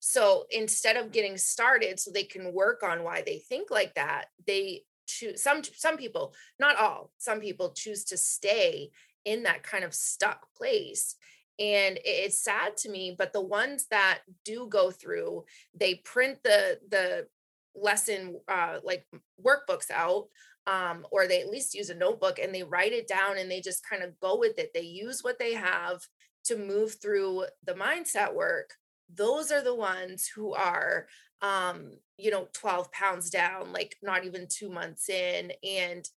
so 0.00 0.44
instead 0.50 0.96
of 0.96 1.12
getting 1.12 1.36
started 1.36 2.00
so 2.00 2.10
they 2.10 2.24
can 2.24 2.52
work 2.52 2.82
on 2.82 3.04
why 3.04 3.22
they 3.24 3.38
think 3.38 3.70
like 3.70 3.94
that 3.94 4.26
they 4.46 4.82
choose 5.06 5.42
some 5.42 5.62
some 5.62 5.96
people 5.96 6.34
not 6.58 6.76
all 6.76 7.10
some 7.18 7.40
people 7.40 7.72
choose 7.72 8.04
to 8.04 8.16
stay 8.16 8.90
in 9.24 9.42
that 9.42 9.62
kind 9.62 9.84
of 9.84 9.94
stuck 9.94 10.46
place 10.56 11.16
and 11.58 11.98
it's 12.04 12.42
sad 12.42 12.76
to 12.76 12.88
me 12.88 13.14
but 13.16 13.32
the 13.32 13.40
ones 13.40 13.86
that 13.90 14.20
do 14.44 14.66
go 14.68 14.90
through 14.90 15.44
they 15.74 15.96
print 15.96 16.38
the 16.44 16.78
the 16.90 17.26
lesson 17.74 18.36
uh 18.48 18.78
like 18.82 19.06
workbooks 19.44 19.90
out 19.90 20.26
um, 20.66 21.06
or 21.10 21.26
they 21.26 21.40
at 21.40 21.48
least 21.48 21.74
use 21.74 21.90
a 21.90 21.94
notebook 21.94 22.38
and 22.38 22.54
they 22.54 22.62
write 22.62 22.92
it 22.92 23.08
down 23.08 23.38
and 23.38 23.50
they 23.50 23.60
just 23.60 23.88
kind 23.88 24.02
of 24.02 24.18
go 24.20 24.38
with 24.38 24.58
it. 24.58 24.70
They 24.74 24.82
use 24.82 25.22
what 25.22 25.38
they 25.38 25.54
have 25.54 26.00
to 26.44 26.56
move 26.56 26.96
through 27.00 27.46
the 27.64 27.74
mindset 27.74 28.34
work. 28.34 28.74
Those 29.14 29.50
are 29.50 29.62
the 29.62 29.74
ones 29.74 30.26
who 30.26 30.54
are, 30.54 31.06
um, 31.42 31.92
you 32.16 32.30
know, 32.30 32.48
12 32.52 32.90
pounds 32.92 33.30
down, 33.30 33.72
like 33.72 33.96
not 34.02 34.24
even 34.24 34.46
two 34.48 34.70
months 34.70 35.08
in. 35.08 35.52
And 35.64 36.08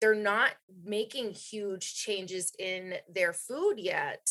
they're 0.00 0.14
not 0.14 0.52
making 0.84 1.32
huge 1.32 1.94
changes 1.94 2.52
in 2.58 2.94
their 3.12 3.32
food 3.32 3.74
yet, 3.76 4.26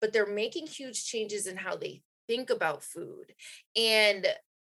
but 0.00 0.12
they're 0.12 0.26
making 0.26 0.66
huge 0.66 1.06
changes 1.06 1.46
in 1.46 1.56
how 1.56 1.76
they 1.76 2.02
think 2.28 2.50
about 2.50 2.84
food. 2.84 3.32
And 3.74 4.26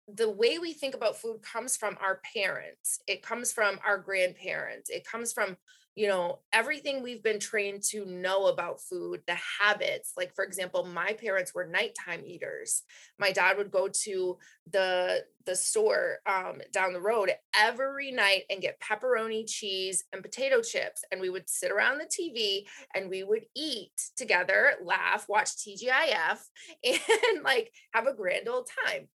the 0.08 0.30
way 0.30 0.58
we 0.58 0.74
think 0.74 0.95
about 0.95 1.18
food 1.18 1.41
comes 1.43 1.78
from 1.78 1.95
our 2.02 2.20
parents 2.34 3.00
it 3.08 3.22
comes 3.22 3.52
from 3.52 3.80
our 3.86 4.00
grandparents 4.00 4.89
it 4.89 5.06
comes 5.06 5.32
from 5.32 5.56
you 6.00 6.08
know 6.08 6.39
everything 6.54 7.04
we've 7.04 7.22
been 7.22 7.41
trained 7.41 7.84
to 7.84 8.06
know 8.06 8.47
about 8.47 8.80
food 8.80 9.20
the 9.28 9.36
habits 9.60 10.14
like 10.16 10.34
for 10.34 10.45
example 10.45 10.86
my 10.86 11.12
parents 11.12 11.54
were 11.54 11.68
nighttime 11.68 12.22
eaters 12.26 12.84
my 13.20 13.34
dad 13.34 13.58
would 13.58 13.70
go 13.70 13.89
to 13.89 14.38
the 14.72 15.26
the 15.45 15.56
store 15.58 16.20
um, 16.26 16.62
down 16.72 16.93
the 16.93 17.02
road 17.02 17.30
every 17.54 18.12
night 18.12 18.43
and 18.50 18.62
get 18.62 18.80
pepperoni 18.80 19.43
cheese 19.45 20.06
and 20.14 20.24
potato 20.24 20.62
chips 20.62 21.04
and 21.12 21.20
we 21.20 21.30
would 21.30 21.50
sit 21.50 21.70
around 21.70 21.97
the 21.97 22.06
tv 22.06 22.62
and 22.95 23.10
we 23.10 23.22
would 23.22 23.43
eat 23.54 23.91
together 24.16 24.76
laugh 24.82 25.28
watch 25.28 25.50
tgif 25.58 26.39
and 26.86 27.43
like 27.43 27.74
have 27.93 28.08
a 28.08 28.14
grand 28.14 28.47
old 28.47 28.70
time 28.86 29.10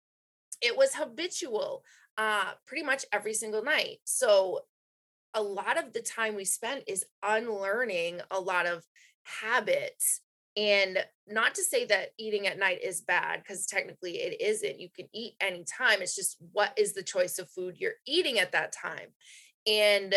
it 0.60 0.76
was 0.76 0.94
habitual 0.94 1.82
uh, 2.16 2.52
pretty 2.66 2.84
much 2.84 3.04
every 3.12 3.34
single 3.34 3.62
night. 3.62 3.98
So 4.04 4.60
a 5.34 5.42
lot 5.42 5.78
of 5.78 5.92
the 5.92 6.00
time 6.00 6.34
we 6.34 6.44
spent 6.44 6.84
is 6.86 7.04
unlearning 7.22 8.20
a 8.30 8.40
lot 8.40 8.66
of 8.66 8.84
habits. 9.24 10.20
And 10.56 10.98
not 11.26 11.56
to 11.56 11.64
say 11.64 11.84
that 11.86 12.10
eating 12.16 12.46
at 12.46 12.58
night 12.58 12.78
is 12.82 13.00
bad, 13.00 13.42
because 13.42 13.66
technically 13.66 14.18
it 14.18 14.40
isn't. 14.40 14.78
You 14.78 14.88
can 14.94 15.08
eat 15.12 15.34
anytime. 15.40 16.00
It's 16.00 16.14
just 16.14 16.36
what 16.52 16.72
is 16.78 16.92
the 16.92 17.02
choice 17.02 17.38
of 17.38 17.50
food 17.50 17.76
you're 17.78 17.94
eating 18.06 18.38
at 18.38 18.52
that 18.52 18.72
time. 18.72 19.08
And 19.66 20.14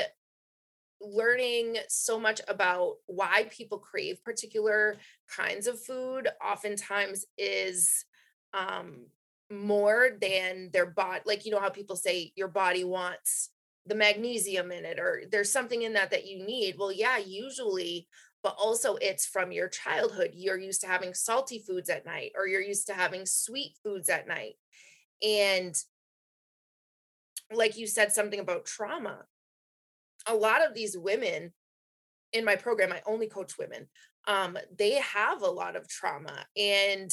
learning 1.01 1.78
so 1.89 2.20
much 2.20 2.41
about 2.47 2.95
why 3.05 3.47
people 3.49 3.78
crave 3.78 4.24
particular 4.24 4.97
kinds 5.30 5.68
of 5.68 5.80
food 5.80 6.28
oftentimes 6.43 7.26
is 7.38 8.05
um, 8.53 9.05
more 9.51 10.09
than 10.20 10.70
their 10.74 10.88
body 10.88 11.22
like 11.26 11.45
you 11.45 11.51
know 11.51 11.59
how 11.59 11.70
people 11.70 11.95
say 11.95 12.32
your 12.36 12.47
body 12.47 12.84
wants 12.84 13.51
the 13.88 13.95
magnesium 13.95 14.71
in 14.71 14.85
it 14.85 14.99
or 14.99 15.23
there's 15.31 15.51
something 15.51 15.81
in 15.81 15.93
that 15.93 16.11
that 16.11 16.27
you 16.27 16.45
need 16.45 16.75
well 16.77 16.91
yeah 16.91 17.17
usually 17.17 18.07
but 18.43 18.55
also 18.59 18.95
it's 19.01 19.25
from 19.25 19.51
your 19.51 19.67
childhood 19.67 20.31
you're 20.33 20.59
used 20.59 20.81
to 20.81 20.88
having 20.88 21.13
salty 21.13 21.59
foods 21.59 21.89
at 21.89 22.05
night 22.05 22.31
or 22.35 22.47
you're 22.47 22.61
used 22.61 22.88
to 22.88 22.93
having 22.93 23.25
sweet 23.25 23.73
foods 23.83 24.09
at 24.09 24.27
night 24.27 24.55
and 25.25 25.75
like 27.53 27.77
you 27.77 27.88
said 27.88 28.11
something 28.11 28.41
about 28.41 28.65
trauma. 28.65 29.23
A 30.25 30.35
lot 30.35 30.65
of 30.65 30.73
these 30.73 30.97
women 30.97 31.53
in 32.33 32.43
my 32.43 32.55
program 32.55 32.91
i 32.91 33.01
only 33.05 33.27
coach 33.27 33.57
women 33.57 33.88
um, 34.27 34.57
they 34.77 34.95
have 34.95 35.41
a 35.41 35.49
lot 35.49 35.75
of 35.75 35.88
trauma 35.88 36.45
and 36.57 37.11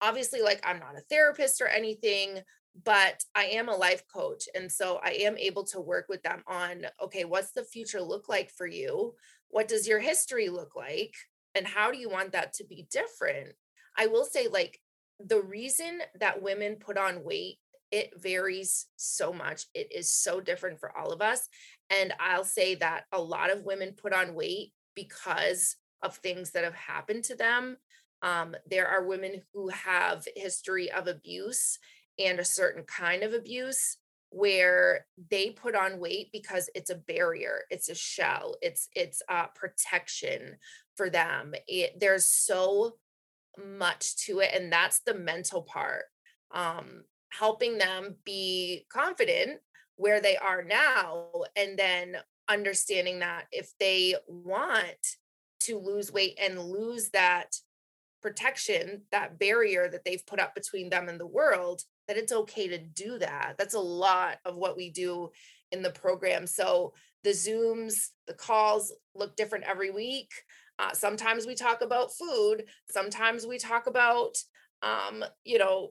obviously 0.00 0.40
like 0.40 0.60
i'm 0.64 0.78
not 0.78 0.96
a 0.96 1.02
therapist 1.10 1.60
or 1.60 1.68
anything 1.68 2.40
but 2.82 3.22
i 3.34 3.44
am 3.44 3.68
a 3.68 3.76
life 3.76 4.02
coach 4.12 4.48
and 4.54 4.70
so 4.70 4.98
i 5.04 5.10
am 5.10 5.38
able 5.38 5.62
to 5.64 5.80
work 5.80 6.06
with 6.08 6.22
them 6.22 6.42
on 6.46 6.84
okay 7.00 7.24
what's 7.24 7.52
the 7.52 7.64
future 7.64 8.02
look 8.02 8.28
like 8.28 8.50
for 8.50 8.66
you? 8.66 9.14
What 9.48 9.68
does 9.68 9.86
your 9.86 10.00
history 10.00 10.48
look 10.48 10.74
like? 10.74 11.14
And 11.54 11.66
how 11.66 11.92
do 11.92 11.98
you 11.98 12.08
want 12.10 12.32
that 12.32 12.52
to 12.54 12.64
be 12.64 12.88
different? 12.90 13.50
I 13.96 14.08
will 14.08 14.24
say 14.24 14.48
like 14.48 14.80
the 15.24 15.40
reason 15.40 16.00
that 16.18 16.42
women 16.42 16.76
put 16.76 16.98
on 16.98 17.22
weight 17.22 17.58
it 17.92 18.10
varies 18.20 18.86
so 18.96 19.32
much. 19.32 19.66
It 19.72 19.92
is 19.94 20.12
so 20.12 20.40
different 20.40 20.80
for 20.80 20.96
all 20.96 21.12
of 21.12 21.22
us 21.22 21.48
and 21.90 22.12
i'll 22.18 22.44
say 22.44 22.74
that 22.76 23.04
a 23.12 23.20
lot 23.20 23.50
of 23.50 23.64
women 23.64 23.92
put 23.92 24.14
on 24.14 24.34
weight 24.34 24.72
because 24.94 25.76
of 26.02 26.16
things 26.16 26.52
that 26.52 26.64
have 26.64 26.74
happened 26.74 27.24
to 27.24 27.36
them. 27.36 27.76
Um, 28.22 28.56
there 28.68 28.88
are 28.88 29.06
women 29.06 29.42
who 29.52 29.68
have 29.68 30.26
history 30.34 30.90
of 30.90 31.06
abuse 31.06 31.78
and 32.18 32.38
a 32.38 32.44
certain 32.44 32.84
kind 32.84 33.22
of 33.22 33.32
abuse 33.32 33.98
where 34.30 35.06
they 35.30 35.50
put 35.50 35.76
on 35.76 36.00
weight 36.00 36.28
because 36.32 36.68
it's 36.74 36.90
a 36.90 36.96
barrier 36.96 37.60
it's 37.70 37.88
a 37.88 37.94
shell 37.94 38.56
it's 38.62 38.88
it's 38.94 39.22
a 39.28 39.46
protection 39.54 40.56
for 40.96 41.10
them. 41.10 41.54
It, 41.66 41.98
there's 41.98 42.26
so 42.26 42.96
much 43.64 44.16
to 44.26 44.40
it 44.40 44.50
and 44.52 44.72
that's 44.72 45.00
the 45.00 45.14
mental 45.14 45.62
part 45.62 46.04
um 46.52 47.04
helping 47.30 47.78
them 47.78 48.16
be 48.24 48.86
confident 48.92 49.60
where 49.96 50.20
they 50.20 50.36
are 50.36 50.62
now 50.62 51.26
and 51.54 51.78
then 51.78 52.16
understanding 52.48 53.20
that 53.20 53.46
if 53.52 53.72
they 53.78 54.14
want 54.26 55.16
to 55.60 55.78
lose 55.78 56.12
weight 56.12 56.38
and 56.40 56.58
lose 56.58 57.10
that 57.10 57.56
protection, 58.22 59.02
that 59.12 59.38
barrier 59.38 59.88
that 59.88 60.04
they've 60.04 60.26
put 60.26 60.40
up 60.40 60.54
between 60.54 60.90
them 60.90 61.08
and 61.08 61.18
the 61.18 61.26
world, 61.26 61.82
that 62.08 62.16
it's 62.16 62.32
okay 62.32 62.68
to 62.68 62.78
do 62.78 63.18
that. 63.18 63.54
That's 63.58 63.74
a 63.74 63.80
lot 63.80 64.38
of 64.44 64.56
what 64.56 64.76
we 64.76 64.90
do 64.90 65.30
in 65.72 65.82
the 65.82 65.90
program. 65.90 66.46
So 66.46 66.94
the 67.22 67.30
Zooms, 67.30 68.10
the 68.26 68.34
calls 68.34 68.92
look 69.14 69.36
different 69.36 69.64
every 69.64 69.90
week. 69.90 70.30
Uh, 70.78 70.92
sometimes 70.92 71.46
we 71.46 71.54
talk 71.54 71.80
about 71.80 72.12
food. 72.12 72.64
Sometimes 72.90 73.46
we 73.46 73.58
talk 73.58 73.86
about, 73.86 74.36
um, 74.82 75.24
you 75.44 75.58
know, 75.58 75.90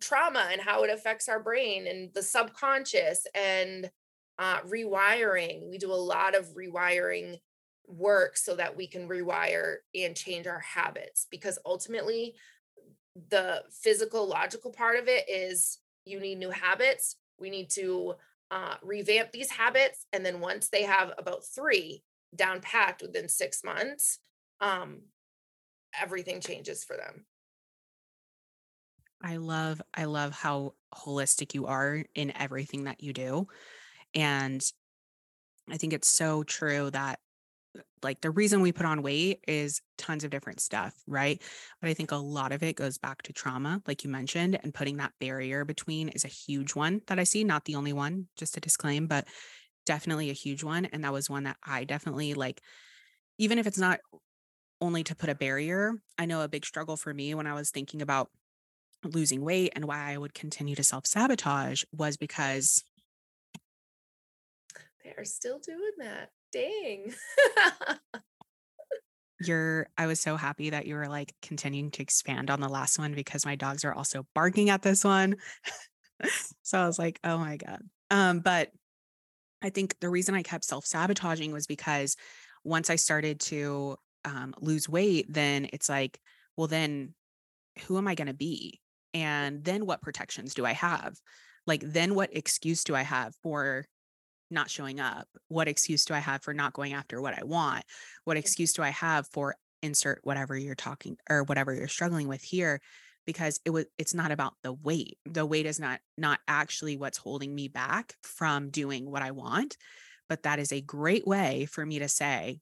trauma 0.00 0.48
and 0.50 0.60
how 0.60 0.84
it 0.84 0.90
affects 0.90 1.28
our 1.28 1.40
brain 1.40 1.86
and 1.86 2.10
the 2.14 2.22
subconscious 2.22 3.26
and 3.34 3.90
uh, 4.38 4.60
rewiring. 4.62 5.70
We 5.70 5.78
do 5.78 5.92
a 5.92 5.94
lot 5.94 6.34
of 6.34 6.54
rewiring 6.54 7.38
work 7.86 8.36
so 8.36 8.56
that 8.56 8.76
we 8.76 8.86
can 8.86 9.08
rewire 9.08 9.76
and 9.94 10.16
change 10.16 10.46
our 10.46 10.60
habits 10.60 11.26
because 11.30 11.58
ultimately 11.66 12.34
the 13.28 13.62
physical 13.70 14.26
logical 14.26 14.70
part 14.70 14.98
of 14.98 15.08
it 15.08 15.28
is 15.28 15.78
you 16.04 16.18
need 16.18 16.38
new 16.38 16.50
habits 16.50 17.16
we 17.38 17.50
need 17.50 17.68
to 17.70 18.14
uh, 18.50 18.74
revamp 18.82 19.32
these 19.32 19.50
habits 19.50 20.06
and 20.12 20.24
then 20.24 20.40
once 20.40 20.68
they 20.68 20.82
have 20.82 21.12
about 21.18 21.44
three 21.44 22.02
down 22.34 22.60
packed 22.60 23.02
within 23.02 23.28
six 23.28 23.62
months 23.64 24.18
um, 24.60 25.00
everything 26.00 26.40
changes 26.40 26.84
for 26.84 26.96
them. 26.96 27.26
I 29.24 29.36
love 29.36 29.80
i 29.94 30.04
love 30.04 30.32
how 30.32 30.74
holistic 30.92 31.54
you 31.54 31.66
are 31.66 32.04
in 32.16 32.36
everything 32.36 32.84
that 32.84 33.00
you 33.00 33.12
do 33.12 33.46
and 34.16 34.60
i 35.70 35.76
think 35.76 35.92
it's 35.92 36.08
so 36.08 36.42
true 36.42 36.90
that 36.90 37.20
like 38.02 38.20
the 38.20 38.30
reason 38.30 38.60
we 38.60 38.72
put 38.72 38.86
on 38.86 39.02
weight 39.02 39.40
is 39.46 39.80
tons 39.98 40.24
of 40.24 40.30
different 40.30 40.60
stuff, 40.60 40.94
right? 41.06 41.42
But 41.80 41.90
I 41.90 41.94
think 41.94 42.10
a 42.10 42.16
lot 42.16 42.52
of 42.52 42.62
it 42.62 42.76
goes 42.76 42.98
back 42.98 43.22
to 43.22 43.32
trauma, 43.32 43.82
like 43.86 44.04
you 44.04 44.10
mentioned, 44.10 44.58
and 44.62 44.74
putting 44.74 44.96
that 44.98 45.12
barrier 45.20 45.64
between 45.64 46.08
is 46.10 46.24
a 46.24 46.28
huge 46.28 46.74
one 46.74 47.02
that 47.06 47.18
I 47.18 47.24
see, 47.24 47.44
not 47.44 47.64
the 47.64 47.76
only 47.76 47.92
one, 47.92 48.28
just 48.36 48.54
to 48.54 48.60
disclaim, 48.60 49.06
but 49.06 49.28
definitely 49.86 50.30
a 50.30 50.34
huge 50.34 50.64
one. 50.64 50.86
And 50.86 51.04
that 51.04 51.12
was 51.12 51.30
one 51.30 51.44
that 51.44 51.56
I 51.64 51.84
definitely 51.84 52.34
like, 52.34 52.60
even 53.38 53.58
if 53.58 53.66
it's 53.66 53.78
not 53.78 54.00
only 54.80 55.04
to 55.04 55.14
put 55.16 55.30
a 55.30 55.34
barrier, 55.34 55.94
I 56.18 56.26
know 56.26 56.42
a 56.42 56.48
big 56.48 56.66
struggle 56.66 56.96
for 56.96 57.14
me 57.14 57.34
when 57.34 57.46
I 57.46 57.54
was 57.54 57.70
thinking 57.70 58.02
about 58.02 58.30
losing 59.04 59.44
weight 59.44 59.72
and 59.74 59.84
why 59.86 60.12
I 60.12 60.18
would 60.18 60.34
continue 60.34 60.74
to 60.76 60.84
self 60.84 61.06
sabotage 61.06 61.84
was 61.92 62.16
because 62.16 62.84
they 65.04 65.14
are 65.16 65.24
still 65.24 65.58
doing 65.58 65.92
that. 65.98 66.32
Dang. 66.52 67.14
You're 69.40 69.88
I 69.98 70.06
was 70.06 70.20
so 70.20 70.36
happy 70.36 70.70
that 70.70 70.86
you 70.86 70.94
were 70.94 71.08
like 71.08 71.34
continuing 71.42 71.90
to 71.92 72.02
expand 72.02 72.48
on 72.50 72.60
the 72.60 72.68
last 72.68 72.98
one 72.98 73.12
because 73.14 73.44
my 73.44 73.56
dogs 73.56 73.84
are 73.84 73.92
also 73.92 74.24
barking 74.34 74.70
at 74.70 74.82
this 74.82 75.02
one. 75.02 75.36
so 76.62 76.78
I 76.78 76.86
was 76.86 76.98
like, 76.98 77.18
"Oh 77.24 77.38
my 77.38 77.56
god." 77.56 77.82
Um 78.10 78.40
but 78.40 78.70
I 79.62 79.70
think 79.70 79.98
the 80.00 80.10
reason 80.10 80.34
I 80.34 80.42
kept 80.42 80.64
self-sabotaging 80.64 81.52
was 81.52 81.66
because 81.66 82.16
once 82.64 82.90
I 82.90 82.96
started 82.96 83.40
to 83.40 83.96
um, 84.24 84.54
lose 84.60 84.88
weight, 84.88 85.26
then 85.28 85.68
it's 85.72 85.88
like, 85.88 86.20
well, 86.56 86.66
then 86.66 87.14
who 87.86 87.96
am 87.96 88.08
I 88.08 88.14
going 88.14 88.26
to 88.26 88.34
be? 88.34 88.80
And 89.14 89.64
then 89.64 89.86
what 89.86 90.02
protections 90.02 90.54
do 90.54 90.66
I 90.66 90.72
have? 90.72 91.16
Like, 91.66 91.82
then 91.84 92.14
what 92.14 92.36
excuse 92.36 92.82
do 92.84 92.94
I 92.94 93.02
have 93.02 93.34
for 93.42 93.86
not 94.52 94.70
showing 94.70 95.00
up? 95.00 95.26
What 95.48 95.68
excuse 95.68 96.04
do 96.04 96.14
I 96.14 96.18
have 96.18 96.42
for 96.42 96.54
not 96.54 96.72
going 96.72 96.92
after 96.92 97.20
what 97.20 97.38
I 97.38 97.44
want? 97.44 97.84
What 98.24 98.36
excuse 98.36 98.72
do 98.72 98.82
I 98.82 98.90
have 98.90 99.26
for 99.28 99.56
insert 99.82 100.20
whatever 100.22 100.56
you're 100.56 100.74
talking 100.74 101.16
or 101.28 101.42
whatever 101.42 101.74
you're 101.74 101.88
struggling 101.88 102.28
with 102.28 102.42
here? 102.42 102.80
Because 103.24 103.60
it 103.64 103.70
was 103.70 103.86
it's 103.98 104.14
not 104.14 104.32
about 104.32 104.54
the 104.62 104.72
weight. 104.72 105.18
The 105.24 105.46
weight 105.46 105.66
is 105.66 105.78
not 105.80 106.00
not 106.18 106.40
actually 106.48 106.96
what's 106.96 107.18
holding 107.18 107.54
me 107.54 107.68
back 107.68 108.14
from 108.22 108.70
doing 108.70 109.10
what 109.10 109.22
I 109.22 109.30
want. 109.30 109.76
But 110.28 110.44
that 110.44 110.58
is 110.58 110.72
a 110.72 110.80
great 110.80 111.26
way 111.26 111.66
for 111.66 111.84
me 111.84 111.98
to 111.98 112.08
say, 112.08 112.60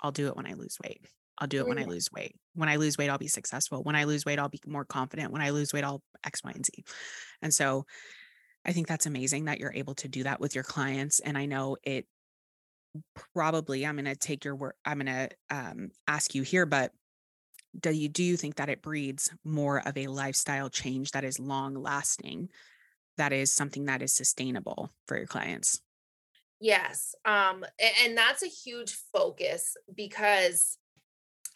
I'll 0.00 0.12
do 0.12 0.26
it 0.26 0.36
when 0.36 0.46
I 0.46 0.54
lose 0.54 0.76
weight. 0.82 1.06
I'll 1.38 1.46
do 1.46 1.60
it 1.60 1.68
when 1.68 1.78
I 1.78 1.84
lose 1.84 2.10
weight. 2.10 2.34
When 2.54 2.68
I 2.68 2.76
lose 2.76 2.96
weight, 2.96 3.10
I'll 3.10 3.18
be 3.18 3.28
successful. 3.28 3.82
When 3.82 3.94
I 3.94 4.04
lose 4.04 4.24
weight, 4.24 4.38
I'll 4.38 4.48
be 4.48 4.60
more 4.66 4.84
confident. 4.84 5.32
When 5.32 5.42
I 5.42 5.50
lose 5.50 5.72
weight, 5.72 5.84
I'll 5.84 6.02
X, 6.24 6.42
Y, 6.42 6.50
and 6.54 6.64
Z. 6.64 6.84
And 7.42 7.52
so 7.52 7.84
I 8.66 8.72
think 8.72 8.88
that's 8.88 9.06
amazing 9.06 9.44
that 9.44 9.60
you're 9.60 9.72
able 9.72 9.94
to 9.96 10.08
do 10.08 10.24
that 10.24 10.40
with 10.40 10.54
your 10.54 10.64
clients. 10.64 11.20
And 11.20 11.38
I 11.38 11.46
know 11.46 11.76
it 11.82 12.06
probably, 13.34 13.86
I'm 13.86 13.96
going 13.96 14.06
to 14.06 14.16
take 14.16 14.44
your 14.44 14.56
word, 14.56 14.74
I'm 14.84 14.98
going 14.98 15.06
to 15.06 15.28
um, 15.50 15.90
ask 16.08 16.34
you 16.34 16.42
here, 16.42 16.66
but 16.66 16.92
do 17.78 17.90
you 17.90 18.08
do 18.08 18.22
you 18.22 18.36
think 18.36 18.56
that 18.56 18.68
it 18.68 18.82
breeds 18.82 19.30
more 19.44 19.86
of 19.86 19.96
a 19.96 20.06
lifestyle 20.06 20.68
change 20.68 21.10
that 21.12 21.24
is 21.24 21.38
long 21.38 21.74
lasting 21.74 22.48
that 23.16 23.32
is 23.32 23.52
something 23.52 23.86
that 23.86 24.02
is 24.02 24.12
sustainable 24.12 24.90
for 25.06 25.16
your 25.16 25.26
clients 25.26 25.80
yes 26.60 27.14
um 27.24 27.64
and 28.04 28.16
that's 28.16 28.42
a 28.42 28.48
huge 28.48 28.96
focus 29.12 29.76
because 29.94 30.78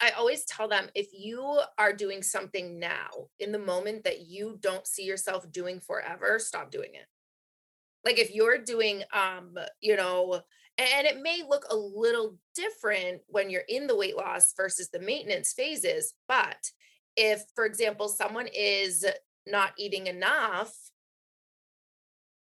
I 0.01 0.09
always 0.11 0.43
tell 0.45 0.67
them 0.67 0.89
if 0.95 1.09
you 1.13 1.61
are 1.77 1.93
doing 1.93 2.23
something 2.23 2.79
now 2.79 3.09
in 3.39 3.51
the 3.51 3.59
moment 3.59 4.03
that 4.05 4.21
you 4.21 4.57
don't 4.59 4.87
see 4.87 5.03
yourself 5.03 5.49
doing 5.51 5.79
forever, 5.79 6.39
stop 6.39 6.71
doing 6.71 6.95
it. 6.95 7.05
Like 8.03 8.17
if 8.17 8.33
you're 8.33 8.57
doing 8.57 9.03
um, 9.13 9.55
you 9.79 9.95
know, 9.95 10.41
and 10.79 11.05
it 11.05 11.21
may 11.21 11.43
look 11.47 11.65
a 11.69 11.75
little 11.75 12.37
different 12.55 13.21
when 13.27 13.51
you're 13.51 13.61
in 13.69 13.85
the 13.85 13.95
weight 13.95 14.17
loss 14.17 14.53
versus 14.57 14.89
the 14.89 14.99
maintenance 14.99 15.53
phases, 15.53 16.15
but 16.27 16.71
if 17.15 17.43
for 17.53 17.65
example 17.65 18.07
someone 18.07 18.47
is 18.47 19.05
not 19.45 19.73
eating 19.77 20.07
enough 20.07 20.73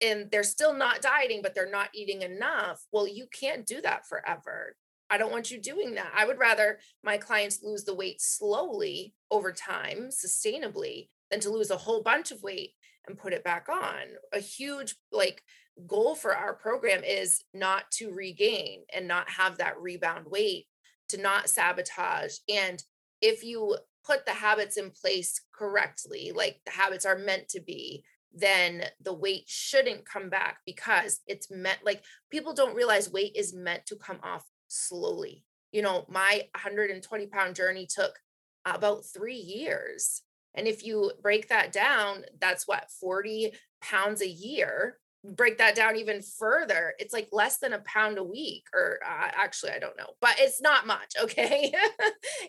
and 0.00 0.28
they're 0.32 0.42
still 0.42 0.72
not 0.72 1.02
dieting 1.02 1.40
but 1.40 1.54
they're 1.54 1.70
not 1.70 1.90
eating 1.94 2.22
enough, 2.22 2.84
well 2.90 3.06
you 3.06 3.28
can't 3.32 3.64
do 3.64 3.80
that 3.80 4.08
forever 4.08 4.74
I 5.14 5.16
don't 5.16 5.30
want 5.30 5.52
you 5.52 5.60
doing 5.60 5.94
that. 5.94 6.10
I 6.12 6.26
would 6.26 6.40
rather 6.40 6.80
my 7.04 7.18
clients 7.18 7.62
lose 7.62 7.84
the 7.84 7.94
weight 7.94 8.20
slowly 8.20 9.14
over 9.30 9.52
time, 9.52 10.08
sustainably, 10.10 11.08
than 11.30 11.38
to 11.38 11.50
lose 11.50 11.70
a 11.70 11.76
whole 11.76 12.02
bunch 12.02 12.32
of 12.32 12.42
weight 12.42 12.72
and 13.06 13.16
put 13.16 13.32
it 13.32 13.44
back 13.44 13.68
on. 13.68 14.02
A 14.32 14.40
huge 14.40 14.96
like 15.12 15.40
goal 15.86 16.16
for 16.16 16.34
our 16.34 16.52
program 16.52 17.04
is 17.04 17.44
not 17.54 17.88
to 17.92 18.10
regain 18.10 18.82
and 18.92 19.06
not 19.06 19.30
have 19.30 19.58
that 19.58 19.80
rebound 19.80 20.26
weight, 20.26 20.66
to 21.10 21.16
not 21.16 21.48
sabotage. 21.48 22.38
And 22.52 22.82
if 23.20 23.44
you 23.44 23.76
put 24.04 24.26
the 24.26 24.32
habits 24.32 24.76
in 24.76 24.90
place 24.90 25.40
correctly, 25.54 26.32
like 26.34 26.60
the 26.66 26.72
habits 26.72 27.06
are 27.06 27.16
meant 27.16 27.48
to 27.50 27.60
be, 27.60 28.02
then 28.32 28.82
the 29.00 29.14
weight 29.14 29.44
shouldn't 29.46 30.04
come 30.04 30.28
back 30.28 30.58
because 30.66 31.20
it's 31.28 31.52
meant 31.52 31.78
like 31.84 32.02
people 32.32 32.52
don't 32.52 32.74
realize 32.74 33.12
weight 33.12 33.36
is 33.36 33.54
meant 33.54 33.86
to 33.86 33.94
come 33.94 34.18
off 34.24 34.44
slowly. 34.74 35.44
You 35.72 35.82
know, 35.82 36.04
my 36.08 36.42
120 36.54 37.26
pound 37.26 37.56
journey 37.56 37.86
took 37.86 38.18
about 38.64 39.04
three 39.04 39.36
years. 39.36 40.22
And 40.54 40.66
if 40.68 40.84
you 40.84 41.12
break 41.22 41.48
that 41.48 41.72
down, 41.72 42.24
that's 42.40 42.66
what 42.68 42.90
40 43.00 43.52
pounds 43.82 44.22
a 44.22 44.28
year. 44.28 44.98
Break 45.24 45.58
that 45.58 45.74
down 45.74 45.96
even 45.96 46.20
further, 46.20 46.92
it's 46.98 47.14
like 47.14 47.28
less 47.32 47.56
than 47.56 47.72
a 47.72 47.82
pound 47.86 48.18
a 48.18 48.22
week, 48.22 48.64
or 48.74 48.98
uh, 49.04 49.30
actually, 49.34 49.72
I 49.72 49.78
don't 49.78 49.96
know, 49.96 50.10
but 50.20 50.34
it's 50.38 50.60
not 50.60 50.86
much. 50.86 51.14
Okay. 51.22 51.72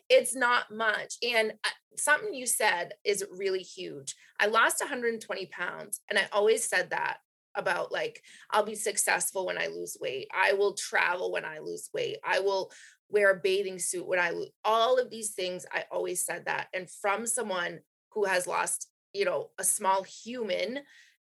it's 0.09 0.35
not 0.35 0.65
much. 0.71 1.15
And 1.23 1.51
uh, 1.63 1.69
something 1.95 2.33
you 2.33 2.45
said 2.45 2.91
is 3.05 3.25
really 3.31 3.61
huge. 3.61 4.13
I 4.41 4.47
lost 4.47 4.81
120 4.81 5.45
pounds, 5.45 6.01
and 6.09 6.19
I 6.19 6.27
always 6.33 6.67
said 6.67 6.89
that 6.89 7.19
about 7.55 7.91
like 7.91 8.21
I'll 8.51 8.65
be 8.65 8.75
successful 8.75 9.45
when 9.45 9.57
I 9.57 9.67
lose 9.67 9.97
weight. 9.99 10.27
I 10.33 10.53
will 10.53 10.73
travel 10.73 11.31
when 11.31 11.45
I 11.45 11.59
lose 11.59 11.89
weight. 11.93 12.17
I 12.23 12.39
will 12.39 12.71
wear 13.09 13.31
a 13.31 13.39
bathing 13.39 13.79
suit 13.79 14.07
when 14.07 14.19
I 14.19 14.31
lose 14.31 14.51
all 14.63 14.99
of 14.99 15.09
these 15.09 15.31
things. 15.31 15.65
I 15.71 15.85
always 15.91 16.25
said 16.25 16.45
that. 16.45 16.67
And 16.73 16.89
from 16.89 17.25
someone 17.25 17.79
who 18.11 18.25
has 18.25 18.47
lost, 18.47 18.87
you 19.13 19.25
know, 19.25 19.51
a 19.59 19.63
small 19.63 20.03
human 20.03 20.79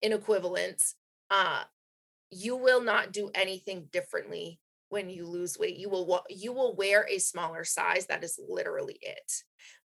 in 0.02 0.12
equivalence, 0.12 0.94
uh, 1.30 1.64
you 2.30 2.56
will 2.56 2.80
not 2.80 3.12
do 3.12 3.30
anything 3.34 3.88
differently 3.92 4.60
when 4.88 5.10
you 5.10 5.26
lose 5.26 5.58
weight. 5.58 5.76
You 5.76 5.88
will 5.88 6.22
you 6.28 6.52
will 6.52 6.74
wear 6.76 7.06
a 7.08 7.18
smaller 7.18 7.64
size. 7.64 8.06
That 8.06 8.24
is 8.24 8.38
literally 8.48 8.98
it. 9.02 9.32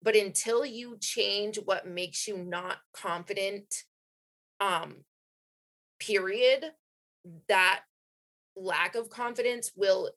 But 0.02 0.16
until 0.16 0.66
you 0.66 0.98
change 1.00 1.58
what 1.64 1.88
makes 1.88 2.28
you 2.28 2.38
not 2.38 2.78
confident 2.94 3.84
um 4.60 4.98
period, 6.00 6.66
that 7.48 7.82
lack 8.56 8.96
of 8.96 9.10
confidence 9.10 9.72
will 9.76 10.12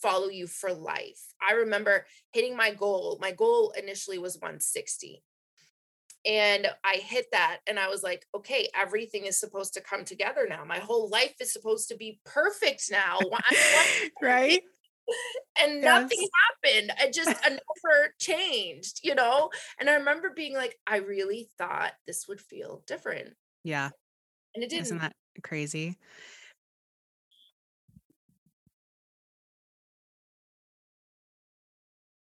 follow 0.00 0.28
you 0.28 0.46
for 0.46 0.72
life. 0.72 1.20
I 1.46 1.54
remember 1.54 2.06
hitting 2.32 2.56
my 2.56 2.72
goal. 2.72 3.18
My 3.20 3.32
goal 3.32 3.72
initially 3.78 4.18
was 4.18 4.36
160. 4.36 5.22
And 6.24 6.68
I 6.84 6.96
hit 6.96 7.26
that 7.32 7.58
and 7.66 7.80
I 7.80 7.88
was 7.88 8.02
like, 8.02 8.26
okay, 8.34 8.68
everything 8.80 9.26
is 9.26 9.38
supposed 9.38 9.74
to 9.74 9.80
come 9.80 10.04
together 10.04 10.46
now. 10.48 10.64
My 10.64 10.78
whole 10.78 11.08
life 11.08 11.34
is 11.40 11.52
supposed 11.52 11.88
to 11.88 11.96
be 11.96 12.20
perfect 12.24 12.84
now. 12.90 13.18
right? 14.22 14.62
and 15.62 15.80
nothing 15.80 16.18
yes. 16.20 16.30
happened. 16.64 16.92
I 17.00 17.10
just 17.10 17.44
a 17.44 17.50
number 17.50 18.14
changed, 18.20 19.00
you 19.02 19.14
know? 19.14 19.50
And 19.80 19.90
I 19.90 19.94
remember 19.94 20.30
being 20.34 20.54
like, 20.54 20.78
I 20.86 20.98
really 20.98 21.50
thought 21.58 21.92
this 22.06 22.26
would 22.28 22.40
feel 22.40 22.82
different. 22.86 23.30
Yeah. 23.64 23.90
And 24.54 24.62
it 24.64 24.70
didn't. 24.70 24.82
Isn't 24.86 24.98
that 24.98 25.16
crazy? 25.42 25.96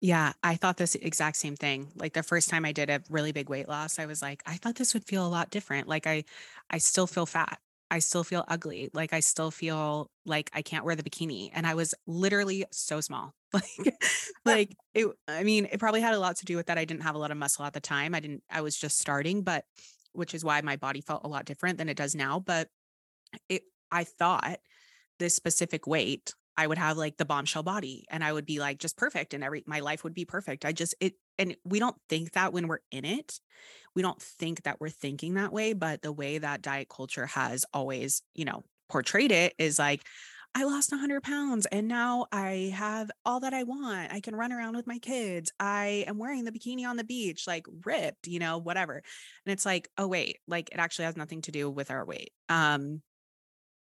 Yeah, 0.01 0.31
I 0.43 0.55
thought 0.55 0.77
this 0.77 0.95
exact 0.95 1.35
same 1.37 1.57
thing. 1.57 1.89
Like 1.95 2.13
the 2.13 2.23
first 2.23 2.49
time 2.49 2.63
I 2.63 2.71
did 2.71 2.89
a 2.89 3.01
really 3.09 3.33
big 3.33 3.49
weight 3.49 3.67
loss, 3.67 3.99
I 3.99 4.05
was 4.05 4.21
like, 4.21 4.41
I 4.45 4.55
thought 4.55 4.75
this 4.75 4.93
would 4.93 5.03
feel 5.05 5.25
a 5.25 5.27
lot 5.27 5.49
different. 5.49 5.87
Like 5.89 6.07
I 6.07 6.23
I 6.69 6.77
still 6.77 7.05
feel 7.07 7.25
fat. 7.25 7.59
I 7.91 7.99
still 7.99 8.23
feel 8.23 8.45
ugly. 8.47 8.89
Like 8.93 9.11
I 9.13 9.19
still 9.19 9.51
feel 9.51 10.09
like 10.25 10.51
I 10.53 10.61
can't 10.61 10.85
wear 10.85 10.95
the 10.95 11.03
bikini. 11.03 11.49
And 11.53 11.67
I 11.67 11.73
was 11.73 11.93
literally 12.07 12.65
so 12.71 13.01
small. 13.01 13.33
Like 13.51 13.95
like 14.45 14.75
it 14.93 15.07
I 15.27 15.43
mean, 15.43 15.67
it 15.71 15.79
probably 15.79 16.01
had 16.01 16.13
a 16.13 16.19
lot 16.19 16.35
to 16.37 16.45
do 16.45 16.55
with 16.55 16.67
that. 16.67 16.77
I 16.77 16.85
didn't 16.85 17.01
have 17.01 17.15
a 17.15 17.17
lot 17.17 17.31
of 17.31 17.37
muscle 17.37 17.65
at 17.65 17.73
the 17.73 17.79
time. 17.81 18.13
I 18.13 18.19
didn't 18.19 18.43
I 18.49 18.61
was 18.61 18.77
just 18.77 18.99
starting, 18.99 19.41
but 19.41 19.65
which 20.13 20.33
is 20.33 20.43
why 20.43 20.61
my 20.61 20.75
body 20.75 21.01
felt 21.01 21.23
a 21.23 21.27
lot 21.27 21.45
different 21.45 21.77
than 21.77 21.89
it 21.89 21.97
does 21.97 22.15
now. 22.15 22.39
But 22.39 22.69
it, 23.47 23.63
I 23.91 24.03
thought 24.03 24.59
this 25.19 25.35
specific 25.35 25.87
weight, 25.87 26.33
I 26.57 26.67
would 26.67 26.77
have 26.77 26.97
like 26.97 27.17
the 27.17 27.25
bombshell 27.25 27.63
body 27.63 28.05
and 28.09 28.23
I 28.23 28.33
would 28.33 28.45
be 28.45 28.59
like 28.59 28.79
just 28.79 28.97
perfect 28.97 29.33
and 29.33 29.43
every, 29.43 29.63
my 29.65 29.79
life 29.79 30.03
would 30.03 30.13
be 30.13 30.25
perfect. 30.25 30.65
I 30.65 30.71
just, 30.71 30.95
it, 30.99 31.13
and 31.37 31.55
we 31.63 31.79
don't 31.79 31.95
think 32.09 32.33
that 32.33 32.53
when 32.53 32.67
we're 32.67 32.79
in 32.91 33.05
it, 33.05 33.39
we 33.95 34.01
don't 34.01 34.21
think 34.21 34.63
that 34.63 34.79
we're 34.81 34.89
thinking 34.89 35.35
that 35.35 35.53
way. 35.53 35.73
But 35.73 36.01
the 36.01 36.11
way 36.11 36.37
that 36.37 36.61
diet 36.61 36.89
culture 36.89 37.27
has 37.27 37.65
always, 37.73 38.21
you 38.35 38.45
know, 38.45 38.63
portrayed 38.89 39.31
it 39.31 39.53
is 39.57 39.79
like, 39.79 40.05
I 40.55 40.63
lost 40.63 40.91
100 40.91 41.21
pounds 41.21 41.67
and 41.67 41.87
now 41.87 42.25
I 42.31 42.73
have 42.75 43.11
all 43.23 43.39
that 43.41 43.53
I 43.53 43.63
want. 43.63 44.11
I 44.11 44.19
can 44.19 44.35
run 44.35 44.51
around 44.51 44.75
with 44.75 44.87
my 44.87 44.97
kids. 44.97 45.51
I 45.59 46.05
am 46.07 46.17
wearing 46.17 46.43
the 46.43 46.51
bikini 46.51 46.87
on 46.87 46.97
the 46.97 47.03
beach, 47.03 47.45
like 47.47 47.65
ripped, 47.85 48.27
you 48.27 48.39
know, 48.39 48.57
whatever. 48.57 48.95
And 48.95 49.53
it's 49.53 49.65
like, 49.65 49.89
oh, 49.97 50.07
wait, 50.07 50.39
like 50.47 50.69
it 50.71 50.79
actually 50.79 51.05
has 51.05 51.15
nothing 51.15 51.41
to 51.43 51.51
do 51.51 51.69
with 51.69 51.91
our 51.91 52.03
weight. 52.03 52.31
Um, 52.49 53.01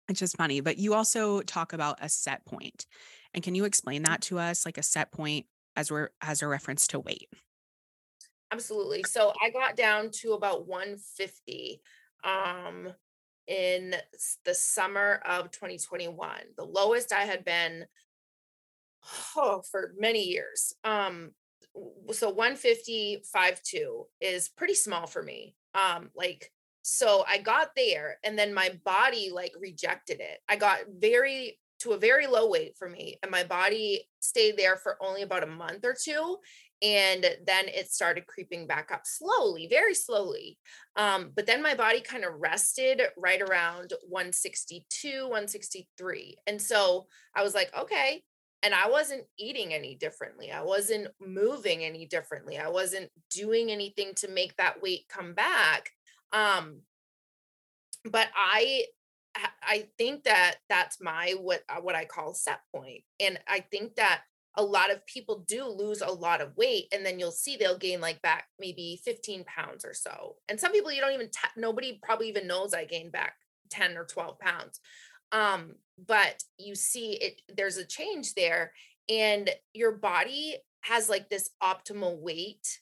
it's 0.09 0.21
just 0.21 0.37
funny. 0.37 0.61
But 0.61 0.79
you 0.79 0.95
also 0.95 1.41
talk 1.41 1.73
about 1.73 1.99
a 2.03 2.09
set 2.09 2.45
point. 2.45 2.87
And 3.33 3.43
can 3.43 3.55
you 3.55 3.65
explain 3.65 4.03
that 4.03 4.23
to 4.23 4.39
us, 4.39 4.67
like 4.67 4.77
a 4.77 4.83
set 4.83 5.13
point 5.13 5.47
as 5.77 5.91
we're 5.91 6.11
as 6.21 6.43
a 6.43 6.49
reference 6.49 6.89
to 6.89 7.01
weight? 7.01 7.29
Absolutely. 8.53 9.05
So 9.05 9.33
I 9.41 9.51
got 9.51 9.77
down 9.77 10.11
to 10.21 10.33
about 10.33 10.67
150. 10.67 11.81
Um, 12.25 12.93
in 13.51 13.96
the 14.44 14.55
summer 14.55 15.20
of 15.26 15.51
2021. 15.51 16.30
The 16.57 16.64
lowest 16.64 17.12
I 17.12 17.24
had 17.24 17.44
been 17.44 17.84
oh, 19.36 19.62
for 19.70 19.92
many 19.98 20.22
years. 20.22 20.72
Um, 20.84 21.32
so 22.12 22.28
150, 22.28 23.22
5'2 23.34 24.05
is 24.20 24.48
pretty 24.48 24.74
small 24.74 25.07
for 25.07 25.22
me. 25.22 25.57
Um, 25.74 26.11
like, 26.14 26.53
so 26.82 27.24
I 27.28 27.38
got 27.38 27.70
there 27.76 28.18
and 28.24 28.38
then 28.38 28.55
my 28.55 28.70
body 28.84 29.30
like 29.32 29.53
rejected 29.61 30.20
it. 30.20 30.38
I 30.48 30.57
got 30.57 30.78
very 30.98 31.59
to 31.80 31.92
a 31.92 31.98
very 31.98 32.26
low 32.26 32.48
weight 32.48 32.76
for 32.78 32.88
me 32.88 33.18
and 33.22 33.30
my 33.30 33.42
body 33.42 34.07
stayed 34.20 34.57
there 34.57 34.76
for 34.76 34.96
only 35.03 35.22
about 35.22 35.42
a 35.42 35.46
month 35.46 35.84
or 35.84 35.94
two 35.98 36.36
and 36.83 37.24
then 37.47 37.68
it 37.68 37.93
started 37.93 38.26
creeping 38.26 38.66
back 38.66 38.91
up 38.93 39.03
slowly 39.05 39.66
very 39.68 39.95
slowly 39.95 40.59
um, 40.97 41.31
but 41.35 41.47
then 41.47 41.62
my 41.62 41.74
body 41.74 42.01
kind 42.01 42.24
of 42.24 42.41
rested 42.41 43.03
right 43.16 43.43
around 43.43 43.93
162 44.09 45.22
163 45.22 46.37
and 46.47 46.61
so 46.61 47.07
i 47.35 47.43
was 47.43 47.55
like 47.55 47.70
okay 47.78 48.22
and 48.62 48.74
i 48.74 48.89
wasn't 48.89 49.24
eating 49.39 49.74
any 49.74 49.95
differently 49.95 50.51
i 50.51 50.62
wasn't 50.62 51.09
moving 51.20 51.85
any 51.85 52.07
differently 52.07 52.59
i 52.59 52.68
wasn't 52.68 53.11
doing 53.31 53.70
anything 53.70 54.12
to 54.14 54.28
make 54.28 54.57
that 54.57 54.83
weight 54.83 55.05
come 55.09 55.35
back 55.35 55.91
um, 56.33 56.81
but 58.05 58.28
i 58.35 58.85
i 59.62 59.87
think 59.99 60.24
that 60.24 60.57
that's 60.68 61.01
my 61.01 61.35
what 61.41 61.62
uh, 61.68 61.81
what 61.81 61.95
i 61.95 62.05
call 62.05 62.35
set 62.35 62.61
point 62.74 63.03
and 63.20 63.39
i 63.47 63.61
think 63.70 63.95
that 63.95 64.22
a 64.61 64.63
lot 64.63 64.93
of 64.93 65.07
people 65.07 65.43
do 65.49 65.65
lose 65.65 66.03
a 66.03 66.13
lot 66.13 66.43
of 66.43 66.55
weight 66.55 66.85
and 66.93 67.05
then 67.05 67.19
you'll 67.19 67.31
see 67.31 67.57
they'll 67.57 67.79
gain 67.79 67.99
like 67.99 68.21
back 68.21 68.45
maybe 68.59 69.01
15 69.07 69.45
pounds 69.45 69.87
or 69.87 69.95
so. 69.95 70.37
And 70.51 70.61
some 70.61 70.71
people 70.71 70.93
you 70.93 71.01
don't 71.01 71.15
even 71.15 71.31
t- 71.31 71.49
nobody 71.57 71.99
probably 72.03 72.29
even 72.29 72.47
knows 72.47 72.75
i 72.75 72.85
gained 72.85 73.11
back 73.11 73.33
10 73.71 73.97
or 73.97 74.05
12 74.05 74.39
pounds. 74.39 74.81
Um 75.33 75.77
but 76.07 76.43
you 76.59 76.75
see 76.75 77.13
it 77.13 77.41
there's 77.57 77.79
a 77.79 77.87
change 77.87 78.35
there 78.35 78.73
and 79.09 79.49
your 79.73 79.93
body 79.93 80.57
has 80.83 81.09
like 81.09 81.31
this 81.31 81.49
optimal 81.63 82.21
weight 82.21 82.81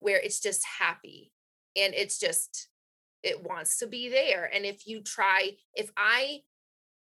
where 0.00 0.18
it's 0.18 0.40
just 0.40 0.66
happy 0.78 1.32
and 1.76 1.94
it's 1.94 2.18
just 2.18 2.68
it 3.22 3.42
wants 3.42 3.78
to 3.78 3.86
be 3.86 4.10
there. 4.10 4.50
And 4.52 4.66
if 4.66 4.86
you 4.86 5.00
try 5.00 5.52
if 5.74 5.90
i 5.96 6.40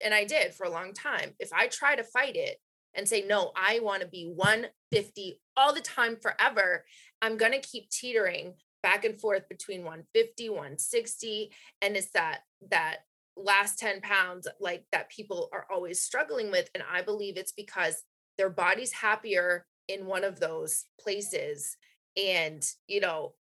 and 0.03 0.13
i 0.13 0.23
did 0.23 0.53
for 0.53 0.65
a 0.65 0.69
long 0.69 0.93
time 0.93 1.31
if 1.39 1.51
i 1.51 1.65
try 1.67 1.95
to 1.95 2.03
fight 2.03 2.35
it 2.35 2.59
and 2.95 3.07
say, 3.07 3.23
no, 3.27 3.51
I 3.55 3.79
want 3.79 4.01
to 4.01 4.07
be 4.07 4.31
150 4.35 5.41
all 5.57 5.73
the 5.73 5.81
time 5.81 6.17
forever, 6.21 6.85
I'm 7.21 7.37
going 7.37 7.53
to 7.53 7.59
keep 7.59 7.89
teetering 7.89 8.53
back 8.81 9.05
and 9.05 9.19
forth 9.19 9.47
between 9.49 9.79
150, 9.79 10.49
160. 10.49 11.51
And 11.81 11.95
it's 11.95 12.11
that, 12.11 12.41
that 12.69 12.97
last 13.35 13.79
10 13.79 14.01
pounds 14.01 14.47
like 14.59 14.85
that 14.91 15.09
people 15.09 15.49
are 15.53 15.65
always 15.71 16.01
struggling 16.01 16.51
with. 16.51 16.69
And 16.75 16.83
I 16.91 17.01
believe 17.01 17.37
it's 17.37 17.53
because 17.53 18.03
their 18.37 18.49
body's 18.49 18.91
happier 18.91 19.65
in 19.87 20.05
one 20.05 20.23
of 20.23 20.39
those 20.39 20.85
places. 20.99 21.77
And, 22.15 22.63
you 22.87 22.99
know, 22.99 23.33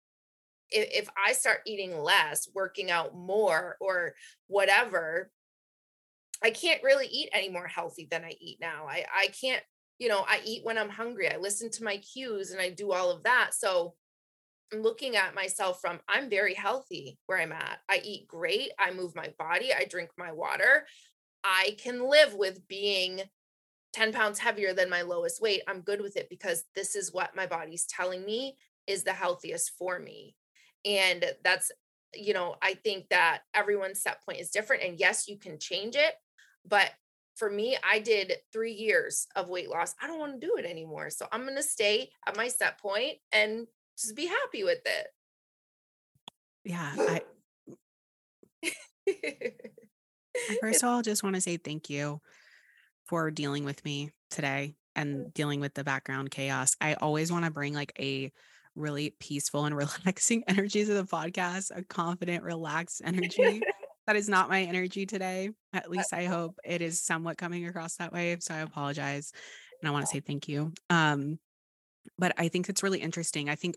if, 0.70 1.04
if 1.04 1.08
I 1.26 1.32
start 1.32 1.60
eating 1.66 2.00
less, 2.00 2.48
working 2.54 2.90
out 2.90 3.14
more, 3.16 3.76
or 3.80 4.14
whatever, 4.46 5.30
I 6.44 6.50
can't 6.50 6.82
really 6.82 7.06
eat 7.06 7.30
any 7.32 7.48
more 7.48 7.66
healthy 7.66 8.08
than 8.10 8.24
I 8.24 8.34
eat 8.40 8.58
now. 8.60 8.86
I 8.88 9.04
I 9.14 9.28
can't, 9.28 9.62
you 9.98 10.08
know, 10.08 10.24
I 10.28 10.40
eat 10.44 10.64
when 10.64 10.78
I'm 10.78 10.88
hungry. 10.90 11.30
I 11.30 11.36
listen 11.36 11.70
to 11.72 11.84
my 11.84 11.98
cues 11.98 12.50
and 12.50 12.60
I 12.60 12.70
do 12.70 12.92
all 12.92 13.10
of 13.10 13.22
that. 13.24 13.50
So 13.54 13.94
I'm 14.72 14.82
looking 14.82 15.16
at 15.16 15.34
myself 15.34 15.80
from 15.80 16.00
I'm 16.08 16.30
very 16.30 16.54
healthy 16.54 17.18
where 17.26 17.38
I'm 17.40 17.52
at. 17.52 17.80
I 17.90 18.00
eat 18.04 18.26
great. 18.28 18.70
I 18.78 18.92
move 18.92 19.14
my 19.14 19.32
body. 19.38 19.72
I 19.72 19.84
drink 19.84 20.10
my 20.18 20.32
water. 20.32 20.86
I 21.44 21.76
can 21.78 22.08
live 22.08 22.34
with 22.34 22.66
being 22.68 23.22
10 23.92 24.12
pounds 24.12 24.38
heavier 24.38 24.72
than 24.72 24.88
my 24.88 25.02
lowest 25.02 25.42
weight. 25.42 25.62
I'm 25.68 25.82
good 25.82 26.00
with 26.00 26.16
it 26.16 26.28
because 26.30 26.64
this 26.74 26.96
is 26.96 27.12
what 27.12 27.36
my 27.36 27.46
body's 27.46 27.84
telling 27.86 28.24
me 28.24 28.56
is 28.86 29.04
the 29.04 29.12
healthiest 29.12 29.72
for 29.78 29.98
me. 29.98 30.34
And 30.84 31.24
that's, 31.44 31.70
you 32.14 32.32
know, 32.32 32.56
I 32.62 32.74
think 32.74 33.08
that 33.10 33.42
everyone's 33.54 34.02
set 34.02 34.24
point 34.24 34.40
is 34.40 34.50
different. 34.50 34.82
And 34.82 34.98
yes, 34.98 35.28
you 35.28 35.38
can 35.38 35.58
change 35.58 35.96
it. 35.96 36.14
But 36.66 36.90
for 37.34 37.50
me, 37.50 37.76
I 37.88 37.98
did 37.98 38.34
three 38.52 38.72
years 38.72 39.26
of 39.36 39.48
weight 39.48 39.70
loss. 39.70 39.94
I 40.00 40.06
don't 40.06 40.18
want 40.18 40.40
to 40.40 40.46
do 40.46 40.56
it 40.56 40.64
anymore. 40.64 41.10
So 41.10 41.26
I'm 41.32 41.42
going 41.42 41.56
to 41.56 41.62
stay 41.62 42.10
at 42.26 42.36
my 42.36 42.48
set 42.48 42.78
point 42.78 43.18
and 43.32 43.66
just 43.98 44.14
be 44.16 44.26
happy 44.26 44.64
with 44.64 44.80
it. 44.84 45.06
Yeah. 46.64 46.92
I, 48.64 48.70
first 50.60 50.82
of 50.82 50.88
all, 50.88 51.02
just 51.02 51.22
want 51.22 51.34
to 51.34 51.40
say 51.40 51.56
thank 51.56 51.90
you 51.90 52.20
for 53.06 53.30
dealing 53.30 53.64
with 53.64 53.84
me 53.84 54.10
today 54.30 54.76
and 54.94 55.32
dealing 55.34 55.60
with 55.60 55.74
the 55.74 55.84
background 55.84 56.30
chaos. 56.30 56.76
I 56.80 56.94
always 56.94 57.32
want 57.32 57.44
to 57.44 57.50
bring 57.50 57.74
like 57.74 57.92
a 57.98 58.30
really 58.74 59.14
peaceful 59.18 59.64
and 59.64 59.76
relaxing 59.76 60.44
energy 60.48 60.84
to 60.84 60.94
the 60.94 61.04
podcast, 61.04 61.70
a 61.74 61.82
confident, 61.82 62.44
relaxed 62.44 63.02
energy 63.04 63.62
that 64.06 64.16
is 64.16 64.28
not 64.28 64.48
my 64.48 64.62
energy 64.62 65.06
today. 65.06 65.50
At 65.72 65.90
least 65.90 66.12
I 66.12 66.24
hope 66.24 66.58
it 66.64 66.82
is 66.82 67.00
somewhat 67.00 67.38
coming 67.38 67.66
across 67.66 67.96
that 67.96 68.12
way. 68.12 68.36
So 68.40 68.54
I 68.54 68.58
apologize. 68.58 69.32
And 69.80 69.88
I 69.88 69.92
want 69.92 70.06
to 70.06 70.10
say 70.10 70.20
thank 70.20 70.48
you. 70.48 70.72
Um, 70.90 71.38
but 72.18 72.32
I 72.36 72.48
think 72.48 72.68
it's 72.68 72.82
really 72.82 73.00
interesting. 73.00 73.48
I 73.48 73.54
think 73.54 73.76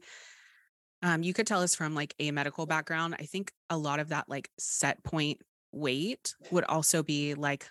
um, 1.04 1.24
you 1.24 1.34
could 1.34 1.48
tell 1.48 1.62
us 1.62 1.76
from 1.76 1.94
like 1.94 2.16
a 2.20 2.32
medical 2.32 2.66
background. 2.66 3.16
I 3.20 3.26
think 3.26 3.52
a 3.70 3.78
lot 3.78 4.00
of 4.00 4.10
that 4.10 4.28
like 4.28 4.50
set 4.58 5.04
point 5.04 5.42
weight 5.72 6.34
would 6.52 6.64
also 6.64 7.04
be 7.04 7.36
like 7.36 7.68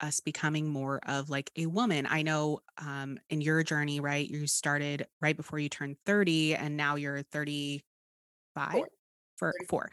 us 0.00 0.20
becoming 0.20 0.68
more 0.68 1.00
of 1.06 1.28
like 1.28 1.50
a 1.56 1.66
woman. 1.66 2.06
I 2.08 2.22
know 2.22 2.60
um 2.78 3.18
in 3.28 3.40
your 3.40 3.62
journey, 3.64 4.00
right? 4.00 4.26
You 4.26 4.46
started 4.46 5.06
right 5.20 5.36
before 5.36 5.58
you 5.58 5.68
turned 5.68 5.96
30 6.06 6.54
and 6.54 6.76
now 6.76 6.94
you're 6.94 7.22
35 7.22 8.84
for 9.38 9.54
four. 9.68 9.90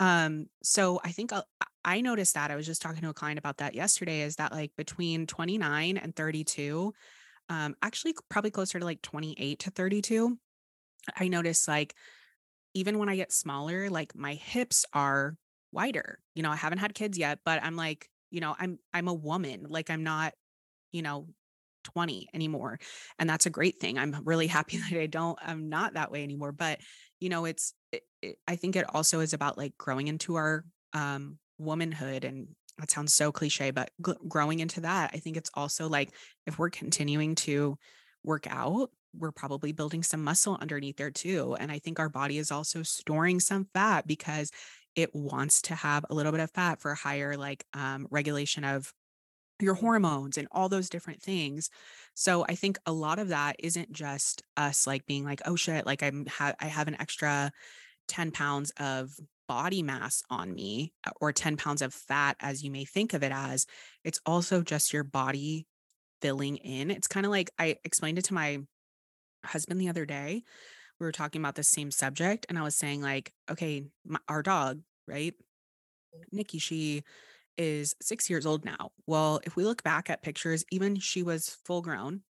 Um, 0.00 0.46
so 0.62 1.00
I 1.04 1.12
think 1.12 1.32
I'll, 1.32 1.46
I 1.84 2.00
noticed 2.00 2.34
that 2.34 2.50
I 2.50 2.56
was 2.56 2.66
just 2.66 2.82
talking 2.82 3.02
to 3.02 3.08
a 3.08 3.14
client 3.14 3.38
about 3.38 3.58
that 3.58 3.74
yesterday 3.74 4.22
is 4.22 4.36
that 4.36 4.52
like 4.52 4.72
between 4.76 5.26
29 5.26 5.96
and 5.96 6.14
32, 6.14 6.92
um, 7.48 7.76
actually 7.82 8.14
probably 8.28 8.50
closer 8.50 8.78
to 8.78 8.84
like 8.84 9.02
28 9.02 9.58
to 9.60 9.70
32, 9.70 10.38
I 11.16 11.28
noticed 11.28 11.68
like 11.68 11.94
even 12.74 12.98
when 12.98 13.08
I 13.08 13.16
get 13.16 13.32
smaller, 13.32 13.88
like 13.90 14.14
my 14.14 14.34
hips 14.34 14.84
are 14.92 15.36
wider. 15.72 16.18
You 16.34 16.42
know, 16.42 16.50
I 16.50 16.56
haven't 16.56 16.78
had 16.78 16.94
kids 16.94 17.18
yet, 17.18 17.40
but 17.44 17.62
I'm 17.62 17.76
like, 17.76 18.08
you 18.30 18.40
know, 18.40 18.54
I'm 18.58 18.78
I'm 18.92 19.08
a 19.08 19.14
woman. 19.14 19.66
Like 19.68 19.90
I'm 19.90 20.04
not, 20.04 20.34
you 20.92 21.02
know, 21.02 21.28
20 21.84 22.28
anymore. 22.34 22.78
And 23.18 23.28
that's 23.28 23.46
a 23.46 23.50
great 23.50 23.80
thing. 23.80 23.98
I'm 23.98 24.16
really 24.24 24.46
happy 24.46 24.76
that 24.90 24.98
I 24.98 25.06
don't, 25.06 25.38
I'm 25.42 25.68
not 25.68 25.94
that 25.94 26.10
way 26.10 26.22
anymore. 26.22 26.52
But, 26.52 26.80
you 27.20 27.28
know, 27.28 27.44
it's, 27.44 27.74
it, 27.92 28.02
I 28.46 28.56
think 28.56 28.76
it 28.76 28.86
also 28.94 29.20
is 29.20 29.32
about 29.32 29.58
like 29.58 29.76
growing 29.78 30.08
into 30.08 30.36
our 30.36 30.64
um, 30.92 31.38
womanhood. 31.58 32.24
And 32.24 32.48
that 32.78 32.90
sounds 32.90 33.12
so 33.12 33.32
cliche, 33.32 33.70
but 33.70 33.90
growing 34.28 34.60
into 34.60 34.80
that, 34.82 35.10
I 35.12 35.18
think 35.18 35.36
it's 35.36 35.50
also 35.54 35.88
like 35.88 36.10
if 36.46 36.58
we're 36.58 36.70
continuing 36.70 37.34
to 37.36 37.76
work 38.24 38.46
out, 38.48 38.90
we're 39.16 39.32
probably 39.32 39.72
building 39.72 40.02
some 40.02 40.22
muscle 40.22 40.58
underneath 40.60 40.96
there 40.96 41.10
too. 41.10 41.56
And 41.58 41.72
I 41.72 41.78
think 41.78 41.98
our 41.98 42.08
body 42.08 42.38
is 42.38 42.52
also 42.52 42.82
storing 42.82 43.40
some 43.40 43.66
fat 43.74 44.06
because 44.06 44.50
it 44.94 45.14
wants 45.14 45.62
to 45.62 45.74
have 45.74 46.04
a 46.10 46.14
little 46.14 46.32
bit 46.32 46.40
of 46.40 46.50
fat 46.50 46.80
for 46.80 46.94
higher 46.94 47.36
like 47.36 47.64
um, 47.72 48.06
regulation 48.10 48.64
of 48.64 48.92
your 49.60 49.74
hormones 49.74 50.38
and 50.38 50.46
all 50.52 50.68
those 50.68 50.88
different 50.88 51.22
things. 51.22 51.70
So 52.14 52.44
I 52.48 52.54
think 52.54 52.78
a 52.86 52.92
lot 52.92 53.18
of 53.18 53.28
that 53.28 53.56
isn't 53.58 53.92
just 53.92 54.42
us 54.56 54.86
like 54.86 55.06
being 55.06 55.24
like, 55.24 55.40
oh 55.46 55.56
shit, 55.56 55.86
like 55.86 56.02
I'm 56.02 56.26
ha- 56.26 56.54
I 56.60 56.66
have 56.66 56.88
an 56.88 57.00
extra 57.00 57.50
10 58.08 58.30
pounds 58.30 58.72
of 58.78 59.12
body 59.46 59.82
mass 59.82 60.22
on 60.30 60.54
me 60.54 60.92
uh, 61.06 61.10
or 61.20 61.32
10 61.32 61.56
pounds 61.56 61.82
of 61.82 61.94
fat 61.94 62.36
as 62.40 62.62
you 62.62 62.70
may 62.70 62.84
think 62.84 63.14
of 63.14 63.22
it 63.22 63.32
as. 63.32 63.66
It's 64.04 64.20
also 64.26 64.62
just 64.62 64.92
your 64.92 65.04
body 65.04 65.66
filling 66.20 66.56
in. 66.56 66.90
It's 66.90 67.08
kind 67.08 67.24
of 67.24 67.30
like 67.30 67.50
I 67.58 67.76
explained 67.84 68.18
it 68.18 68.24
to 68.26 68.34
my 68.34 68.58
husband 69.44 69.80
the 69.80 69.88
other 69.88 70.04
day. 70.04 70.42
We 71.00 71.06
were 71.06 71.12
talking 71.12 71.40
about 71.40 71.54
the 71.54 71.62
same 71.62 71.90
subject 71.90 72.46
and 72.48 72.58
I 72.58 72.62
was 72.62 72.76
saying 72.76 73.02
like, 73.02 73.32
okay, 73.50 73.84
my, 74.04 74.18
our 74.28 74.42
dog, 74.42 74.80
right? 75.06 75.34
Nikki, 76.32 76.58
she 76.58 77.04
is 77.56 77.94
six 78.00 78.28
years 78.28 78.46
old 78.46 78.64
now. 78.64 78.90
Well, 79.06 79.40
if 79.44 79.56
we 79.56 79.64
look 79.64 79.82
back 79.82 80.10
at 80.10 80.22
pictures, 80.22 80.64
even 80.70 80.96
she 80.96 81.22
was 81.22 81.56
full 81.64 81.82
grown, 81.82 82.22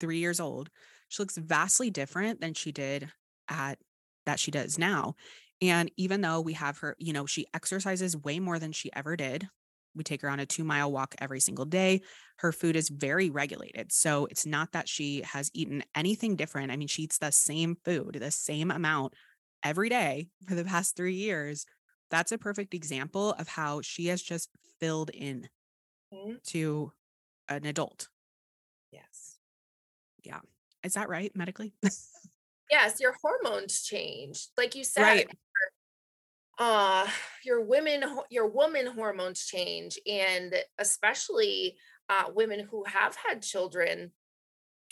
three 0.00 0.18
years 0.18 0.40
old, 0.40 0.70
she 1.08 1.22
looks 1.22 1.36
vastly 1.36 1.90
different 1.90 2.40
than 2.40 2.54
she 2.54 2.72
did 2.72 3.10
at 3.48 3.78
that 4.26 4.40
she 4.40 4.50
does 4.50 4.78
now. 4.78 5.14
And 5.62 5.90
even 5.96 6.20
though 6.20 6.40
we 6.40 6.54
have 6.54 6.78
her, 6.78 6.96
you 6.98 7.12
know, 7.12 7.26
she 7.26 7.46
exercises 7.54 8.16
way 8.16 8.38
more 8.40 8.58
than 8.58 8.72
she 8.72 8.92
ever 8.94 9.16
did. 9.16 9.48
We 9.94 10.02
take 10.02 10.22
her 10.22 10.28
on 10.28 10.40
a 10.40 10.46
two 10.46 10.64
mile 10.64 10.90
walk 10.90 11.14
every 11.20 11.40
single 11.40 11.64
day. 11.64 12.02
Her 12.38 12.50
food 12.50 12.74
is 12.74 12.88
very 12.88 13.30
regulated. 13.30 13.92
So 13.92 14.26
it's 14.26 14.44
not 14.44 14.72
that 14.72 14.88
she 14.88 15.22
has 15.22 15.50
eaten 15.54 15.84
anything 15.94 16.34
different. 16.34 16.72
I 16.72 16.76
mean, 16.76 16.88
she 16.88 17.02
eats 17.02 17.18
the 17.18 17.30
same 17.30 17.76
food, 17.84 18.16
the 18.20 18.32
same 18.32 18.70
amount 18.70 19.14
every 19.62 19.88
day 19.88 20.28
for 20.48 20.56
the 20.56 20.64
past 20.64 20.96
three 20.96 21.14
years. 21.14 21.64
That's 22.10 22.32
a 22.32 22.38
perfect 22.38 22.74
example 22.74 23.32
of 23.38 23.48
how 23.48 23.80
she 23.82 24.06
has 24.06 24.20
just 24.20 24.50
filled 24.80 25.10
in 25.10 25.48
mm-hmm. 26.12 26.34
to 26.48 26.92
an 27.48 27.64
adult. 27.64 28.08
Yes. 28.90 29.38
Yeah. 30.24 30.40
Is 30.82 30.94
that 30.94 31.08
right 31.08 31.30
medically? 31.34 31.72
yes, 32.70 33.00
your 33.00 33.14
hormones 33.22 33.82
change. 33.82 34.48
Like 34.56 34.74
you 34.74 34.84
said, 34.84 35.02
right. 35.02 35.28
uh 36.58 37.06
your 37.44 37.60
women 37.64 38.04
your 38.30 38.46
woman 38.48 38.86
hormones 38.86 39.44
change 39.44 39.98
and 40.06 40.54
especially 40.78 41.76
uh, 42.10 42.24
women 42.34 42.60
who 42.70 42.84
have 42.84 43.16
had 43.16 43.42
children, 43.42 44.12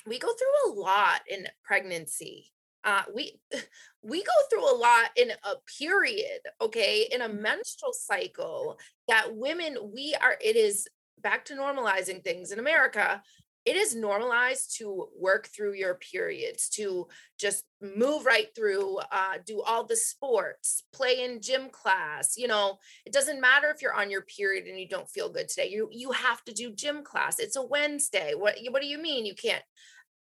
we 0.06 0.18
go 0.18 0.28
through 0.32 0.72
a 0.72 0.74
lot 0.74 1.20
in 1.28 1.46
pregnancy. 1.62 2.50
Uh, 2.84 3.02
we 3.14 3.38
we 4.02 4.22
go 4.24 4.32
through 4.50 4.70
a 4.70 4.74
lot 4.76 5.10
in 5.16 5.30
a 5.30 5.54
period, 5.78 6.40
okay, 6.60 7.08
in 7.12 7.20
a 7.22 7.28
Mm. 7.28 7.40
menstrual 7.40 7.92
cycle 7.92 8.78
that 9.08 9.36
women 9.36 9.76
we 9.94 10.14
are. 10.20 10.36
It 10.42 10.56
is 10.56 10.88
back 11.20 11.44
to 11.46 11.54
normalizing 11.54 12.24
things 12.24 12.50
in 12.50 12.58
America. 12.58 13.22
It 13.64 13.76
is 13.76 13.94
normalized 13.94 14.76
to 14.78 15.08
work 15.16 15.46
through 15.46 15.74
your 15.74 15.94
periods, 15.94 16.68
to 16.70 17.06
just 17.38 17.64
move 17.80 18.26
right 18.26 18.48
through, 18.56 18.98
uh, 18.98 19.38
do 19.46 19.62
all 19.62 19.84
the 19.84 19.96
sports, 19.96 20.82
play 20.92 21.22
in 21.24 21.40
gym 21.40 21.70
class. 21.70 22.36
You 22.36 22.48
know, 22.48 22.78
it 23.06 23.12
doesn't 23.12 23.40
matter 23.40 23.70
if 23.70 23.80
you're 23.80 23.94
on 23.94 24.10
your 24.10 24.22
period 24.22 24.66
and 24.66 24.80
you 24.80 24.88
don't 24.88 25.08
feel 25.08 25.32
good 25.32 25.48
today. 25.48 25.68
You 25.68 25.88
you 25.92 26.10
have 26.10 26.42
to 26.44 26.52
do 26.52 26.74
gym 26.74 27.04
class. 27.04 27.38
It's 27.38 27.56
a 27.56 27.64
Wednesday. 27.64 28.34
What 28.34 28.56
what 28.70 28.82
do 28.82 28.88
you 28.88 28.98
mean 28.98 29.26
you 29.26 29.34
can't? 29.34 29.62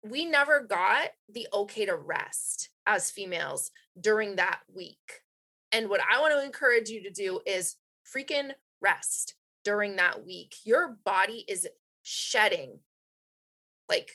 We 0.04 0.24
never 0.24 0.60
got 0.60 1.10
the 1.32 1.46
okay 1.52 1.86
to 1.86 1.96
rest 1.96 2.70
as 2.86 3.12
females 3.12 3.70
during 4.00 4.36
that 4.36 4.60
week. 4.74 5.20
And 5.70 5.88
what 5.88 6.00
I 6.00 6.20
want 6.20 6.34
to 6.34 6.44
encourage 6.44 6.88
you 6.88 7.04
to 7.04 7.10
do 7.10 7.40
is 7.46 7.76
freaking 8.14 8.50
rest 8.80 9.36
during 9.64 9.96
that 9.96 10.26
week. 10.26 10.56
Your 10.64 10.98
body 11.04 11.44
is 11.46 11.68
shedding 12.02 12.80
like 13.88 14.10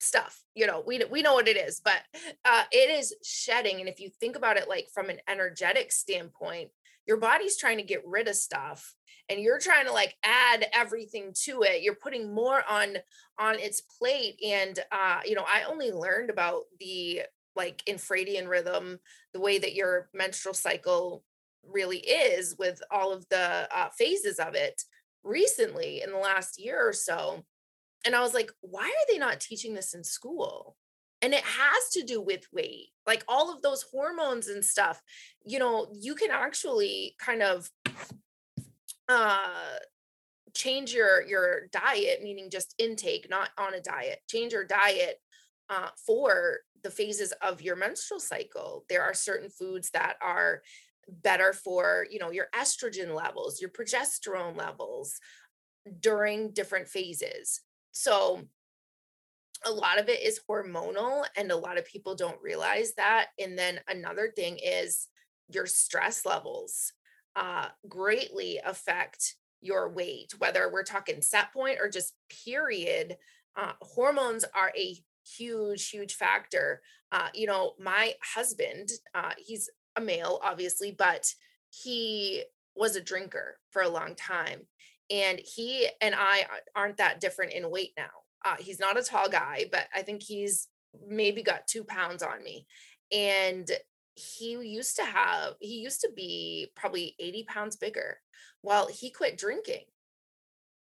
stuff 0.00 0.42
you 0.54 0.66
know 0.66 0.82
we 0.86 1.02
we 1.10 1.20
know 1.20 1.34
what 1.34 1.48
it 1.48 1.56
is 1.56 1.80
but 1.84 2.00
uh 2.46 2.64
it 2.72 2.90
is 2.90 3.14
shedding 3.22 3.80
and 3.80 3.88
if 3.88 4.00
you 4.00 4.08
think 4.08 4.34
about 4.34 4.56
it 4.56 4.68
like 4.68 4.88
from 4.92 5.10
an 5.10 5.18
energetic 5.28 5.92
standpoint 5.92 6.70
your 7.06 7.18
body's 7.18 7.58
trying 7.58 7.76
to 7.76 7.82
get 7.82 8.06
rid 8.06 8.26
of 8.26 8.34
stuff 8.34 8.94
and 9.28 9.40
you're 9.40 9.58
trying 9.58 9.84
to 9.84 9.92
like 9.92 10.16
add 10.24 10.66
everything 10.72 11.32
to 11.34 11.62
it 11.62 11.82
you're 11.82 11.94
putting 11.94 12.34
more 12.34 12.62
on 12.68 12.96
on 13.38 13.58
its 13.58 13.82
plate 13.82 14.40
and 14.42 14.78
uh 14.90 15.20
you 15.26 15.34
know 15.34 15.44
i 15.46 15.64
only 15.64 15.92
learned 15.92 16.30
about 16.30 16.62
the 16.78 17.20
like 17.54 17.82
infradian 17.86 18.48
rhythm 18.48 18.98
the 19.34 19.40
way 19.40 19.58
that 19.58 19.74
your 19.74 20.08
menstrual 20.14 20.54
cycle 20.54 21.24
really 21.66 21.98
is 21.98 22.56
with 22.58 22.80
all 22.90 23.12
of 23.12 23.28
the 23.28 23.68
uh, 23.74 23.88
phases 23.90 24.38
of 24.38 24.54
it 24.54 24.82
recently 25.22 26.00
in 26.00 26.10
the 26.10 26.16
last 26.16 26.58
year 26.58 26.80
or 26.80 26.92
so 26.92 27.44
and 28.06 28.14
I 28.14 28.20
was 28.20 28.34
like, 28.34 28.50
why 28.60 28.84
are 28.84 29.12
they 29.12 29.18
not 29.18 29.40
teaching 29.40 29.74
this 29.74 29.94
in 29.94 30.04
school? 30.04 30.76
And 31.22 31.34
it 31.34 31.44
has 31.44 31.90
to 31.92 32.02
do 32.02 32.20
with 32.20 32.46
weight, 32.52 32.88
like 33.06 33.24
all 33.28 33.52
of 33.52 33.60
those 33.60 33.82
hormones 33.82 34.48
and 34.48 34.64
stuff. 34.64 35.02
You 35.44 35.58
know, 35.58 35.88
you 35.92 36.14
can 36.14 36.30
actually 36.30 37.14
kind 37.18 37.42
of 37.42 37.70
uh 39.08 39.76
change 40.54 40.92
your 40.92 41.22
your 41.26 41.66
diet, 41.72 42.22
meaning 42.22 42.50
just 42.50 42.74
intake, 42.78 43.28
not 43.28 43.50
on 43.58 43.74
a 43.74 43.80
diet. 43.80 44.20
Change 44.28 44.52
your 44.52 44.64
diet 44.64 45.20
uh, 45.68 45.88
for 46.06 46.58
the 46.82 46.90
phases 46.90 47.32
of 47.42 47.62
your 47.62 47.76
menstrual 47.76 48.20
cycle. 48.20 48.84
There 48.88 49.02
are 49.02 49.14
certain 49.14 49.50
foods 49.50 49.90
that 49.90 50.16
are 50.20 50.62
better 51.08 51.52
for, 51.52 52.06
you 52.10 52.18
know, 52.18 52.30
your 52.30 52.48
estrogen 52.54 53.14
levels, 53.14 53.60
your 53.60 53.70
progesterone 53.70 54.56
levels 54.56 55.18
during 56.00 56.52
different 56.52 56.88
phases. 56.88 57.60
So 57.92 58.42
a 59.64 59.70
lot 59.70 59.98
of 59.98 60.08
it 60.08 60.22
is 60.22 60.40
hormonal 60.48 61.24
and 61.36 61.50
a 61.50 61.56
lot 61.56 61.78
of 61.78 61.84
people 61.84 62.14
don't 62.14 62.40
realize 62.42 62.94
that 62.94 63.28
and 63.38 63.58
then 63.58 63.78
another 63.88 64.32
thing 64.34 64.58
is 64.62 65.08
your 65.48 65.66
stress 65.66 66.24
levels 66.24 66.92
uh, 67.36 67.68
greatly 67.88 68.58
affect 68.64 69.36
your 69.60 69.90
weight 69.90 70.32
whether 70.38 70.70
we're 70.72 70.82
talking 70.82 71.20
set 71.20 71.52
point 71.52 71.78
or 71.80 71.88
just 71.88 72.14
period 72.44 73.16
uh, 73.56 73.72
hormones 73.82 74.44
are 74.54 74.72
a 74.76 74.96
huge 75.26 75.90
huge 75.90 76.14
factor. 76.14 76.80
Uh, 77.12 77.28
you 77.34 77.46
know 77.46 77.74
my 77.78 78.14
husband 78.34 78.88
uh, 79.14 79.32
he's 79.36 79.68
a 79.96 80.00
male 80.00 80.40
obviously 80.42 80.92
but 80.96 81.34
he 81.68 82.42
was 82.74 82.96
a 82.96 83.00
drinker 83.00 83.58
for 83.70 83.82
a 83.82 83.88
long 83.88 84.14
time 84.14 84.60
and 85.10 85.40
he 85.40 85.88
and 86.00 86.14
i 86.16 86.44
aren't 86.74 86.98
that 86.98 87.20
different 87.20 87.52
in 87.52 87.70
weight 87.70 87.92
now 87.96 88.10
uh, 88.44 88.56
he's 88.58 88.80
not 88.80 88.98
a 88.98 89.02
tall 89.02 89.28
guy, 89.28 89.66
but 89.70 89.86
I 89.94 90.02
think 90.02 90.22
he's 90.22 90.68
maybe 91.06 91.42
got 91.42 91.66
two 91.66 91.84
pounds 91.84 92.22
on 92.22 92.42
me. 92.42 92.66
And 93.12 93.70
he 94.14 94.52
used 94.52 94.96
to 94.96 95.04
have, 95.04 95.54
he 95.60 95.80
used 95.80 96.00
to 96.02 96.10
be 96.14 96.70
probably 96.74 97.14
80 97.18 97.44
pounds 97.44 97.76
bigger. 97.76 98.18
Well, 98.62 98.88
he 98.88 99.10
quit 99.10 99.38
drinking. 99.38 99.84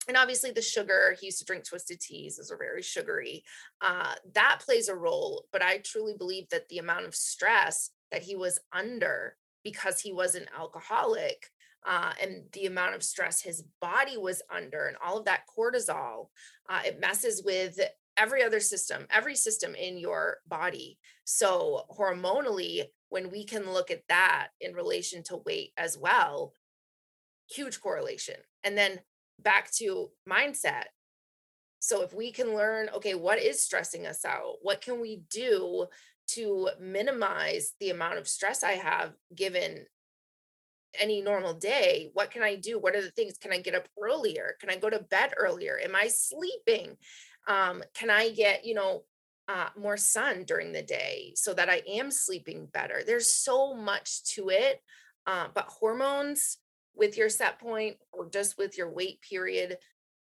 And 0.08 0.18
obviously, 0.18 0.52
the 0.52 0.62
sugar, 0.62 1.16
he 1.20 1.28
used 1.28 1.40
to 1.40 1.46
drink 1.46 1.64
twisted 1.64 2.02
teas, 2.02 2.36
those 2.36 2.52
are 2.52 2.58
very 2.58 2.82
sugary. 2.82 3.44
Uh, 3.82 4.14
that 4.34 4.60
plays 4.60 4.90
a 4.90 4.96
role. 4.96 5.46
But 5.54 5.62
I 5.62 5.78
truly 5.78 6.14
believe 6.18 6.50
that 6.50 6.68
the 6.68 6.80
amount 6.80 7.06
of 7.06 7.16
stress 7.16 7.90
that 8.12 8.22
he 8.22 8.36
was 8.36 8.60
under 8.74 9.38
because 9.64 10.02
he 10.02 10.12
was 10.12 10.36
an 10.36 10.46
alcoholic 10.58 11.50
uh, 11.86 12.12
and 12.22 12.44
the 12.54 12.66
amount 12.66 12.96
of 12.96 13.04
stress 13.04 13.42
his 13.42 13.64
body 13.82 14.18
was 14.18 14.42
under 14.54 14.88
and 14.88 14.98
all 15.04 15.18
of 15.18 15.26
that 15.26 15.42
cortisol 15.48 16.28
uh, 16.70 16.82
it 16.86 17.00
messes 17.00 17.44
with 17.44 17.80
every 18.18 18.44
other 18.44 18.60
system 18.60 19.06
every 19.10 19.36
system 19.36 19.76
in 19.76 19.98
your 19.98 20.38
body. 20.48 20.98
So 21.26 21.84
hormonally 21.98 22.84
when 23.10 23.32
we 23.32 23.46
can 23.46 23.72
look 23.72 23.92
at 23.92 24.04
that 24.10 24.50
in 24.60 24.74
relation 24.74 25.24
to 25.24 25.42
weight 25.46 25.72
as 25.78 25.98
well 25.98 26.54
huge 27.50 27.82
correlation. 27.82 28.36
And 28.64 28.78
then 28.78 29.00
back 29.40 29.72
to 29.74 30.10
mindset. 30.30 30.86
So 31.80 32.02
if 32.02 32.14
we 32.14 32.32
can 32.32 32.56
learn 32.56 32.90
okay 32.96 33.14
what 33.16 33.40
is 33.40 33.62
stressing 33.62 34.06
us 34.06 34.24
out? 34.26 34.56
What 34.62 34.82
can 34.82 35.02
we 35.02 35.24
do 35.30 35.88
to 36.26 36.70
minimize 36.80 37.74
the 37.80 37.90
amount 37.90 38.18
of 38.18 38.28
stress 38.28 38.64
i 38.64 38.72
have 38.72 39.12
given 39.36 39.86
any 41.00 41.22
normal 41.22 41.54
day 41.54 42.10
what 42.14 42.32
can 42.32 42.44
i 42.44 42.56
do? 42.56 42.80
What 42.80 42.96
are 42.96 43.02
the 43.02 43.12
things? 43.12 43.38
Can 43.38 43.52
i 43.52 43.60
get 43.60 43.76
up 43.76 43.88
earlier? 44.02 44.56
Can 44.60 44.70
i 44.70 44.76
go 44.76 44.90
to 44.90 45.00
bed 45.00 45.34
earlier? 45.38 45.80
Am 45.84 45.96
i 45.96 46.08
sleeping? 46.08 46.98
Um, 47.48 47.84
can 47.94 48.10
i 48.10 48.30
get 48.30 48.66
you 48.66 48.74
know 48.74 49.04
uh, 49.50 49.68
more 49.78 49.98
sun 49.98 50.46
during 50.46 50.72
the 50.72 50.82
day 50.82 51.34
so 51.36 51.54
that 51.54 51.70
i 51.70 51.82
am 51.88 52.12
sleeping 52.12 52.68
better? 52.74 53.02
There's 53.06 53.32
so 53.32 53.74
much 53.74 54.24
to 54.36 54.50
it 54.50 54.82
uh, 55.26 55.48
but 55.54 55.66
hormones 55.66 56.58
with 56.96 57.18
your 57.18 57.30
set 57.30 57.60
point 57.60 57.98
or 58.12 58.30
just 58.30 58.58
with 58.58 58.78
your 58.78 58.90
weight 58.90 59.22
period 59.22 59.78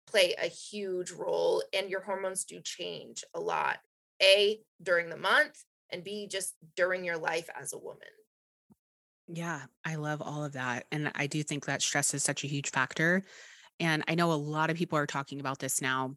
play 0.07 0.33
a 0.41 0.47
huge 0.47 1.11
role 1.11 1.63
and 1.73 1.89
your 1.89 2.01
hormones 2.01 2.43
do 2.43 2.59
change 2.61 3.23
a 3.33 3.39
lot 3.39 3.77
a 4.21 4.59
during 4.81 5.09
the 5.09 5.17
month 5.17 5.63
and 5.91 6.03
b 6.03 6.27
just 6.27 6.55
during 6.75 7.03
your 7.03 7.17
life 7.17 7.49
as 7.59 7.73
a 7.73 7.77
woman 7.77 8.07
Yeah, 9.27 9.61
I 9.85 9.95
love 9.95 10.21
all 10.21 10.43
of 10.43 10.53
that. 10.53 10.85
And 10.91 11.11
I 11.15 11.27
do 11.27 11.43
think 11.43 11.65
that 11.65 11.81
stress 11.81 12.13
is 12.13 12.23
such 12.23 12.43
a 12.43 12.47
huge 12.47 12.69
factor. 12.69 13.23
And 13.79 14.03
I 14.07 14.15
know 14.15 14.31
a 14.31 14.35
lot 14.35 14.71
of 14.71 14.77
people 14.77 14.97
are 14.97 15.07
talking 15.07 15.39
about 15.39 15.59
this 15.59 15.81
now 15.81 16.15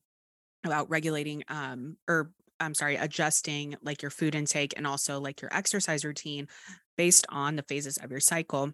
about 0.64 0.90
regulating 0.90 1.44
um 1.48 1.96
or 2.08 2.32
I'm 2.60 2.74
sorry, 2.74 2.96
adjusting 2.96 3.76
like 3.82 4.02
your 4.02 4.10
food 4.12 4.34
intake 4.34 4.74
and 4.76 4.86
also 4.86 5.20
like 5.20 5.42
your 5.42 5.54
exercise 5.54 6.04
routine 6.04 6.48
based 6.96 7.26
on 7.30 7.56
the 7.56 7.62
phases 7.64 7.98
of 7.98 8.10
your 8.10 8.20
cycle. 8.20 8.72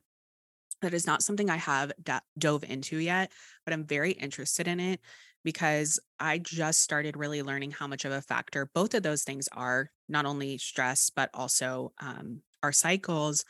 That 0.80 0.94
is 0.94 1.06
not 1.06 1.22
something 1.22 1.48
I 1.48 1.56
have 1.56 1.92
da- 2.02 2.20
dove 2.38 2.64
into 2.64 2.98
yet, 2.98 3.30
but 3.64 3.72
I'm 3.72 3.86
very 3.86 4.12
interested 4.12 4.66
in 4.66 4.80
it 4.80 5.00
because 5.44 6.00
I 6.18 6.38
just 6.38 6.80
started 6.82 7.16
really 7.16 7.42
learning 7.42 7.70
how 7.72 7.86
much 7.86 8.04
of 8.04 8.12
a 8.12 8.22
factor 8.22 8.68
both 8.74 8.94
of 8.94 9.02
those 9.04 9.22
things 9.22 9.48
are, 9.52 9.90
not 10.08 10.26
only 10.26 10.58
stress, 10.58 11.10
but 11.10 11.30
also 11.34 11.92
um, 12.00 12.42
our 12.62 12.72
cycles. 12.72 13.44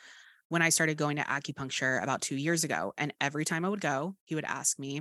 When 0.52 0.60
I 0.60 0.68
started 0.68 0.98
going 0.98 1.16
to 1.16 1.22
acupuncture 1.22 2.02
about 2.02 2.20
two 2.20 2.36
years 2.36 2.62
ago, 2.62 2.92
and 2.98 3.14
every 3.22 3.46
time 3.46 3.64
I 3.64 3.70
would 3.70 3.80
go, 3.80 4.16
he 4.24 4.34
would 4.34 4.44
ask 4.44 4.78
me, 4.78 5.00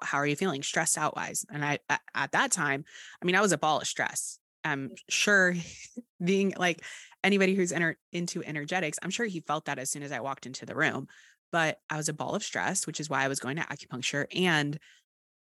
How 0.00 0.16
are 0.18 0.26
you 0.26 0.36
feeling 0.36 0.62
stressed 0.62 0.96
out 0.96 1.14
wise? 1.14 1.44
And 1.50 1.62
I, 1.62 1.78
at 2.14 2.32
that 2.32 2.50
time, 2.50 2.84
I 3.20 3.26
mean, 3.26 3.36
I 3.36 3.42
was 3.42 3.52
a 3.52 3.58
ball 3.58 3.80
of 3.80 3.86
stress. 3.86 4.38
I'm 4.64 4.92
sure 5.10 5.54
being 6.24 6.54
like 6.56 6.80
anybody 7.22 7.54
who's 7.54 7.72
enter- 7.72 7.98
into 8.10 8.42
energetics, 8.42 8.98
I'm 9.02 9.10
sure 9.10 9.26
he 9.26 9.40
felt 9.40 9.66
that 9.66 9.78
as 9.78 9.90
soon 9.90 10.02
as 10.02 10.12
I 10.12 10.20
walked 10.20 10.46
into 10.46 10.64
the 10.64 10.74
room 10.74 11.08
but 11.52 11.78
I 11.88 11.96
was 11.96 12.08
a 12.08 12.12
ball 12.12 12.34
of 12.34 12.42
stress, 12.42 12.86
which 12.86 13.00
is 13.00 13.08
why 13.08 13.24
I 13.24 13.28
was 13.28 13.40
going 13.40 13.56
to 13.56 13.62
acupuncture. 13.62 14.26
And 14.34 14.78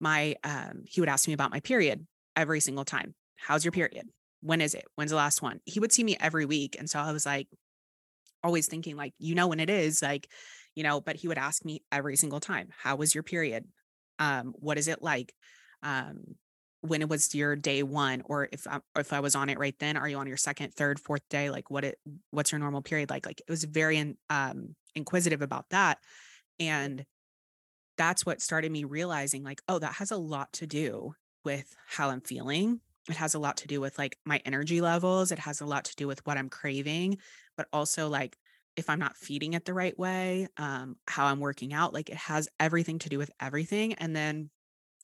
my, 0.00 0.36
um, 0.44 0.82
he 0.86 1.00
would 1.00 1.08
ask 1.08 1.28
me 1.28 1.34
about 1.34 1.50
my 1.50 1.60
period 1.60 2.06
every 2.36 2.60
single 2.60 2.84
time. 2.84 3.14
How's 3.36 3.64
your 3.64 3.72
period? 3.72 4.08
When 4.40 4.60
is 4.60 4.74
it? 4.74 4.84
When's 4.96 5.10
the 5.10 5.16
last 5.16 5.42
one? 5.42 5.60
He 5.64 5.80
would 5.80 5.92
see 5.92 6.02
me 6.02 6.16
every 6.18 6.44
week. 6.44 6.76
And 6.78 6.88
so 6.90 6.98
I 6.98 7.12
was 7.12 7.26
like, 7.26 7.48
always 8.42 8.66
thinking, 8.66 8.96
like, 8.96 9.14
you 9.18 9.34
know, 9.34 9.48
when 9.48 9.60
it 9.60 9.70
is, 9.70 10.02
like, 10.02 10.28
you 10.74 10.82
know, 10.82 11.00
but 11.00 11.16
he 11.16 11.28
would 11.28 11.38
ask 11.38 11.64
me 11.64 11.82
every 11.90 12.16
single 12.16 12.40
time, 12.40 12.68
how 12.82 12.96
was 12.96 13.14
your 13.14 13.22
period? 13.22 13.64
Um, 14.18 14.54
what 14.56 14.78
is 14.78 14.88
it 14.88 15.02
like? 15.02 15.34
Um, 15.82 16.36
when 16.80 17.02
it 17.02 17.08
was 17.08 17.34
your 17.34 17.54
day 17.54 17.82
one, 17.82 18.22
or 18.24 18.48
if 18.50 18.66
I, 18.66 18.80
if 18.98 19.12
I 19.12 19.20
was 19.20 19.34
on 19.34 19.48
it 19.48 19.58
right 19.58 19.76
then, 19.78 19.96
are 19.96 20.08
you 20.08 20.18
on 20.18 20.26
your 20.26 20.36
second, 20.36 20.74
third, 20.74 20.98
fourth 20.98 21.22
day? 21.28 21.50
Like, 21.50 21.70
what 21.70 21.84
it, 21.84 21.98
what's 22.30 22.52
your 22.52 22.58
normal 22.58 22.82
period 22.82 23.10
like? 23.10 23.26
Like, 23.26 23.40
it 23.40 23.50
was 23.50 23.64
very, 23.64 23.98
in, 23.98 24.16
um, 24.30 24.74
inquisitive 24.94 25.42
about 25.42 25.66
that. 25.70 25.98
And 26.58 27.04
that's 27.96 28.26
what 28.26 28.40
started 28.40 28.72
me 28.72 28.84
realizing 28.84 29.42
like, 29.44 29.62
oh, 29.68 29.78
that 29.78 29.94
has 29.94 30.10
a 30.10 30.16
lot 30.16 30.52
to 30.54 30.66
do 30.66 31.14
with 31.44 31.74
how 31.86 32.10
I'm 32.10 32.20
feeling. 32.20 32.80
It 33.08 33.16
has 33.16 33.34
a 33.34 33.38
lot 33.38 33.56
to 33.58 33.68
do 33.68 33.80
with 33.80 33.98
like 33.98 34.16
my 34.24 34.40
energy 34.44 34.80
levels. 34.80 35.32
It 35.32 35.40
has 35.40 35.60
a 35.60 35.66
lot 35.66 35.84
to 35.86 35.96
do 35.96 36.06
with 36.06 36.24
what 36.26 36.38
I'm 36.38 36.48
craving, 36.48 37.18
but 37.56 37.68
also 37.72 38.08
like 38.08 38.36
if 38.76 38.88
I'm 38.88 38.98
not 38.98 39.16
feeding 39.16 39.52
it 39.52 39.64
the 39.66 39.74
right 39.74 39.98
way, 39.98 40.48
um, 40.56 40.96
how 41.06 41.26
I'm 41.26 41.40
working 41.40 41.74
out. 41.74 41.92
Like 41.92 42.08
it 42.08 42.16
has 42.16 42.48
everything 42.58 42.98
to 43.00 43.08
do 43.08 43.18
with 43.18 43.30
everything. 43.40 43.94
And 43.94 44.16
then 44.16 44.50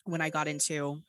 when 0.04 0.20
I 0.20 0.30
got 0.30 0.48
into 0.48 1.02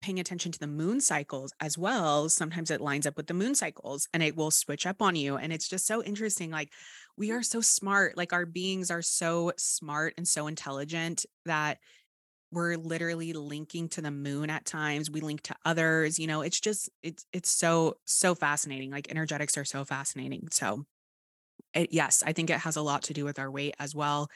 paying 0.00 0.20
attention 0.20 0.52
to 0.52 0.58
the 0.60 0.66
moon 0.66 1.00
cycles 1.00 1.52
as 1.60 1.76
well, 1.76 2.28
sometimes 2.28 2.70
it 2.70 2.80
lines 2.80 3.06
up 3.06 3.16
with 3.16 3.26
the 3.26 3.34
moon 3.34 3.54
cycles 3.54 4.08
and 4.14 4.22
it 4.22 4.36
will 4.36 4.50
switch 4.50 4.86
up 4.86 5.02
on 5.02 5.16
you. 5.16 5.36
And 5.36 5.52
it's 5.52 5.68
just 5.68 5.86
so 5.86 6.02
interesting. 6.04 6.50
Like, 6.50 6.70
we 7.16 7.32
are 7.32 7.42
so 7.42 7.60
smart, 7.60 8.16
like, 8.16 8.32
our 8.32 8.46
beings 8.46 8.92
are 8.92 9.02
so 9.02 9.52
smart 9.58 10.14
and 10.16 10.26
so 10.26 10.46
intelligent 10.46 11.26
that 11.46 11.78
we're 12.50 12.76
literally 12.76 13.32
linking 13.32 13.88
to 13.90 14.00
the 14.00 14.10
moon 14.10 14.50
at 14.50 14.64
times 14.64 15.10
we 15.10 15.20
link 15.20 15.42
to 15.42 15.54
others 15.64 16.18
you 16.18 16.26
know 16.26 16.40
it's 16.42 16.60
just 16.60 16.88
it's 17.02 17.26
it's 17.32 17.50
so 17.50 17.96
so 18.04 18.34
fascinating 18.34 18.90
like 18.90 19.10
energetics 19.10 19.56
are 19.56 19.64
so 19.64 19.84
fascinating 19.84 20.48
so 20.50 20.84
it, 21.74 21.92
yes 21.92 22.22
i 22.26 22.32
think 22.32 22.50
it 22.50 22.60
has 22.60 22.76
a 22.76 22.82
lot 22.82 23.02
to 23.02 23.14
do 23.14 23.24
with 23.24 23.38
our 23.38 23.50
weight 23.50 23.74
as 23.78 23.94
well 23.94 24.28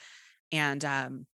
and 0.50 0.84
um 0.84 1.26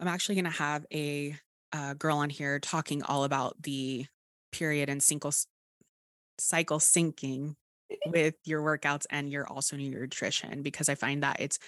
i'm 0.00 0.08
actually 0.08 0.34
going 0.34 0.44
to 0.44 0.50
have 0.50 0.84
a 0.92 1.36
uh, 1.72 1.94
girl 1.94 2.18
on 2.18 2.30
here 2.30 2.60
talking 2.60 3.02
all 3.02 3.24
about 3.24 3.60
the 3.60 4.06
period 4.52 4.88
and 4.88 5.02
cycle 5.02 5.32
cycle 6.38 6.78
syncing 6.78 7.54
with 8.06 8.34
your 8.44 8.62
workouts 8.62 9.06
and 9.10 9.30
your 9.30 9.46
also 9.46 9.76
your 9.76 10.00
nutrition 10.00 10.62
because 10.62 10.88
I 10.88 10.94
find 10.94 11.22
that 11.22 11.40
it's 11.40 11.58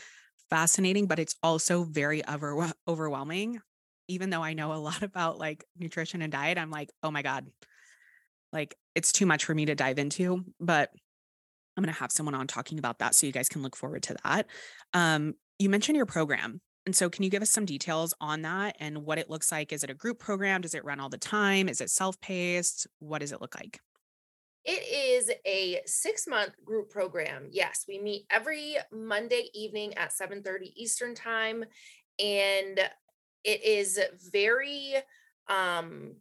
fascinating, 0.51 1.07
but 1.07 1.19
it's 1.19 1.37
also 1.43 1.85
very 1.85 2.25
over- 2.27 2.73
overwhelming. 2.89 3.61
Even 4.09 4.31
though 4.31 4.43
I 4.43 4.55
know 4.55 4.73
a 4.73 4.75
lot 4.75 5.03
about 5.03 5.39
like 5.39 5.65
nutrition 5.79 6.23
and 6.23 6.33
diet, 6.33 6.59
I'm 6.59 6.71
like, 6.71 6.91
oh 7.03 7.11
my 7.11 7.23
God, 7.23 7.47
like 8.53 8.77
it's 8.95 9.13
too 9.13 9.27
much 9.27 9.45
for 9.45 9.55
me 9.55 9.67
to 9.67 9.75
dive 9.75 9.99
into. 9.99 10.45
But 10.61 10.91
I'm 11.77 11.85
going 11.85 11.93
to 11.93 12.01
have 12.01 12.13
someone 12.13 12.35
on 12.35 12.47
talking 12.47 12.79
about 12.79 13.01
that 13.01 13.15
so 13.15 13.27
you 13.27 13.33
guys 13.33 13.49
can 13.49 13.63
look 13.63 13.77
forward 13.77 14.03
to 14.05 14.17
that. 14.25 14.47
Um, 14.95 15.35
you 15.59 15.69
mentioned 15.69 15.97
your 15.97 16.07
program. 16.07 16.61
And 16.87 16.95
so, 16.95 17.11
can 17.11 17.25
you 17.25 17.31
give 17.31 17.43
us 17.43 17.51
some 17.51 17.65
details 17.65 18.15
on 18.21 18.43
that 18.43 18.77
and 18.79 19.05
what 19.05 19.19
it 19.19 19.29
looks 19.29 19.51
like? 19.51 19.73
Is 19.73 19.83
it 19.83 19.91
a 19.91 19.95
group 19.95 20.21
program? 20.21 20.61
Does 20.61 20.75
it 20.75 20.85
run 20.85 21.01
all 21.01 21.09
the 21.09 21.19
time? 21.19 21.69
Is 21.69 21.81
it 21.81 21.91
self 21.91 22.21
paced? 22.21 22.87
What 23.01 23.19
does 23.19 23.33
it 23.33 23.41
look 23.41 23.57
like? 23.57 23.81
It 24.65 24.83
is 24.93 25.31
a 25.45 25.81
six 25.87 26.27
month 26.29 26.53
group 26.65 26.91
program. 26.91 27.49
Yes, 27.51 27.85
we 27.89 27.99
meet 27.99 28.27
every 28.31 28.77
Monday 28.93 29.49
evening 29.53 29.95
at 29.95 30.13
7 30.13 30.43
30 30.43 30.73
Eastern 30.77 31.15
Time. 31.15 31.65
And 32.19 32.81
it 33.45 33.65
is 33.65 34.01
very 34.33 34.95
um, 35.49 36.17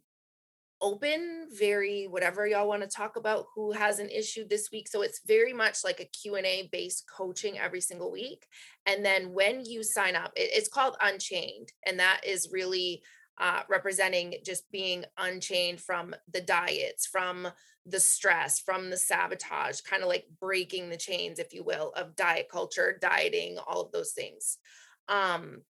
open 0.80 1.48
very 1.58 2.06
whatever 2.06 2.46
y'all 2.46 2.68
want 2.68 2.82
to 2.82 2.88
talk 2.88 3.16
about 3.16 3.46
who 3.54 3.72
has 3.72 3.98
an 3.98 4.10
issue 4.10 4.46
this 4.46 4.70
week. 4.70 4.88
So 4.88 5.02
it's 5.02 5.20
very 5.26 5.52
much 5.52 5.84
like 5.84 6.00
a 6.00 6.04
q&a 6.04 6.68
based 6.70 7.04
coaching 7.08 7.58
every 7.58 7.80
single 7.80 8.12
week. 8.12 8.46
And 8.84 9.04
then 9.04 9.32
when 9.32 9.64
you 9.64 9.82
sign 9.82 10.16
up 10.16 10.32
it, 10.36 10.50
it's 10.52 10.68
called 10.68 10.96
unchained 11.00 11.72
and 11.86 11.98
that 11.98 12.20
is 12.26 12.50
really 12.52 13.02
uh, 13.38 13.62
representing 13.68 14.34
just 14.44 14.70
being 14.70 15.04
unchained 15.18 15.80
from 15.80 16.14
the 16.32 16.40
diets 16.40 17.06
from 17.06 17.48
the 17.84 18.00
stress 18.00 18.58
from 18.58 18.90
the 18.90 18.96
sabotage 18.96 19.80
kind 19.82 20.02
of 20.02 20.08
like 20.08 20.24
breaking 20.40 20.88
the 20.90 20.96
chains 20.96 21.38
if 21.38 21.52
you 21.52 21.62
will 21.62 21.92
of 21.96 22.16
diet 22.16 22.48
culture 22.50 22.98
dieting 23.00 23.58
all 23.66 23.80
of 23.80 23.92
those 23.92 24.12
things. 24.12 24.58
Um 25.08 25.62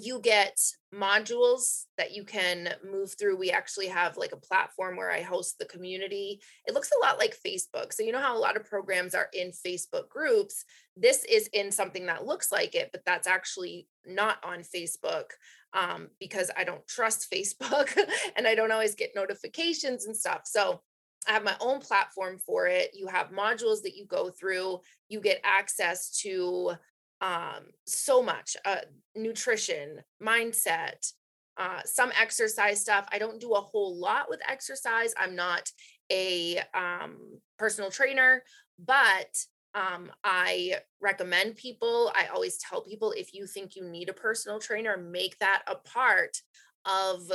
you 0.00 0.20
get 0.20 0.58
modules 0.94 1.84
that 1.96 2.12
you 2.12 2.24
can 2.24 2.74
move 2.84 3.14
through. 3.18 3.36
We 3.36 3.50
actually 3.50 3.88
have 3.88 4.16
like 4.16 4.32
a 4.32 4.36
platform 4.36 4.96
where 4.96 5.10
I 5.10 5.20
host 5.20 5.58
the 5.58 5.64
community. 5.64 6.40
It 6.66 6.74
looks 6.74 6.90
a 6.90 7.04
lot 7.04 7.18
like 7.18 7.36
Facebook. 7.36 7.92
So, 7.92 8.02
you 8.02 8.12
know 8.12 8.20
how 8.20 8.36
a 8.36 8.38
lot 8.38 8.56
of 8.56 8.64
programs 8.64 9.14
are 9.14 9.28
in 9.32 9.52
Facebook 9.52 10.08
groups? 10.08 10.64
This 10.96 11.24
is 11.24 11.48
in 11.48 11.70
something 11.70 12.06
that 12.06 12.26
looks 12.26 12.50
like 12.50 12.74
it, 12.74 12.90
but 12.92 13.02
that's 13.04 13.26
actually 13.26 13.88
not 14.06 14.38
on 14.44 14.60
Facebook 14.60 15.30
um, 15.72 16.08
because 16.18 16.50
I 16.56 16.64
don't 16.64 16.86
trust 16.86 17.30
Facebook 17.32 17.96
and 18.36 18.46
I 18.46 18.54
don't 18.54 18.72
always 18.72 18.94
get 18.94 19.14
notifications 19.14 20.06
and 20.06 20.16
stuff. 20.16 20.42
So, 20.44 20.80
I 21.28 21.32
have 21.32 21.44
my 21.44 21.56
own 21.60 21.80
platform 21.80 22.38
for 22.38 22.66
it. 22.66 22.92
You 22.94 23.06
have 23.08 23.30
modules 23.30 23.82
that 23.82 23.94
you 23.94 24.06
go 24.06 24.30
through. 24.30 24.80
You 25.08 25.20
get 25.20 25.40
access 25.44 26.18
to 26.22 26.72
um, 27.20 27.64
so 27.86 28.22
much 28.22 28.56
uh, 28.64 28.76
nutrition, 29.14 30.00
mindset, 30.22 31.12
uh, 31.56 31.80
some 31.84 32.10
exercise 32.20 32.80
stuff. 32.80 33.06
I 33.12 33.18
don't 33.18 33.40
do 33.40 33.52
a 33.52 33.60
whole 33.60 33.96
lot 33.96 34.30
with 34.30 34.40
exercise. 34.48 35.12
I'm 35.18 35.36
not 35.36 35.70
a 36.10 36.60
um, 36.74 37.38
personal 37.58 37.90
trainer, 37.90 38.42
but 38.78 39.36
um, 39.74 40.10
I 40.24 40.76
recommend 41.00 41.56
people, 41.56 42.12
I 42.16 42.26
always 42.26 42.58
tell 42.58 42.82
people 42.82 43.12
if 43.12 43.34
you 43.34 43.46
think 43.46 43.76
you 43.76 43.84
need 43.84 44.08
a 44.08 44.14
personal 44.14 44.58
trainer, 44.58 44.96
make 44.96 45.38
that 45.38 45.62
a 45.66 45.76
part 45.76 46.36
of 46.84 47.30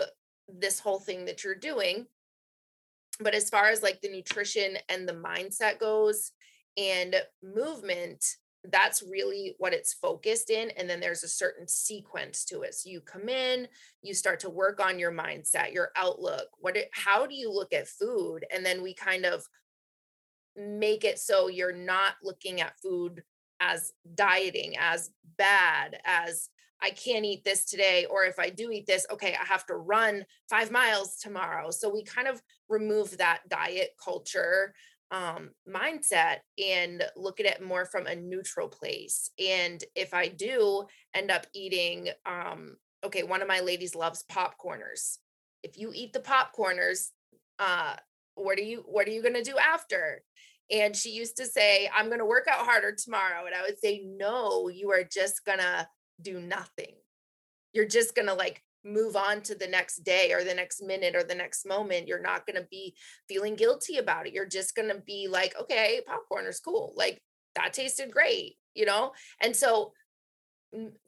this 0.47 0.79
whole 0.79 0.99
thing 0.99 1.25
that 1.25 1.43
you're 1.43 1.55
doing. 1.55 2.07
But 3.19 3.35
as 3.35 3.49
far 3.49 3.65
as 3.65 3.81
like 3.81 4.01
the 4.01 4.11
nutrition 4.11 4.77
and 4.89 5.07
the 5.07 5.13
mindset 5.13 5.79
goes 5.79 6.31
and 6.77 7.15
movement, 7.41 8.25
that's 8.71 9.03
really 9.03 9.55
what 9.57 9.73
it's 9.73 9.93
focused 9.93 10.49
in 10.49 10.69
and 10.71 10.89
then 10.89 10.99
there's 10.99 11.23
a 11.23 11.27
certain 11.27 11.67
sequence 11.67 12.45
to 12.45 12.61
it 12.61 12.73
so 12.73 12.89
you 12.89 13.01
come 13.01 13.29
in 13.29 13.67
you 14.01 14.13
start 14.13 14.39
to 14.39 14.49
work 14.49 14.79
on 14.79 14.99
your 14.99 15.11
mindset 15.11 15.73
your 15.73 15.89
outlook 15.95 16.47
what 16.59 16.77
it, 16.77 16.89
how 16.91 17.25
do 17.25 17.35
you 17.35 17.51
look 17.51 17.73
at 17.73 17.87
food 17.87 18.45
and 18.53 18.65
then 18.65 18.81
we 18.81 18.93
kind 18.93 19.25
of 19.25 19.45
make 20.55 21.03
it 21.03 21.19
so 21.19 21.47
you're 21.47 21.75
not 21.75 22.13
looking 22.23 22.61
at 22.61 22.79
food 22.79 23.23
as 23.59 23.91
dieting 24.15 24.75
as 24.77 25.11
bad 25.37 25.97
as 26.05 26.49
I 26.81 26.89
can't 26.91 27.25
eat 27.25 27.43
this 27.43 27.65
today, 27.65 28.05
or 28.05 28.25
if 28.25 28.37
I 28.37 28.49
do 28.49 28.69
eat 28.69 28.85
this, 28.85 29.07
okay, 29.11 29.35
I 29.41 29.45
have 29.45 29.65
to 29.67 29.75
run 29.75 30.25
five 30.49 30.71
miles 30.71 31.17
tomorrow. 31.17 31.71
So 31.71 31.91
we 31.91 32.03
kind 32.03 32.27
of 32.27 32.41
remove 32.67 33.17
that 33.17 33.41
diet 33.49 33.91
culture 34.03 34.73
um, 35.15 35.51
mindset 35.67 36.39
and 36.61 37.01
look 37.15 37.39
at 37.39 37.45
it 37.45 37.63
more 37.63 37.85
from 37.85 38.05
a 38.05 38.15
neutral 38.15 38.67
place. 38.67 39.31
And 39.39 39.81
if 39.95 40.13
I 40.13 40.27
do 40.27 40.83
end 41.13 41.31
up 41.31 41.47
eating, 41.53 42.09
um, 42.25 42.75
okay, 43.03 43.23
one 43.23 43.41
of 43.41 43.47
my 43.47 43.61
ladies 43.61 43.95
loves 43.95 44.25
popcorners. 44.29 45.19
If 45.63 45.77
you 45.77 45.91
eat 45.95 46.11
the 46.11 46.19
popcorners, 46.19 47.11
uh, 47.59 47.95
what 48.35 48.59
are 48.59 48.63
you 48.63 48.83
what 48.85 49.07
are 49.07 49.11
you 49.11 49.23
gonna 49.23 49.41
do 49.41 49.57
after? 49.57 50.21
And 50.69 50.93
she 50.93 51.11
used 51.11 51.37
to 51.37 51.45
say, 51.45 51.89
I'm 51.95 52.09
gonna 52.09 52.25
work 52.25 52.47
out 52.51 52.65
harder 52.65 52.93
tomorrow. 52.93 53.45
And 53.45 53.55
I 53.55 53.61
would 53.61 53.79
say, 53.79 54.03
No, 54.05 54.67
you 54.67 54.91
are 54.91 55.05
just 55.09 55.45
gonna 55.45 55.87
do 56.21 56.41
nothing. 56.41 56.95
You're 57.71 57.87
just 57.87 58.15
gonna 58.15 58.33
like 58.33 58.61
move 58.85 59.15
on 59.15 59.41
to 59.41 59.55
the 59.55 59.67
next 59.67 60.03
day 60.03 60.31
or 60.31 60.43
the 60.43 60.53
next 60.53 60.81
minute 60.81 61.15
or 61.15 61.23
the 61.23 61.35
next 61.35 61.65
moment. 61.65 62.07
You're 62.07 62.21
not 62.21 62.45
going 62.45 62.61
to 62.61 62.67
be 62.69 62.95
feeling 63.27 63.55
guilty 63.55 63.97
about 63.97 64.27
it. 64.27 64.33
You're 64.33 64.47
just 64.47 64.75
going 64.75 64.89
to 64.89 65.01
be 65.01 65.27
like, 65.29 65.55
okay, 65.59 66.01
popcorn 66.05 66.45
is 66.45 66.59
cool. 66.59 66.93
Like 66.95 67.21
that 67.55 67.73
tasted 67.73 68.11
great, 68.11 68.55
you 68.75 68.85
know? 68.85 69.11
And 69.41 69.55
so 69.55 69.93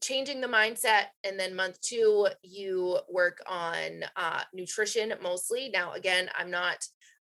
changing 0.01 0.41
the 0.41 0.47
mindset 0.47 1.05
and 1.23 1.39
then 1.39 1.55
month 1.55 1.79
two 1.81 2.27
you 2.41 2.97
work 3.09 3.39
on 3.47 4.03
uh, 4.15 4.41
nutrition 4.53 5.13
mostly 5.21 5.69
now 5.69 5.93
again 5.93 6.29
i'm 6.37 6.49
not 6.49 6.77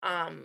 um, 0.03 0.45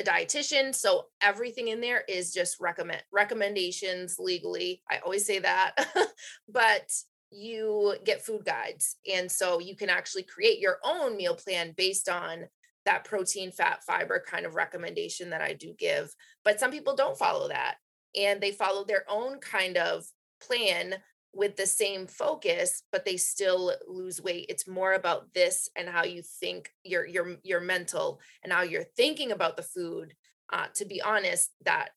a 0.00 0.02
dietitian 0.02 0.74
so 0.74 1.06
everything 1.20 1.68
in 1.68 1.80
there 1.80 2.04
is 2.08 2.32
just 2.32 2.58
recommend 2.60 3.02
recommendations 3.12 4.16
legally 4.18 4.82
i 4.90 4.98
always 4.98 5.26
say 5.26 5.38
that 5.38 5.74
but 6.48 6.90
you 7.30 7.94
get 8.04 8.24
food 8.24 8.44
guides. 8.44 8.96
And 9.12 9.30
so 9.30 9.60
you 9.60 9.76
can 9.76 9.90
actually 9.90 10.22
create 10.22 10.58
your 10.58 10.78
own 10.84 11.16
meal 11.16 11.34
plan 11.34 11.74
based 11.76 12.08
on 12.08 12.46
that 12.84 13.04
protein, 13.04 13.50
fat, 13.50 13.82
fiber 13.84 14.22
kind 14.26 14.46
of 14.46 14.54
recommendation 14.54 15.30
that 15.30 15.42
I 15.42 15.52
do 15.52 15.74
give. 15.78 16.14
But 16.44 16.58
some 16.58 16.70
people 16.70 16.96
don't 16.96 17.18
follow 17.18 17.48
that 17.48 17.76
and 18.16 18.40
they 18.40 18.52
follow 18.52 18.84
their 18.84 19.04
own 19.08 19.38
kind 19.40 19.76
of 19.76 20.04
plan 20.40 20.94
with 21.34 21.56
the 21.56 21.66
same 21.66 22.06
focus 22.06 22.82
but 22.90 23.04
they 23.04 23.16
still 23.16 23.74
lose 23.86 24.20
weight 24.22 24.46
it's 24.48 24.66
more 24.66 24.94
about 24.94 25.32
this 25.34 25.68
and 25.76 25.88
how 25.88 26.02
you 26.02 26.22
think 26.22 26.70
your 26.84 27.06
your 27.06 27.36
your 27.42 27.60
mental 27.60 28.18
and 28.42 28.52
how 28.52 28.62
you're 28.62 28.86
thinking 28.96 29.30
about 29.30 29.56
the 29.56 29.62
food 29.62 30.14
uh, 30.52 30.66
to 30.74 30.86
be 30.86 31.02
honest 31.02 31.50
that 31.64 31.90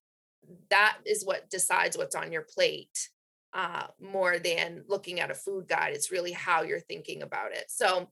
that 0.69 0.97
is 1.05 1.23
what 1.23 1.49
decides 1.49 1.97
what's 1.97 2.15
on 2.15 2.32
your 2.32 2.45
plate 2.53 3.09
uh, 3.53 3.87
more 3.99 4.39
than 4.39 4.83
looking 4.87 5.19
at 5.19 5.31
a 5.31 5.35
food 5.35 5.67
guide. 5.67 5.93
It's 5.93 6.11
really 6.11 6.31
how 6.31 6.63
you're 6.63 6.79
thinking 6.79 7.21
about 7.21 7.51
it. 7.51 7.65
So, 7.69 8.09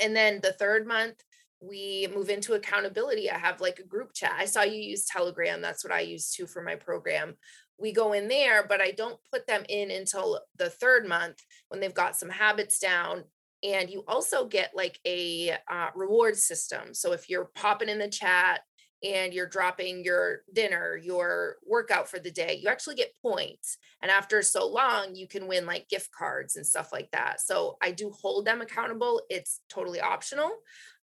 and 0.00 0.14
then 0.14 0.40
the 0.42 0.52
third 0.52 0.86
month, 0.86 1.22
we 1.60 2.08
move 2.14 2.28
into 2.28 2.54
accountability. 2.54 3.30
I 3.30 3.38
have 3.38 3.60
like 3.60 3.78
a 3.78 3.86
group 3.86 4.12
chat. 4.12 4.34
I 4.36 4.44
saw 4.44 4.62
you 4.62 4.80
use 4.80 5.06
Telegram. 5.06 5.60
That's 5.60 5.82
what 5.82 5.92
I 5.92 6.00
use 6.00 6.30
too 6.30 6.46
for 6.46 6.62
my 6.62 6.76
program. 6.76 7.36
we 7.78 7.92
go 7.92 8.14
in 8.14 8.28
there, 8.28 8.66
but 8.66 8.80
I 8.80 8.92
don't 8.92 9.18
put 9.30 9.46
them 9.46 9.62
in 9.68 9.90
until 9.90 10.40
the 10.56 10.70
third 10.70 11.06
month 11.06 11.42
when 11.68 11.80
they've 11.80 11.92
got 11.92 12.16
some 12.16 12.30
habits 12.30 12.78
down. 12.78 13.24
And 13.62 13.90
you 13.90 14.04
also 14.06 14.46
get 14.46 14.72
like 14.74 14.98
a 15.06 15.56
uh, 15.68 15.88
reward 15.94 16.36
system. 16.36 16.94
So 16.94 17.12
if 17.12 17.28
you're 17.28 17.50
popping 17.54 17.88
in 17.88 17.98
the 17.98 18.08
chat 18.08 18.60
and 19.02 19.34
you're 19.34 19.46
dropping 19.46 20.04
your 20.04 20.42
dinner, 20.52 20.96
your 20.96 21.56
workout 21.66 22.08
for 22.08 22.18
the 22.18 22.30
day, 22.30 22.58
you 22.60 22.68
actually 22.68 22.94
get 22.94 23.14
points. 23.20 23.76
And 24.02 24.10
after 24.10 24.40
so 24.42 24.66
long, 24.66 25.14
you 25.14 25.28
can 25.28 25.46
win 25.46 25.66
like 25.66 25.88
gift 25.88 26.10
cards 26.12 26.56
and 26.56 26.66
stuff 26.66 26.92
like 26.92 27.10
that. 27.12 27.40
So 27.40 27.76
I 27.82 27.92
do 27.92 28.10
hold 28.10 28.46
them 28.46 28.60
accountable. 28.60 29.22
It's 29.28 29.60
totally 29.68 30.00
optional. 30.00 30.50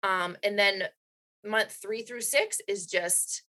Um, 0.02 0.36
and 0.42 0.58
then 0.58 0.84
month 1.44 1.78
three 1.80 2.02
through 2.02 2.22
six 2.22 2.60
is 2.68 2.86
just 2.86 3.42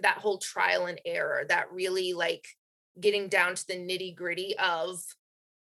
that 0.00 0.18
whole 0.18 0.38
trial 0.38 0.86
and 0.86 1.00
error, 1.04 1.44
that 1.48 1.72
really 1.72 2.12
like 2.12 2.46
getting 3.00 3.28
down 3.28 3.54
to 3.54 3.66
the 3.66 3.74
nitty 3.74 4.16
gritty 4.16 4.56
of 4.58 5.00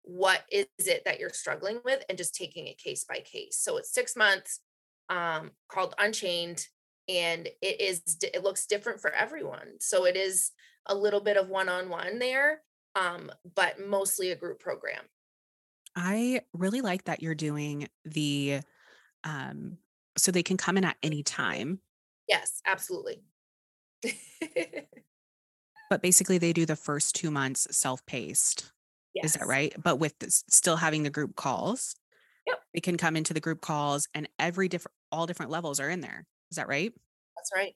what 0.03 0.43
is 0.51 0.67
it 0.79 1.03
that 1.05 1.19
you're 1.19 1.31
struggling 1.31 1.81
with 1.85 2.05
and 2.09 2.19
just 2.19 2.35
taking 2.35 2.67
it 2.67 2.79
case 2.79 3.05
by 3.05 3.21
case. 3.21 3.59
So 3.59 3.77
it's 3.77 3.93
six 3.93 4.17
months 4.17 4.61
um, 5.09 5.51
called 5.69 5.95
Unchained 5.99 6.67
and 7.11 7.49
it 7.61 7.81
is 7.81 8.03
it 8.23 8.43
looks 8.43 8.67
different 8.67 9.01
for 9.01 9.13
everyone 9.13 9.69
so 9.81 10.07
it 10.07 10.17
is 10.17 10.53
a 10.87 10.95
little 10.95 11.21
bit 11.21 11.37
of 11.37 11.49
one-on-one 11.49 12.19
there 12.19 12.63
um, 12.97 13.31
but 13.55 13.79
mostly 13.81 14.31
a 14.31 14.37
group 14.37 14.59
program. 14.59 15.05
I 15.95 16.43
really 16.53 16.81
like 16.81 17.05
that 17.05 17.23
you're 17.23 17.35
doing 17.35 17.89
the 18.05 18.61
um 19.25 19.79
so 20.17 20.33
they 20.33 20.43
can 20.43 20.57
come 20.57 20.77
in 20.77 20.85
at 20.85 20.97
any 21.03 21.23
time. 21.23 21.81
Yes 22.29 22.63
absolutely. 22.67 23.23
But 25.91 26.03
basically 26.03 26.39
they 26.39 26.53
do 26.53 26.67
the 26.67 26.77
first 26.77 27.17
two 27.17 27.33
months 27.33 27.67
self-paced. 27.77 28.71
Yes. 29.13 29.25
is 29.25 29.33
that 29.33 29.49
right? 29.49 29.75
But 29.77 29.99
with 29.99 30.17
this, 30.21 30.45
still 30.49 30.77
having 30.77 31.03
the 31.03 31.11
group 31.11 31.35
calls. 31.35 31.97
Yep. 32.47 32.61
they 32.73 32.81
can 32.81 32.97
come 32.97 33.17
into 33.17 33.35
the 33.35 33.41
group 33.41 33.61
calls 33.61 34.09
and 34.15 34.29
every 34.39 34.69
different 34.69 34.95
all 35.11 35.27
different 35.27 35.51
levels 35.51 35.81
are 35.81 35.91
in 35.91 36.01
there 36.01 36.27
is 36.51 36.57
that 36.57 36.69
right? 36.69 36.93
That's 37.37 37.51
right. 37.55 37.75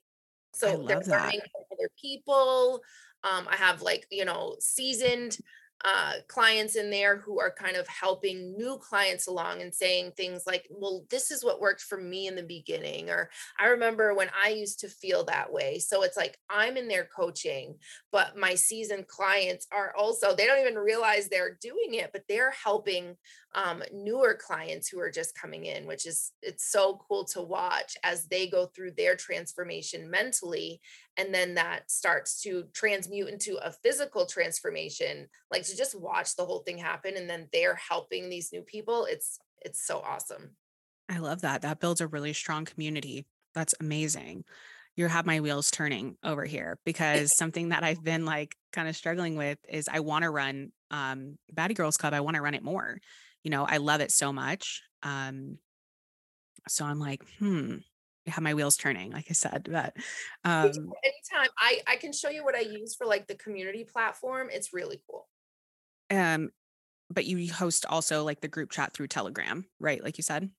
So 0.52 0.84
they're 0.86 1.00
learning 1.00 1.40
from 1.40 1.64
other 1.72 1.90
people. 2.00 2.80
Um, 3.24 3.46
I 3.48 3.56
have 3.56 3.82
like, 3.82 4.06
you 4.10 4.24
know, 4.24 4.56
seasoned 4.60 5.38
uh, 5.84 6.14
clients 6.28 6.76
in 6.76 6.90
there 6.90 7.18
who 7.18 7.40
are 7.40 7.50
kind 7.50 7.76
of 7.76 7.86
helping 7.88 8.56
new 8.56 8.78
clients 8.78 9.26
along 9.26 9.60
and 9.60 9.74
saying 9.74 10.12
things 10.12 10.44
like, 10.46 10.66
well, 10.70 11.04
this 11.10 11.30
is 11.30 11.44
what 11.44 11.60
worked 11.60 11.82
for 11.82 11.98
me 11.98 12.26
in 12.26 12.34
the 12.34 12.42
beginning. 12.42 13.10
Or 13.10 13.28
I 13.58 13.66
remember 13.66 14.14
when 14.14 14.30
I 14.42 14.50
used 14.50 14.80
to 14.80 14.88
feel 14.88 15.24
that 15.24 15.52
way. 15.52 15.78
So 15.78 16.02
it's 16.02 16.16
like 16.16 16.38
I'm 16.48 16.76
in 16.76 16.88
there 16.88 17.08
coaching, 17.14 17.74
but 18.12 18.36
my 18.36 18.54
seasoned 18.54 19.08
clients 19.08 19.66
are 19.72 19.94
also, 19.96 20.34
they 20.34 20.46
don't 20.46 20.60
even 20.60 20.78
realize 20.78 21.28
they're 21.28 21.58
doing 21.60 21.94
it, 21.94 22.10
but 22.12 22.22
they're 22.28 22.52
helping 22.52 23.16
um, 23.54 23.82
newer 23.92 24.34
clients 24.34 24.88
who 24.88 24.98
are 25.00 25.10
just 25.10 25.38
coming 25.38 25.64
in, 25.64 25.86
which 25.86 26.06
is, 26.06 26.32
it's 26.42 26.70
so 26.70 27.00
cool 27.08 27.24
to 27.26 27.40
watch 27.40 27.96
as 28.02 28.26
they 28.26 28.48
go 28.48 28.66
through 28.66 28.92
their 28.92 29.16
transformation 29.16 30.10
mentally. 30.10 30.80
And 31.16 31.32
then 31.32 31.54
that 31.54 31.90
starts 31.90 32.42
to 32.42 32.64
transmute 32.72 33.28
into 33.28 33.56
a 33.56 33.70
physical 33.70 34.26
transformation, 34.26 35.28
like 35.50 35.62
to 35.64 35.76
just 35.76 35.98
watch 35.98 36.36
the 36.36 36.44
whole 36.44 36.60
thing 36.60 36.78
happen. 36.78 37.16
And 37.16 37.30
then 37.30 37.48
they're 37.52 37.76
helping 37.76 38.28
these 38.28 38.52
new 38.52 38.62
people. 38.62 39.04
It's, 39.04 39.38
it's 39.62 39.86
so 39.86 40.00
awesome. 40.00 40.56
I 41.08 41.18
love 41.18 41.42
that. 41.42 41.62
That 41.62 41.80
builds 41.80 42.00
a 42.00 42.06
really 42.06 42.32
strong 42.32 42.64
community. 42.64 43.26
That's 43.54 43.74
amazing. 43.78 44.44
You 44.96 45.08
have 45.08 45.26
my 45.26 45.40
wheels 45.40 45.70
turning 45.70 46.16
over 46.22 46.44
here 46.44 46.78
because 46.84 47.36
something 47.36 47.70
that 47.70 47.82
I've 47.82 48.02
been 48.02 48.24
like 48.24 48.54
kind 48.72 48.88
of 48.88 48.96
struggling 48.96 49.36
with 49.36 49.58
is 49.68 49.88
I 49.88 50.00
want 50.00 50.22
to 50.22 50.30
run 50.30 50.72
um 50.90 51.36
Baddie 51.52 51.74
Girls 51.74 51.96
Club. 51.96 52.14
I 52.14 52.20
want 52.20 52.36
to 52.36 52.42
run 52.42 52.54
it 52.54 52.62
more 52.62 52.98
you 53.44 53.50
know, 53.50 53.64
I 53.64 53.76
love 53.76 54.00
it 54.00 54.10
so 54.10 54.32
much. 54.32 54.82
Um, 55.02 55.58
so 56.66 56.84
I'm 56.84 56.98
like, 56.98 57.22
hmm, 57.38 57.76
I 58.26 58.30
have 58.30 58.42
my 58.42 58.54
wheels 58.54 58.76
turning, 58.76 59.12
like 59.12 59.26
I 59.30 59.34
said. 59.34 59.68
But 59.70 59.94
um, 60.44 60.70
anytime 61.04 61.50
I 61.58 61.80
I 61.86 61.96
can 61.96 62.12
show 62.12 62.30
you 62.30 62.42
what 62.42 62.56
I 62.56 62.60
use 62.60 62.94
for 62.94 63.06
like 63.06 63.26
the 63.26 63.34
community 63.36 63.84
platform. 63.84 64.48
It's 64.50 64.72
really 64.72 65.00
cool. 65.08 65.28
Um, 66.10 66.50
but 67.10 67.26
you 67.26 67.52
host 67.52 67.84
also 67.88 68.24
like 68.24 68.40
the 68.40 68.48
group 68.48 68.70
chat 68.70 68.94
through 68.94 69.08
Telegram, 69.08 69.66
right? 69.78 70.02
Like 70.02 70.18
you 70.18 70.22
said. 70.24 70.50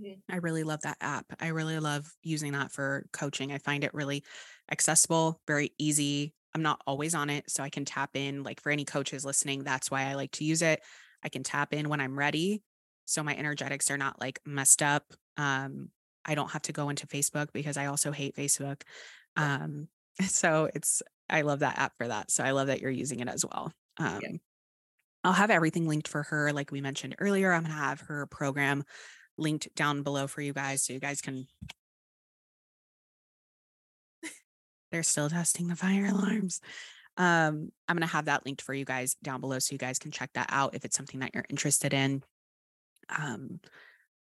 Mm-hmm. 0.00 0.20
I 0.32 0.36
really 0.36 0.62
love 0.62 0.80
that 0.82 0.96
app. 1.00 1.26
I 1.38 1.48
really 1.48 1.78
love 1.78 2.10
using 2.22 2.52
that 2.52 2.72
for 2.72 3.04
coaching. 3.12 3.52
I 3.52 3.58
find 3.58 3.84
it 3.84 3.92
really 3.92 4.24
accessible, 4.70 5.40
very 5.46 5.72
easy. 5.78 6.34
I'm 6.54 6.62
not 6.62 6.80
always 6.86 7.14
on 7.14 7.30
it, 7.30 7.50
so 7.50 7.62
I 7.62 7.68
can 7.68 7.84
tap 7.84 8.10
in. 8.14 8.42
Like 8.42 8.60
for 8.60 8.70
any 8.70 8.84
coaches 8.84 9.24
listening, 9.24 9.64
that's 9.64 9.90
why 9.90 10.04
I 10.04 10.14
like 10.14 10.30
to 10.32 10.44
use 10.44 10.62
it. 10.62 10.80
I 11.24 11.28
can 11.28 11.42
tap 11.42 11.72
in 11.72 11.88
when 11.88 12.00
I'm 12.00 12.18
ready. 12.18 12.62
So 13.04 13.22
my 13.22 13.34
energetics 13.34 13.90
are 13.90 13.98
not 13.98 14.20
like 14.20 14.40
messed 14.44 14.82
up. 14.82 15.04
Um, 15.36 15.90
I 16.24 16.34
don't 16.34 16.50
have 16.52 16.62
to 16.62 16.72
go 16.72 16.88
into 16.88 17.06
Facebook 17.06 17.48
because 17.52 17.76
I 17.76 17.86
also 17.86 18.12
hate 18.12 18.36
Facebook. 18.36 18.82
Um, 19.36 19.88
so 20.26 20.68
it's, 20.74 21.02
I 21.28 21.42
love 21.42 21.60
that 21.60 21.78
app 21.78 21.92
for 21.98 22.08
that. 22.08 22.30
So 22.30 22.44
I 22.44 22.52
love 22.52 22.68
that 22.68 22.80
you're 22.80 22.90
using 22.90 23.20
it 23.20 23.28
as 23.28 23.44
well. 23.44 23.72
Um, 23.98 24.20
yeah. 24.22 24.36
I'll 25.24 25.32
have 25.32 25.50
everything 25.50 25.86
linked 25.86 26.08
for 26.08 26.24
her. 26.24 26.52
Like 26.52 26.72
we 26.72 26.80
mentioned 26.80 27.16
earlier, 27.18 27.52
I'm 27.52 27.62
going 27.62 27.72
to 27.72 27.78
have 27.78 28.00
her 28.02 28.26
program 28.26 28.84
linked 29.38 29.74
down 29.74 30.02
below 30.02 30.26
for 30.26 30.40
you 30.40 30.52
guys 30.52 30.82
so 30.82 30.92
you 30.92 31.00
guys 31.00 31.20
can. 31.20 31.46
They're 34.90 35.02
still 35.02 35.30
testing 35.30 35.68
the 35.68 35.76
fire 35.76 36.06
alarms. 36.06 36.60
Um, 37.16 37.70
I'm 37.88 37.96
going 37.96 38.06
to 38.08 38.12
have 38.12 38.24
that 38.26 38.44
linked 38.46 38.62
for 38.62 38.72
you 38.72 38.84
guys 38.84 39.16
down 39.22 39.40
below 39.40 39.58
so 39.58 39.72
you 39.72 39.78
guys 39.78 39.98
can 39.98 40.10
check 40.10 40.30
that 40.34 40.46
out 40.48 40.74
if 40.74 40.84
it's 40.84 40.96
something 40.96 41.20
that 41.20 41.30
you're 41.34 41.44
interested 41.50 41.92
in. 41.92 42.22
Um, 43.08 43.60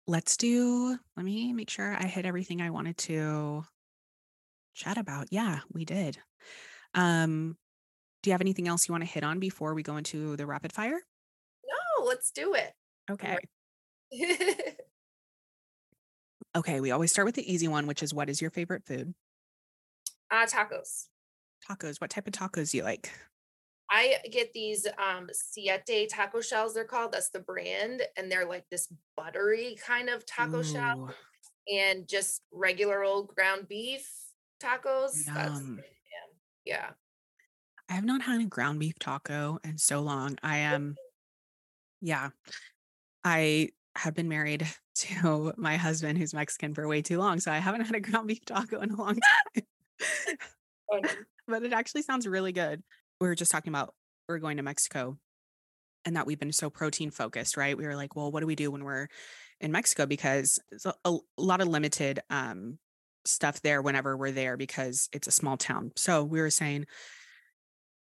let's 0.07 0.37
do, 0.37 0.97
let 1.17 1.25
me 1.25 1.53
make 1.53 1.71
sure 1.71 1.95
I 1.95 2.07
hit 2.07 2.25
everything 2.25 2.61
I 2.61 2.71
wanted 2.71 2.97
to 2.99 3.65
chat 4.75 4.97
about. 4.97 5.29
Yeah, 5.31 5.61
we 5.73 5.85
did. 5.85 6.19
Um, 6.95 7.57
do 8.23 8.31
you 8.31 8.33
have 8.33 8.41
anything 8.41 8.69
else 8.69 8.89
you 8.89 8.93
want 8.93 9.05
to 9.05 9.11
hit 9.11 9.25
on 9.25 9.39
before 9.39 9.75
we 9.75 9.83
go 9.83 9.97
into 9.97 10.37
the 10.37 10.47
rapid 10.47 10.73
fire? 10.73 11.01
No, 11.65 12.05
let's 12.07 12.31
do 12.31 12.55
it. 12.55 12.73
Okay. 13.11 13.37
okay, 16.57 16.81
we 16.81 16.91
always 16.91 17.11
start 17.11 17.27
with 17.27 17.35
the 17.35 17.53
easy 17.53 17.69
one, 17.69 17.87
which 17.87 18.03
is 18.03 18.15
what 18.15 18.29
is 18.31 18.41
your 18.41 18.51
favorite 18.51 18.85
food? 18.87 19.15
Uh, 20.31 20.47
tacos. 20.47 21.09
Tacos. 21.69 22.01
What 22.01 22.11
type 22.11 22.27
of 22.27 22.33
tacos 22.33 22.71
do 22.71 22.79
you 22.79 22.85
like? 22.85 23.11
I 23.91 24.17
get 24.31 24.53
these 24.53 24.87
um 24.99 25.29
siete 25.33 26.09
taco 26.11 26.41
shells, 26.41 26.75
they're 26.75 26.85
called. 26.85 27.13
That's 27.13 27.31
the 27.31 27.41
brand. 27.41 28.03
And 28.17 28.31
they're 28.31 28.47
like 28.47 28.65
this 28.71 28.89
buttery 29.17 29.77
kind 29.85 30.09
of 30.09 30.25
taco 30.25 30.61
Ooh. 30.61 30.65
shell 30.65 31.15
and 31.73 32.09
just 32.09 32.43
regular 32.53 33.05
old 33.05 33.35
ground 33.35 33.69
beef 33.69 34.09
tacos. 34.63 35.27
Yum. 35.27 35.35
That's 35.35 35.63
yeah. 36.65 36.91
I 37.89 37.95
have 37.95 38.05
not 38.05 38.23
had 38.23 38.41
a 38.41 38.47
ground 38.47 38.79
beef 38.79 38.99
taco 38.99 39.59
in 39.65 39.77
so 39.77 40.01
long. 40.01 40.39
I 40.43 40.59
am, 40.59 40.97
yeah. 42.01 42.31
I 43.25 43.71
have 43.97 44.15
been 44.15 44.29
married 44.29 44.67
to 44.95 45.53
my 45.57 45.77
husband 45.77 46.19
who's 46.19 46.33
Mexican 46.33 46.75
for 46.75 46.89
way 46.89 47.03
too 47.03 47.19
long. 47.19 47.41
So 47.41 47.53
I 47.53 47.59
haven't 47.59 47.83
had 47.83 47.95
a 47.95 48.01
ground 48.01 48.29
beef 48.29 48.45
taco 48.45 48.81
in 48.81 48.91
a 48.93 48.97
long 48.97 49.19
time. 49.55 51.05
But 51.49 51.63
it 51.63 51.73
actually 51.73 52.03
sounds 52.03 52.27
really 52.27 52.53
good. 52.53 52.83
We 53.21 53.29
were 53.29 53.35
just 53.35 53.51
talking 53.51 53.73
about 53.73 53.95
we're 54.29 54.39
going 54.39 54.57
to 54.57 54.63
Mexico 54.63 55.19
and 56.05 56.17
that 56.17 56.27
we've 56.27 56.39
been 56.39 56.53
so 56.53 56.71
protein 56.71 57.11
focused, 57.11 57.57
right? 57.57 57.77
We 57.77 57.87
were 57.87 57.97
like, 57.97 58.17
well, 58.17 58.31
what 58.31 58.41
do 58.41 58.47
we 58.47 58.57
do 58.57 58.71
when 58.71 58.85
we're 58.85 59.09
in 59.61 59.73
Mexico? 59.73 60.07
Because 60.07 60.59
it's 60.71 60.87
a, 60.87 60.95
a 61.05 61.19
lot 61.37 61.61
of 61.61 61.69
limited 61.69 62.21
um, 62.31 62.79
stuff 63.25 63.63
there 63.63 63.83
whenever 63.83 64.17
we're 64.17 64.33
there 64.33 64.57
because 64.57 65.09
it's 65.13 65.29
a 65.29 65.33
small 65.33 65.57
town. 65.57 65.93
So 65.97 66.25
we 66.25 66.41
were 66.41 66.51
saying 66.51 66.87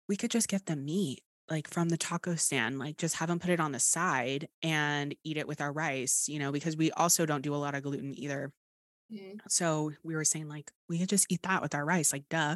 we 0.07 0.15
could 0.15 0.31
just 0.31 0.47
get 0.47 0.65
the 0.65 0.75
meat 0.75 1.21
like 1.49 1.67
from 1.67 1.89
the 1.89 1.97
taco 1.97 2.35
stand, 2.35 2.79
like 2.79 2.97
just 2.97 3.17
have 3.17 3.27
them 3.27 3.39
put 3.39 3.49
it 3.49 3.59
on 3.59 3.73
the 3.73 3.79
side 3.79 4.47
and 4.63 5.13
eat 5.23 5.37
it 5.37 5.47
with 5.47 5.59
our 5.59 5.71
rice, 5.71 6.27
you 6.29 6.39
know, 6.39 6.51
because 6.51 6.77
we 6.77 6.91
also 6.91 7.25
don't 7.25 7.41
do 7.41 7.53
a 7.53 7.57
lot 7.57 7.75
of 7.75 7.83
gluten 7.83 8.17
either. 8.17 8.51
Mm-hmm. 9.13 9.39
So 9.49 9.91
we 10.03 10.15
were 10.15 10.23
saying 10.23 10.47
like 10.47 10.71
we 10.87 10.97
could 10.97 11.09
just 11.09 11.29
eat 11.29 11.43
that 11.43 11.61
with 11.61 11.75
our 11.75 11.85
rice, 11.85 12.13
like 12.13 12.27
duh. 12.29 12.55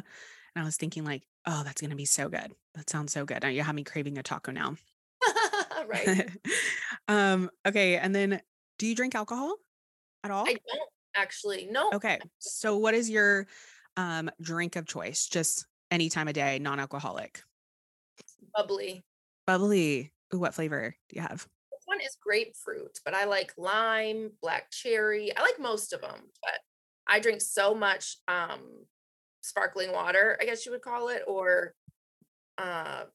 And 0.56 0.62
I 0.62 0.64
was 0.64 0.78
thinking 0.78 1.04
like, 1.04 1.22
oh, 1.44 1.62
that's 1.64 1.82
gonna 1.82 1.94
be 1.94 2.06
so 2.06 2.30
good. 2.30 2.50
That 2.74 2.88
sounds 2.88 3.12
so 3.12 3.26
good. 3.26 3.42
Now 3.42 3.48
you 3.50 3.62
have 3.62 3.74
me 3.74 3.84
craving 3.84 4.16
a 4.16 4.22
taco 4.22 4.52
now. 4.52 4.74
right. 5.86 6.30
um, 7.08 7.50
okay. 7.66 7.98
And 7.98 8.14
then 8.14 8.40
do 8.78 8.86
you 8.86 8.94
drink 8.94 9.14
alcohol 9.14 9.56
at 10.24 10.30
all? 10.30 10.48
I 10.48 10.54
don't 10.54 10.90
actually. 11.14 11.68
No. 11.70 11.90
Okay. 11.92 12.18
So 12.38 12.78
what 12.78 12.94
is 12.94 13.10
your 13.10 13.46
um 13.98 14.30
drink 14.40 14.76
of 14.76 14.86
choice? 14.86 15.26
Just 15.26 15.66
any 15.90 16.08
time 16.08 16.26
of 16.26 16.32
day, 16.32 16.58
non-alcoholic. 16.58 17.42
Bubbly. 18.54 19.04
Bubbly. 19.46 20.10
Ooh, 20.34 20.38
what 20.38 20.54
flavor 20.54 20.96
do 21.10 21.16
you 21.16 21.20
have? 21.20 21.46
This 21.70 21.82
one 21.84 22.00
is 22.00 22.16
grapefruit, 22.18 22.98
but 23.04 23.12
I 23.12 23.26
like 23.26 23.52
lime, 23.58 24.30
black 24.40 24.70
cherry. 24.70 25.36
I 25.36 25.42
like 25.42 25.60
most 25.60 25.92
of 25.92 26.00
them, 26.00 26.30
but 26.40 26.60
I 27.06 27.20
drink 27.20 27.42
so 27.42 27.74
much 27.74 28.16
um 28.26 28.86
sparkling 29.46 29.92
water, 29.92 30.36
I 30.40 30.44
guess 30.44 30.66
you 30.66 30.72
would 30.72 30.82
call 30.82 31.08
it, 31.08 31.22
or 31.26 31.74
uh, 32.58 33.06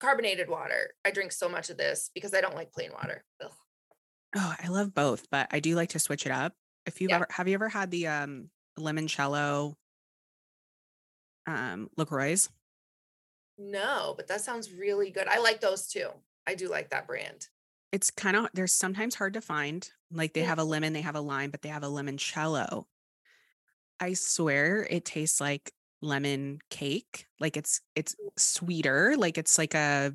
carbonated 0.00 0.48
water. 0.50 0.94
I 1.04 1.10
drink 1.12 1.32
so 1.32 1.48
much 1.48 1.70
of 1.70 1.78
this 1.78 2.10
because 2.14 2.34
I 2.34 2.40
don't 2.42 2.56
like 2.56 2.72
plain 2.72 2.92
water. 2.92 3.24
Ugh. 3.42 3.52
Oh, 4.36 4.54
I 4.58 4.68
love 4.68 4.94
both, 4.94 5.30
but 5.30 5.48
I 5.50 5.60
do 5.60 5.74
like 5.74 5.90
to 5.90 5.98
switch 5.98 6.26
it 6.26 6.32
up. 6.32 6.54
If 6.86 7.00
you've 7.00 7.10
Yeah. 7.10 7.16
ever 7.16 7.26
have 7.30 7.48
you 7.48 7.54
ever 7.54 7.68
had 7.68 7.90
the 7.90 8.06
um 8.08 8.50
limoncello 8.78 9.76
um 11.46 11.88
LaCroix? 11.96 12.48
No, 13.58 14.14
but 14.16 14.26
that 14.28 14.40
sounds 14.40 14.72
really 14.72 15.10
good. 15.10 15.26
I 15.28 15.38
like 15.38 15.60
those 15.60 15.88
too. 15.88 16.10
I 16.46 16.54
do 16.54 16.68
like 16.68 16.90
that 16.90 17.06
brand. 17.06 17.48
It's 17.92 18.10
kind 18.10 18.36
of 18.36 18.48
they're 18.54 18.66
sometimes 18.66 19.14
hard 19.14 19.34
to 19.34 19.40
find. 19.40 19.90
Like 20.10 20.32
they 20.34 20.42
Yeah. 20.42 20.44
have 20.44 20.58
a 20.58 20.64
lemon, 20.64 20.92
they 20.92 21.02
have 21.02 21.14
a 21.16 21.20
lime, 21.20 21.50
but 21.50 21.62
they 21.62 21.68
have 21.68 21.82
a 21.82 21.86
limoncello. 21.88 22.86
I 24.00 24.14
swear 24.14 24.86
it 24.88 25.04
tastes 25.04 25.40
like 25.40 25.72
lemon 26.00 26.60
cake. 26.70 27.26
Like 27.40 27.56
it's 27.56 27.80
it's 27.94 28.14
sweeter, 28.36 29.16
like 29.16 29.38
it's 29.38 29.58
like 29.58 29.74
a 29.74 30.12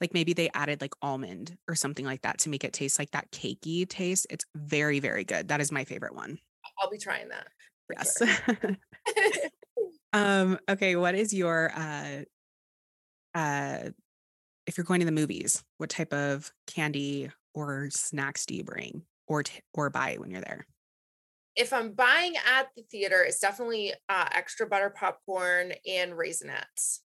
like 0.00 0.12
maybe 0.12 0.32
they 0.32 0.50
added 0.54 0.80
like 0.80 0.94
almond 1.00 1.56
or 1.68 1.74
something 1.74 2.04
like 2.04 2.22
that 2.22 2.38
to 2.38 2.48
make 2.50 2.64
it 2.64 2.72
taste 2.72 2.98
like 2.98 3.10
that 3.12 3.30
cakey 3.30 3.88
taste. 3.88 4.26
It's 4.30 4.44
very 4.54 5.00
very 5.00 5.24
good. 5.24 5.48
That 5.48 5.60
is 5.60 5.72
my 5.72 5.84
favorite 5.84 6.14
one. 6.14 6.38
I'll 6.80 6.90
be 6.90 6.98
trying 6.98 7.28
that. 7.28 7.48
Yes. 7.90 8.18
sure. 8.18 8.76
um 10.12 10.58
okay, 10.68 10.96
what 10.96 11.14
is 11.14 11.32
your 11.32 11.70
uh 11.74 12.22
uh 13.34 13.90
if 14.66 14.76
you're 14.76 14.84
going 14.84 15.00
to 15.00 15.06
the 15.06 15.12
movies, 15.12 15.64
what 15.78 15.90
type 15.90 16.12
of 16.12 16.52
candy 16.66 17.30
or 17.54 17.88
snacks 17.90 18.46
do 18.46 18.54
you 18.54 18.64
bring 18.64 19.02
or 19.28 19.44
t- 19.44 19.60
or 19.72 19.90
buy 19.90 20.16
when 20.18 20.30
you're 20.30 20.40
there? 20.40 20.66
If 21.56 21.72
I'm 21.72 21.92
buying 21.92 22.34
at 22.36 22.68
the 22.76 22.82
theater, 22.82 23.22
it's 23.22 23.40
definitely 23.40 23.94
uh, 24.08 24.28
extra 24.32 24.66
butter 24.66 24.90
popcorn 24.90 25.72
and 25.88 26.12
raisinets. 26.12 27.00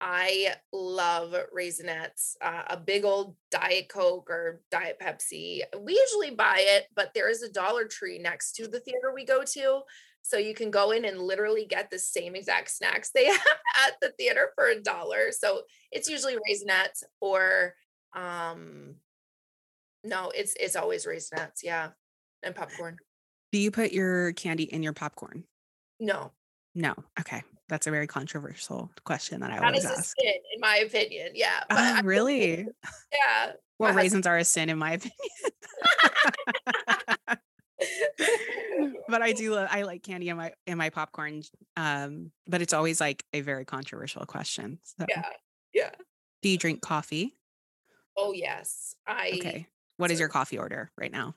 I 0.00 0.54
love 0.72 1.34
raisinets. 1.56 2.36
Uh, 2.40 2.62
a 2.68 2.76
big 2.76 3.04
old 3.04 3.34
Diet 3.50 3.88
Coke 3.88 4.30
or 4.30 4.60
Diet 4.70 4.98
Pepsi. 5.00 5.62
We 5.80 5.94
usually 5.94 6.30
buy 6.30 6.58
it, 6.58 6.84
but 6.94 7.12
there 7.14 7.28
is 7.28 7.42
a 7.42 7.50
Dollar 7.50 7.86
Tree 7.86 8.18
next 8.18 8.52
to 8.56 8.68
the 8.68 8.78
theater 8.78 9.12
we 9.12 9.24
go 9.24 9.42
to. 9.42 9.80
So 10.22 10.36
you 10.36 10.54
can 10.54 10.70
go 10.70 10.90
in 10.90 11.04
and 11.06 11.18
literally 11.18 11.64
get 11.64 11.90
the 11.90 11.98
same 11.98 12.36
exact 12.36 12.70
snacks 12.70 13.10
they 13.10 13.24
have 13.32 13.40
at 13.86 13.94
the 14.02 14.10
theater 14.18 14.50
for 14.54 14.68
a 14.68 14.80
dollar. 14.80 15.32
So 15.32 15.62
it's 15.90 16.08
usually 16.08 16.34
raisinets 16.34 17.02
or 17.20 17.74
um 18.14 18.96
no, 20.04 20.30
it's 20.34 20.54
it's 20.60 20.76
always 20.76 21.06
raisinets, 21.06 21.62
yeah. 21.64 21.90
And 22.42 22.54
popcorn. 22.54 22.98
Do 23.52 23.58
you 23.58 23.70
put 23.70 23.92
your 23.92 24.32
candy 24.34 24.64
in 24.64 24.82
your 24.82 24.92
popcorn? 24.92 25.44
No, 26.00 26.32
No. 26.74 26.94
Okay. 27.18 27.42
That's 27.68 27.86
a 27.86 27.90
very 27.90 28.06
controversial 28.06 28.90
question 29.04 29.40
that 29.40 29.50
I 29.50 29.56
that 29.58 29.64
always 29.64 29.84
is 29.84 29.90
a 29.90 29.98
ask. 29.98 30.14
sin, 30.18 30.32
in 30.54 30.60
my 30.60 30.76
opinion. 30.78 31.32
Yeah. 31.34 31.64
But 31.68 31.98
Oh, 31.98 32.02
really? 32.06 32.66
yeah. 33.12 33.52
Well, 33.78 33.92
raisins 33.94 34.26
are 34.26 34.38
a 34.38 34.44
sin 34.44 34.70
in 34.70 34.78
my 34.78 34.92
opinion. 34.92 35.12
but 39.08 39.22
I 39.22 39.32
do 39.32 39.54
lo- 39.54 39.66
I 39.70 39.82
like 39.82 40.02
candy 40.02 40.28
in 40.30 40.36
my 40.36 40.52
in 40.66 40.78
my 40.78 40.90
popcorn. 40.90 41.42
Um, 41.76 42.32
but 42.46 42.62
it's 42.62 42.72
always 42.72 43.00
like 43.00 43.22
a 43.32 43.40
very 43.42 43.64
controversial 43.64 44.24
question. 44.26 44.78
So 44.84 45.04
yeah. 45.08 45.22
Yeah. 45.74 45.90
do 46.42 46.48
you 46.48 46.58
drink 46.58 46.80
coffee? 46.80 47.34
Oh 48.16 48.32
yes. 48.32 48.94
I 49.06 49.32
Okay. 49.34 49.66
What 49.98 50.10
is 50.10 50.18
your 50.20 50.28
coffee 50.28 50.58
order 50.58 50.90
right 50.96 51.12
now? 51.12 51.34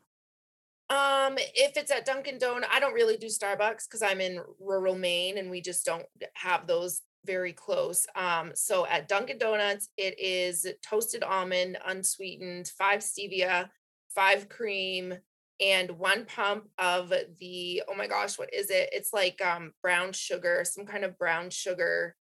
Um 0.92 1.38
if 1.38 1.78
it's 1.78 1.92
at 1.92 2.06
Dunkin' 2.06 2.38
Donut, 2.38 2.66
I 2.72 2.80
don't 2.80 2.94
really 2.94 3.18
do 3.18 3.28
Starbucks 3.28 3.88
because 3.88 4.02
I'm 4.02 4.22
in 4.22 4.42
rural 4.60 4.96
Maine 4.96 5.38
and 5.38 5.50
we 5.50 5.62
just 5.62 5.86
don't 5.86 6.06
have 6.36 6.68
those 6.68 7.02
very 7.26 7.54
close. 7.54 8.08
Um, 8.16 8.52
so 8.56 8.86
at 8.88 9.08
Dunkin' 9.08 9.38
Donuts, 9.38 9.90
it 9.98 10.20
is 10.20 10.68
toasted 10.84 11.24
almond, 11.24 11.78
unsweetened, 11.86 12.68
five 12.78 13.02
stevia, 13.02 13.70
five 14.14 14.50
cream, 14.50 15.14
and 15.62 15.92
one 15.92 16.26
pump 16.26 16.68
of 16.78 17.14
the 17.40 17.84
oh 17.88 17.96
my 17.96 18.08
gosh, 18.08 18.38
what 18.38 18.54
is 18.54 18.70
it? 18.70 18.90
It's 18.92 19.14
like 19.14 19.40
um 19.42 19.74
brown 19.82 20.12
sugar, 20.14 20.64
some 20.66 20.86
kind 20.86 21.06
of 21.06 21.18
brown 21.18 21.52
sugar, 21.52 22.16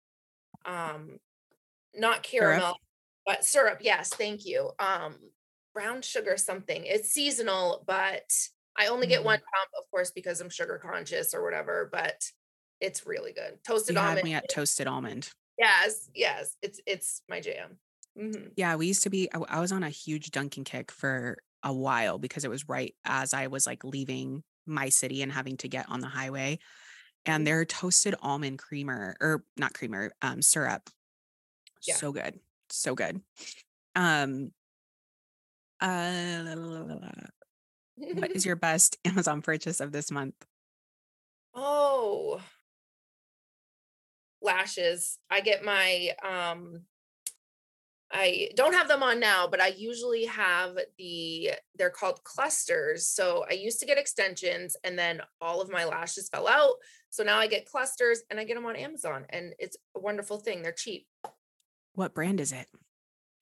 um, 0.65 1.19
not 1.95 2.23
caramel, 2.23 2.77
but 3.27 3.45
syrup. 3.45 3.79
Yes, 3.83 4.09
thank 4.11 4.47
you. 4.47 4.71
Um, 4.79 5.17
brown 5.75 6.01
sugar 6.03 6.37
something. 6.37 6.83
It's 6.87 7.11
seasonal, 7.11 7.85
but 7.87 8.33
I 8.79 8.89
only 8.89 9.07
get 9.07 9.25
one 9.25 9.39
pump, 9.39 9.71
of 9.79 9.91
course, 9.91 10.11
because 10.11 10.41
I'm 10.41 10.51
sugar 10.51 10.79
conscious 10.79 11.35
or 11.35 11.43
whatever. 11.43 11.89
But 11.93 12.31
it's 12.81 13.07
really 13.07 13.33
good. 13.33 13.59
Toasted 13.65 13.95
You 13.95 13.99
had 13.99 14.09
almond. 14.09 14.23
me 14.23 14.35
at 14.35 14.49
toasted 14.49 14.87
almond. 14.87 15.31
Yes, 15.59 16.11
yes, 16.15 16.57
it's 16.63 16.81
it's 16.87 17.23
my 17.29 17.41
jam. 17.41 17.79
Mhm. 18.19 18.53
Yeah, 18.57 18.77
we 18.77 18.87
used 18.87 19.03
to 19.03 19.11
be. 19.11 19.29
I, 19.33 19.61
was 19.61 19.73
on 19.73 19.83
a 19.83 19.91
huge 19.91 20.31
Dunkin' 20.31 20.65
kick 20.65 20.91
for 20.91 21.39
a 21.63 21.73
while 21.73 22.19
because 22.19 22.45
it 22.45 22.51
was 22.51 22.69
right 22.69 22.95
as 23.05 23.35
I 23.35 23.49
was 23.49 23.67
like 23.67 23.85
leaving 23.85 24.43
my 24.67 24.89
city 24.89 25.23
and 25.23 25.31
having 25.33 25.57
to 25.59 25.69
get 25.69 25.89
on 25.89 26.01
the 26.01 26.07
highway. 26.09 26.59
And 27.27 27.47
Mhm. 27.47 27.47
their 27.47 27.65
toasted 27.65 28.15
almond 28.23 28.59
creamer 28.59 29.17
or 29.21 29.45
not 29.57 29.75
creamer, 29.75 30.13
um, 30.23 30.43
syrup, 30.43 30.91
Yeah. 31.87 31.99
so 31.99 32.13
good, 32.13 32.41
so 32.71 32.95
good. 32.95 33.23
Um, 33.97 34.53
uh, 35.81 37.27
what 37.97 38.31
is 38.33 38.47
your 38.47 38.57
best 38.57 38.99
Amazon 39.05 39.43
purchase 39.43 39.81
of 39.81 39.93
this 39.93 40.11
month? 40.11 40.35
oh 41.55 42.41
lashes. 44.43 45.19
I 45.31 45.41
get 45.41 45.65
my 45.65 46.11
um 46.25 46.83
I 48.13 48.51
don't 48.55 48.75
have 48.75 48.87
them 48.87 49.03
on 49.03 49.19
now, 49.19 49.49
but 49.49 49.61
I 49.61 49.69
usually 49.69 50.27
have 50.27 50.79
the 50.97 51.51
they're 51.77 51.91
called 51.91 52.23
clusters. 52.23 53.09
So 53.09 53.45
I 53.51 53.55
used 53.55 53.81
to 53.81 53.87
get 53.87 53.99
extensions 53.99 54.77
and 54.85 54.97
then 54.97 55.21
all 55.41 55.61
of 55.61 55.71
my 55.71 55.85
lashes 55.85 56.29
fell 56.29 56.47
out. 56.47 56.77
So 57.11 57.25
now 57.25 57.39
I 57.39 57.49
get 57.49 57.67
clusters 57.67 58.23
and 58.31 58.39
I 58.39 58.45
get 58.45 58.55
them 58.55 58.67
on 58.67 58.77
Amazon 58.77 59.27
and 59.31 59.55
it's 59.59 59.77
a 59.97 60.01
wonderful 60.01 60.39
thing. 60.39 60.63
They're 60.63 60.73
cheap. 60.73 61.07
What 61.95 62.15
brand 62.15 62.41
is 62.41 62.53
it? 62.53 62.69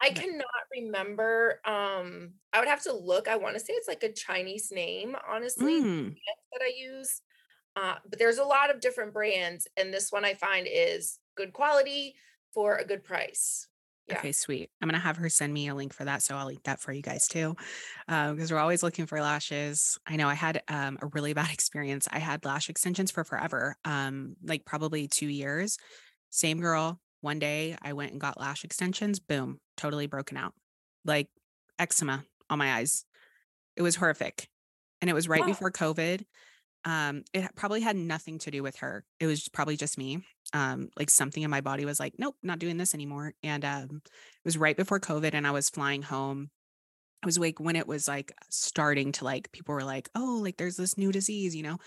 I 0.05 0.11
cannot 0.11 0.47
remember 0.73 1.61
um 1.65 2.35
I 2.53 2.61
would 2.61 2.69
have 2.69 2.83
to 2.85 2.93
look. 2.93 3.29
I 3.29 3.37
want 3.37 3.55
to 3.55 3.61
say 3.61 3.73
it's 3.73 3.89
like 3.89 4.03
a 4.03 4.13
Chinese 4.13 4.71
name, 4.71 5.17
honestly, 5.29 5.81
Mm, 5.81 6.15
that 6.53 6.63
I 6.63 6.73
use. 6.77 7.21
Uh, 7.77 7.97
but 8.09 8.19
there's 8.19 8.39
a 8.39 8.45
lot 8.45 8.71
of 8.71 8.81
different 8.81 9.13
brands 9.13 9.67
and 9.77 9.93
this 9.93 10.13
one 10.13 10.25
I 10.25 10.35
find 10.35 10.69
is 10.71 11.19
good 11.37 11.53
quality 11.53 12.15
for 12.53 12.77
a 12.77 12.85
good 12.85 13.03
price. 13.03 13.67
Yeah. 14.09 14.19
Okay, 14.19 14.33
sweet. 14.33 14.71
I'm 14.81 14.89
gonna 14.89 14.99
have 14.99 15.17
her 15.17 15.29
send 15.31 15.53
me 15.53 15.69
a 15.69 15.75
link 15.75 15.95
for 15.95 16.05
that, 16.05 16.23
so 16.23 16.37
I'll 16.37 16.47
link 16.47 16.63
that 16.65 16.79
for 16.79 16.93
you 16.93 17.01
guys 17.01 17.27
too, 17.27 17.57
because 18.07 18.53
we're 18.53 18.59
always 18.59 18.83
looking 18.83 19.07
for 19.07 19.21
lashes. 19.21 19.99
I 20.07 20.17
know 20.17 20.29
I 20.29 20.35
had 20.35 20.63
um, 20.69 20.99
a 21.01 21.07
really 21.07 21.33
bad 21.33 21.51
experience. 21.53 22.07
I 22.11 22.19
had 22.19 22.45
lash 22.45 22.69
extensions 22.69 23.11
for 23.11 23.25
forever, 23.25 23.77
um, 23.85 24.37
like 24.45 24.67
probably 24.67 25.09
two 25.09 25.29
years. 25.29 25.79
Same 26.31 26.61
girl. 26.61 27.01
One 27.25 27.39
day 27.39 27.75
I 27.81 27.95
went 27.95 28.13
and 28.13 28.21
got 28.21 28.39
lash 28.39 28.65
extensions. 28.65 29.19
Boom, 29.19 29.59
totally 29.79 30.07
broken 30.07 30.37
out, 30.37 30.53
like 31.07 31.29
eczema 31.79 32.23
on 32.51 32.59
my 32.59 32.75
eyes. 32.75 33.07
It 33.77 33.83
was 33.83 33.97
horrific, 33.97 34.47
and 35.01 35.09
it 35.09 35.15
was 35.15 35.27
right 35.27 35.41
Oh. 35.43 35.47
before 35.47 35.71
COVID. 35.71 36.23
Um, 36.85 37.25
it 37.33 37.49
probably 37.57 37.81
had 37.81 37.97
nothing 37.97 38.39
to 38.41 38.51
do 38.51 38.63
with 38.63 38.77
her. 38.77 39.07
It 39.21 39.27
was 39.27 39.49
probably 39.49 39.79
just 39.79 39.97
me 39.97 40.23
um 40.53 40.91
like 40.99 41.09
something 41.09 41.43
in 41.43 41.51
my 41.51 41.63
body 41.63 41.87
was 41.87 41.99
like 41.99 42.13
nope 42.19 42.37
not 42.43 42.59
doing 42.59 42.77
this 42.77 42.95
anymore 42.95 43.33
and 43.43 43.65
um 43.65 44.03
it 44.05 44.45
was 44.45 44.59
right 44.59 44.77
before 44.77 45.01
covid 45.01 45.33
and 45.33 45.47
i 45.47 45.51
was 45.51 45.71
flying 45.71 46.03
home 46.03 46.51
i 47.23 47.27
was 47.27 47.39
like 47.39 47.59
when 47.59 47.75
it 47.77 47.89
was 47.89 48.07
like 48.07 48.31
starting 48.51 49.11
to 49.11 49.25
like 49.25 49.51
people 49.53 49.75
were 49.75 49.83
like 49.83 50.11
oh 50.15 50.39
like 50.45 50.59
there's 50.59 50.77
this 50.77 50.99
new 50.99 51.11
disease 51.11 51.57
you 51.57 51.63
know 51.63 51.79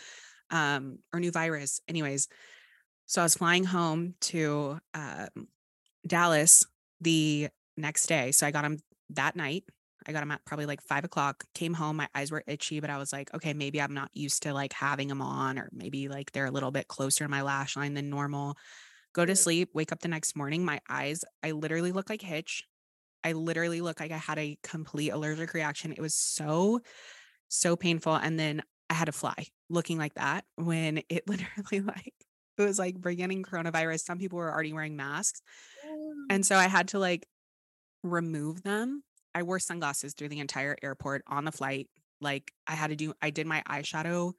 um 0.49 0.97
or 1.13 1.19
new 1.19 1.31
virus 1.31 1.79
anyways 1.87 2.27
so 3.07 3.21
i 3.21 3.25
was 3.25 3.35
flying 3.35 3.63
home 3.63 4.13
to 4.21 4.77
um 4.93 5.47
dallas 6.05 6.65
the 7.01 7.49
next 7.75 8.05
day 8.07 8.31
so 8.31 8.45
i 8.45 8.51
got 8.51 8.63
him 8.63 8.79
that 9.09 9.35
night 9.35 9.63
I 10.07 10.13
got 10.13 10.21
them 10.21 10.31
at 10.31 10.45
probably 10.45 10.65
like 10.65 10.81
five 10.81 11.03
o'clock. 11.03 11.43
Came 11.53 11.73
home, 11.73 11.97
my 11.97 12.07
eyes 12.15 12.31
were 12.31 12.43
itchy, 12.47 12.79
but 12.79 12.89
I 12.89 12.97
was 12.97 13.11
like, 13.11 13.33
okay, 13.33 13.53
maybe 13.53 13.81
I'm 13.81 13.93
not 13.93 14.09
used 14.13 14.43
to 14.43 14.53
like 14.53 14.71
having 14.71 15.09
them 15.09 15.21
on, 15.21 15.59
or 15.59 15.69
maybe 15.73 16.07
like 16.07 16.31
they're 16.31 16.45
a 16.45 16.51
little 16.51 16.71
bit 16.71 16.87
closer 16.87 17.25
to 17.25 17.29
my 17.29 17.41
lash 17.41 17.75
line 17.75 17.93
than 17.93 18.09
normal. 18.09 18.55
Go 19.13 19.25
to 19.25 19.35
sleep, 19.35 19.69
wake 19.73 19.91
up 19.91 19.99
the 19.99 20.07
next 20.07 20.35
morning. 20.35 20.63
My 20.63 20.79
eyes, 20.89 21.25
I 21.43 21.51
literally 21.51 21.91
look 21.91 22.09
like 22.09 22.21
Hitch. 22.21 22.63
I 23.23 23.33
literally 23.33 23.81
look 23.81 23.99
like 23.99 24.11
I 24.11 24.17
had 24.17 24.39
a 24.39 24.57
complete 24.63 25.09
allergic 25.09 25.53
reaction. 25.53 25.91
It 25.91 25.99
was 25.99 26.15
so, 26.15 26.79
so 27.49 27.75
painful. 27.75 28.15
And 28.15 28.39
then 28.39 28.61
I 28.89 28.93
had 28.93 29.05
to 29.05 29.11
fly 29.11 29.47
looking 29.69 29.97
like 29.97 30.13
that 30.13 30.45
when 30.55 31.01
it 31.09 31.23
literally 31.27 31.81
like 31.81 32.13
it 32.57 32.67
was 32.67 32.79
like 32.79 32.99
beginning 33.01 33.43
coronavirus. 33.43 34.01
Some 34.01 34.17
people 34.17 34.37
were 34.37 34.51
already 34.51 34.73
wearing 34.73 34.95
masks. 34.95 35.41
And 36.29 36.45
so 36.45 36.55
I 36.55 36.67
had 36.67 36.89
to 36.89 36.99
like 36.99 37.27
remove 38.03 38.63
them. 38.63 39.03
I 39.33 39.43
wore 39.43 39.59
sunglasses 39.59 40.13
through 40.13 40.29
the 40.29 40.39
entire 40.39 40.75
airport 40.81 41.23
on 41.27 41.45
the 41.45 41.51
flight. 41.51 41.87
Like 42.21 42.51
I 42.65 42.73
had 42.73 42.89
to 42.89 42.95
do 42.95 43.13
I 43.21 43.29
did 43.29 43.47
my 43.47 43.63
eyeshadow. 43.69 44.33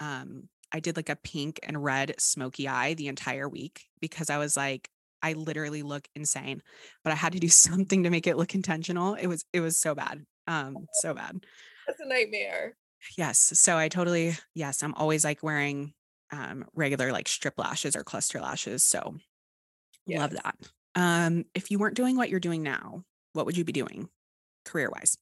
Um 0.00 0.48
I 0.72 0.80
did 0.80 0.96
like 0.96 1.08
a 1.08 1.16
pink 1.16 1.60
and 1.62 1.82
red 1.82 2.14
smoky 2.18 2.66
eye 2.66 2.94
the 2.94 3.08
entire 3.08 3.48
week 3.48 3.84
because 4.00 4.30
I 4.30 4.38
was 4.38 4.56
like 4.56 4.88
I 5.22 5.32
literally 5.34 5.82
look 5.82 6.06
insane, 6.14 6.62
but 7.02 7.12
I 7.12 7.16
had 7.16 7.32
to 7.32 7.38
do 7.38 7.48
something 7.48 8.02
to 8.02 8.10
make 8.10 8.26
it 8.26 8.36
look 8.36 8.54
intentional. 8.54 9.14
It 9.14 9.28
was 9.28 9.44
it 9.52 9.60
was 9.60 9.78
so 9.78 9.94
bad. 9.94 10.24
Um 10.46 10.76
so 10.94 11.14
bad. 11.14 11.44
That's 11.86 12.00
a 12.00 12.08
nightmare. 12.08 12.76
Yes. 13.16 13.38
So 13.38 13.76
I 13.76 13.88
totally 13.88 14.36
yes, 14.54 14.82
I'm 14.82 14.94
always 14.94 15.24
like 15.24 15.42
wearing 15.42 15.94
um 16.32 16.64
regular 16.74 17.12
like 17.12 17.28
strip 17.28 17.54
lashes 17.58 17.96
or 17.96 18.04
cluster 18.04 18.40
lashes. 18.40 18.84
So 18.84 19.16
yes. 20.06 20.20
love 20.20 20.30
that. 20.30 20.56
Um 20.94 21.44
if 21.54 21.70
you 21.70 21.78
weren't 21.78 21.96
doing 21.96 22.16
what 22.16 22.30
you're 22.30 22.40
doing 22.40 22.62
now, 22.62 23.04
what 23.32 23.46
would 23.46 23.56
you 23.56 23.64
be 23.64 23.72
doing 23.72 24.08
career-wise? 24.64 25.16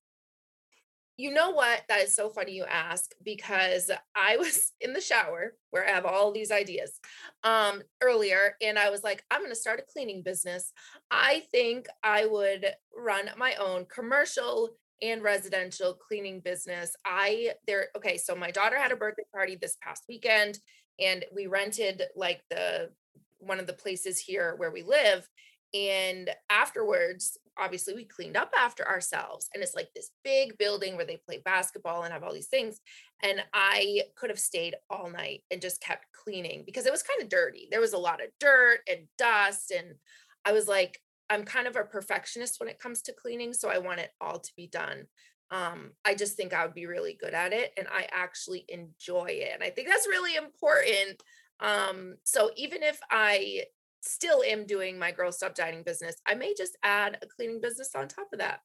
You 1.18 1.30
know 1.30 1.50
what? 1.50 1.82
That 1.88 2.02
is 2.02 2.16
so 2.16 2.30
funny 2.30 2.52
you 2.52 2.64
ask 2.64 3.12
because 3.22 3.90
I 4.14 4.38
was 4.38 4.72
in 4.80 4.92
the 4.92 5.00
shower 5.00 5.54
where 5.70 5.86
I 5.86 5.90
have 5.90 6.06
all 6.06 6.32
these 6.32 6.50
ideas 6.50 6.98
um 7.44 7.82
earlier 8.00 8.56
and 8.60 8.78
I 8.78 8.90
was 8.90 9.02
like 9.04 9.24
I'm 9.30 9.40
going 9.40 9.50
to 9.50 9.56
start 9.56 9.80
a 9.80 9.92
cleaning 9.92 10.22
business. 10.22 10.72
I 11.10 11.42
think 11.50 11.86
I 12.02 12.26
would 12.26 12.66
run 12.96 13.30
my 13.36 13.54
own 13.56 13.86
commercial 13.92 14.76
and 15.02 15.22
residential 15.22 15.94
cleaning 15.94 16.40
business. 16.40 16.94
I 17.04 17.52
there 17.66 17.88
okay, 17.96 18.16
so 18.16 18.34
my 18.34 18.50
daughter 18.50 18.78
had 18.78 18.92
a 18.92 18.96
birthday 18.96 19.24
party 19.34 19.56
this 19.60 19.76
past 19.82 20.04
weekend 20.08 20.58
and 21.02 21.24
we 21.34 21.46
rented 21.46 22.02
like 22.16 22.42
the 22.50 22.90
one 23.38 23.58
of 23.58 23.66
the 23.66 23.72
places 23.72 24.18
here 24.18 24.54
where 24.56 24.70
we 24.70 24.82
live 24.82 25.28
and 25.74 26.30
afterwards 26.50 27.38
obviously 27.58 27.94
we 27.94 28.04
cleaned 28.04 28.36
up 28.36 28.52
after 28.58 28.86
ourselves 28.86 29.48
and 29.52 29.62
it's 29.62 29.74
like 29.74 29.88
this 29.94 30.10
big 30.22 30.56
building 30.58 30.96
where 30.96 31.04
they 31.04 31.18
play 31.26 31.40
basketball 31.44 32.02
and 32.02 32.12
have 32.12 32.22
all 32.22 32.32
these 32.32 32.48
things 32.48 32.80
and 33.22 33.42
i 33.52 34.02
could 34.16 34.30
have 34.30 34.38
stayed 34.38 34.74
all 34.90 35.10
night 35.10 35.42
and 35.50 35.60
just 35.60 35.80
kept 35.80 36.06
cleaning 36.12 36.62
because 36.64 36.86
it 36.86 36.92
was 36.92 37.02
kind 37.02 37.22
of 37.22 37.28
dirty. 37.28 37.68
There 37.70 37.80
was 37.80 37.94
a 37.94 37.98
lot 37.98 38.22
of 38.22 38.30
dirt 38.38 38.80
and 38.88 39.00
dust 39.18 39.70
and 39.70 39.94
i 40.44 40.52
was 40.52 40.68
like 40.68 41.00
i'm 41.30 41.44
kind 41.44 41.66
of 41.66 41.76
a 41.76 41.84
perfectionist 41.84 42.60
when 42.60 42.68
it 42.68 42.78
comes 42.78 43.02
to 43.02 43.12
cleaning 43.12 43.52
so 43.52 43.68
i 43.68 43.78
want 43.78 44.00
it 44.00 44.10
all 44.20 44.38
to 44.38 44.52
be 44.56 44.66
done 44.66 45.06
um, 45.52 45.92
i 46.04 46.14
just 46.14 46.36
think 46.36 46.52
i 46.52 46.64
would 46.64 46.74
be 46.74 46.86
really 46.86 47.16
good 47.20 47.34
at 47.34 47.52
it 47.52 47.72
and 47.76 47.86
i 47.92 48.08
actually 48.10 48.64
enjoy 48.68 49.26
it 49.28 49.50
and 49.54 49.62
i 49.62 49.70
think 49.70 49.86
that's 49.86 50.08
really 50.08 50.34
important 50.34 51.22
um, 51.60 52.16
so 52.24 52.50
even 52.56 52.82
if 52.82 52.98
I 53.08 53.62
still 54.02 54.42
am 54.42 54.66
doing 54.66 54.98
my 54.98 55.12
girl 55.12 55.32
stop 55.32 55.54
dieting 55.54 55.82
business. 55.84 56.16
I 56.26 56.34
may 56.34 56.54
just 56.56 56.76
add 56.82 57.18
a 57.22 57.26
cleaning 57.26 57.60
business 57.60 57.90
on 57.94 58.08
top 58.08 58.26
of 58.32 58.40
that. 58.40 58.60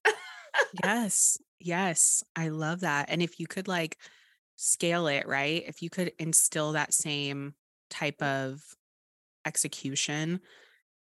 yes. 0.84 1.38
Yes. 1.60 2.24
I 2.36 2.50
love 2.50 2.82
that. 2.82 3.10
And 3.10 3.22
if 3.22 3.40
you 3.40 3.48
could 3.48 3.68
like 3.68 3.98
scale 4.56 5.08
it, 5.08 5.28
right? 5.28 5.64
If 5.68 5.82
you 5.82 5.90
could 5.90 6.12
instill 6.20 6.74
that 6.74 6.94
same 6.94 7.54
type 7.90 8.22
of 8.22 8.62
execution 9.46 10.42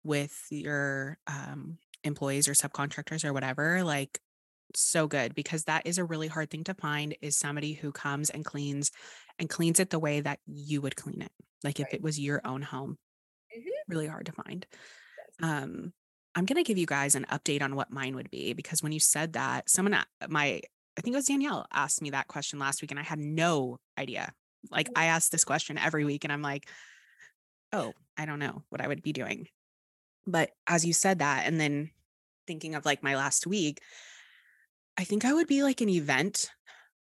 with 0.03 0.45
your 0.51 1.17
um, 1.25 1.79
employees 2.03 2.47
or 2.47 2.53
subcontractors 2.53 3.25
or 3.25 3.33
whatever, 3.33 3.83
like 3.83 4.19
so 4.75 5.07
good 5.07 5.35
because 5.35 5.63
that 5.63 5.85
is 5.85 5.97
a 5.97 6.03
really 6.03 6.27
hard 6.27 6.49
thing 6.49 6.63
to 6.65 6.73
find 6.73 7.15
is 7.21 7.37
somebody 7.37 7.73
who 7.73 7.91
comes 7.91 8.29
and 8.29 8.45
cleans 8.45 8.91
and 9.39 9.49
cleans 9.49 9.79
it 9.79 9.89
the 9.89 9.99
way 9.99 10.21
that 10.21 10.39
you 10.45 10.81
would 10.81 10.95
clean 10.95 11.21
it. 11.21 11.31
Like 11.63 11.79
right. 11.79 11.87
if 11.87 11.93
it 11.93 12.01
was 12.01 12.19
your 12.19 12.41
own 12.45 12.61
home 12.61 12.97
mm-hmm. 13.55 13.69
really 13.87 14.07
hard 14.07 14.25
to 14.27 14.31
find. 14.31 14.65
Um, 15.41 15.93
I'm 16.35 16.45
going 16.45 16.63
to 16.63 16.67
give 16.67 16.77
you 16.77 16.85
guys 16.85 17.15
an 17.15 17.25
update 17.31 17.61
on 17.61 17.75
what 17.75 17.91
mine 17.91 18.15
would 18.15 18.29
be 18.29 18.53
because 18.53 18.83
when 18.83 18.91
you 18.91 18.99
said 18.99 19.33
that, 19.33 19.69
someone, 19.69 19.97
my, 20.29 20.45
I 20.45 21.01
think 21.01 21.13
it 21.13 21.17
was 21.17 21.25
Danielle 21.25 21.65
asked 21.73 22.01
me 22.01 22.11
that 22.11 22.27
question 22.27 22.59
last 22.59 22.81
week 22.81 22.91
and 22.91 22.99
I 22.99 23.03
had 23.03 23.19
no 23.19 23.77
idea. 23.97 24.31
Like 24.69 24.89
I 24.95 25.05
ask 25.05 25.31
this 25.31 25.43
question 25.43 25.77
every 25.77 26.05
week 26.05 26.23
and 26.23 26.33
I'm 26.33 26.41
like, 26.41 26.67
oh, 27.73 27.93
I 28.17 28.25
don't 28.25 28.39
know 28.39 28.63
what 28.69 28.81
I 28.81 28.87
would 28.87 29.01
be 29.01 29.13
doing. 29.13 29.47
But 30.25 30.51
as 30.67 30.85
you 30.85 30.93
said 30.93 31.19
that, 31.19 31.45
and 31.45 31.59
then 31.59 31.91
thinking 32.45 32.75
of 32.75 32.85
like 32.85 33.03
my 33.03 33.15
last 33.15 33.47
week, 33.47 33.81
I 34.97 35.03
think 35.03 35.25
I 35.25 35.33
would 35.33 35.47
be 35.47 35.63
like 35.63 35.81
an 35.81 35.89
event 35.89 36.49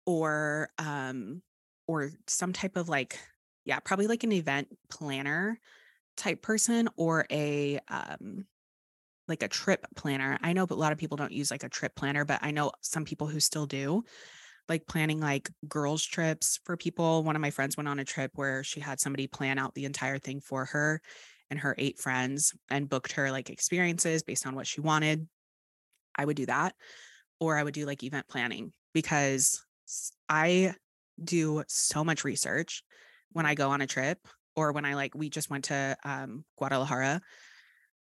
or, 0.07 0.71
um, 0.79 1.43
or 1.87 2.11
some 2.27 2.53
type 2.53 2.77
of 2.77 2.89
like, 2.89 3.19
yeah, 3.65 3.81
probably 3.81 4.07
like 4.07 4.25
an 4.25 4.33
event 4.33 4.69
planner 4.91 5.59
type 6.17 6.43
person 6.43 6.89
or 6.97 7.27
a 7.31 7.79
um 7.89 8.47
like 9.29 9.43
a 9.43 9.49
trip 9.49 9.87
planner. 9.97 10.39
I 10.43 10.53
know 10.53 10.67
but 10.67 10.77
a 10.77 10.81
lot 10.81 10.93
of 10.93 10.99
people 10.99 11.17
don't 11.17 11.33
use 11.33 11.51
like 11.51 11.65
a 11.65 11.69
trip 11.69 11.95
planner, 11.95 12.25
but 12.25 12.41
I 12.43 12.51
know 12.51 12.73
some 12.83 13.05
people 13.05 13.27
who 13.27 13.41
still 13.41 13.67
do 13.67 14.05
like 14.69 14.87
planning 14.87 15.21
like 15.21 15.51
girls 15.69 16.05
trips 16.05 16.61
for 16.65 16.77
people. 16.77 17.25
One 17.25 17.37
of 17.37 17.43
my 17.43 17.51
friends 17.51 17.77
went 17.77 17.89
on 17.89 17.99
a 17.99 18.05
trip 18.05 18.33
where 18.35 18.65
she 18.65 18.81
had 18.81 19.01
somebody 19.01 19.27
plan 19.27 19.59
out 19.59 19.75
the 19.75 19.87
entire 19.87 20.19
thing 20.19 20.41
for 20.41 20.67
her 20.67 21.01
and 21.51 21.61
her 21.61 21.75
eight 21.79 21.99
friends 21.99 22.55
and 22.71 22.89
booked 22.89 23.13
her 23.13 23.31
like 23.31 23.51
experiences 23.51 24.23
based 24.23 24.47
on 24.47 24.55
what 24.55 24.67
she 24.67 24.81
wanted. 24.81 25.29
I 26.17 26.25
would 26.25 26.37
do 26.37 26.47
that 26.47 26.75
or 27.41 27.57
I 27.57 27.63
would 27.63 27.75
do 27.75 27.87
like 27.87 28.03
event 28.03 28.27
planning 28.29 28.73
because 28.93 29.65
I 30.29 30.75
do 31.23 31.65
so 31.69 32.05
much 32.05 32.25
research 32.25 32.83
when 33.33 33.47
I 33.47 33.55
go 33.55 33.71
on 33.71 33.81
a 33.81 33.87
trip 33.87 34.19
or 34.57 34.73
when 34.73 34.85
I 34.85 34.95
like 34.95 35.15
we 35.15 35.31
just 35.31 35.51
went 35.51 35.65
to 35.65 35.97
um, 36.05 36.45
Guadalajara 36.57 37.21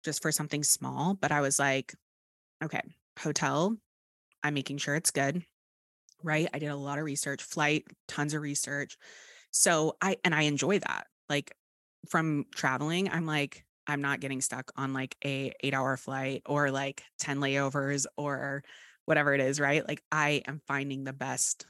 just 0.04 0.22
for 0.22 0.32
something 0.32 0.64
small, 0.64 1.14
but 1.14 1.32
I 1.32 1.42
was 1.42 1.60
like, 1.60 1.94
okay, 2.64 2.82
hotel, 3.20 3.76
I'm 4.44 4.54
making 4.54 4.78
sure 4.78 4.96
it's 4.96 5.12
good. 5.12 5.44
Right? 6.24 6.50
I 6.54 6.60
did 6.60 6.68
a 6.68 6.76
lot 6.76 6.98
of 6.98 7.06
research, 7.06 7.44
flight, 7.44 7.86
tons 8.08 8.34
of 8.34 8.42
research. 8.42 8.98
So 9.52 9.96
I 10.02 10.18
and 10.24 10.34
I 10.34 10.44
enjoy 10.44 10.80
that. 10.80 11.06
Like 11.30 11.54
from 12.10 12.46
traveling, 12.56 13.10
I'm 13.10 13.26
like 13.26 13.64
I'm 13.86 14.02
not 14.02 14.20
getting 14.20 14.42
stuck 14.42 14.72
on 14.76 14.94
like 14.94 15.16
a 15.24 15.54
8-hour 15.64 15.98
flight 15.98 16.42
or 16.46 16.72
like 16.72 17.04
10 17.20 17.40
layovers 17.40 18.06
or 18.18 18.64
whatever 19.08 19.34
it 19.34 19.40
is, 19.40 19.60
right? 19.60 19.88
Like 19.88 20.04
I 20.12 20.44
am 20.48 20.62
finding 20.68 21.06
the 21.06 21.14
best 21.14 21.66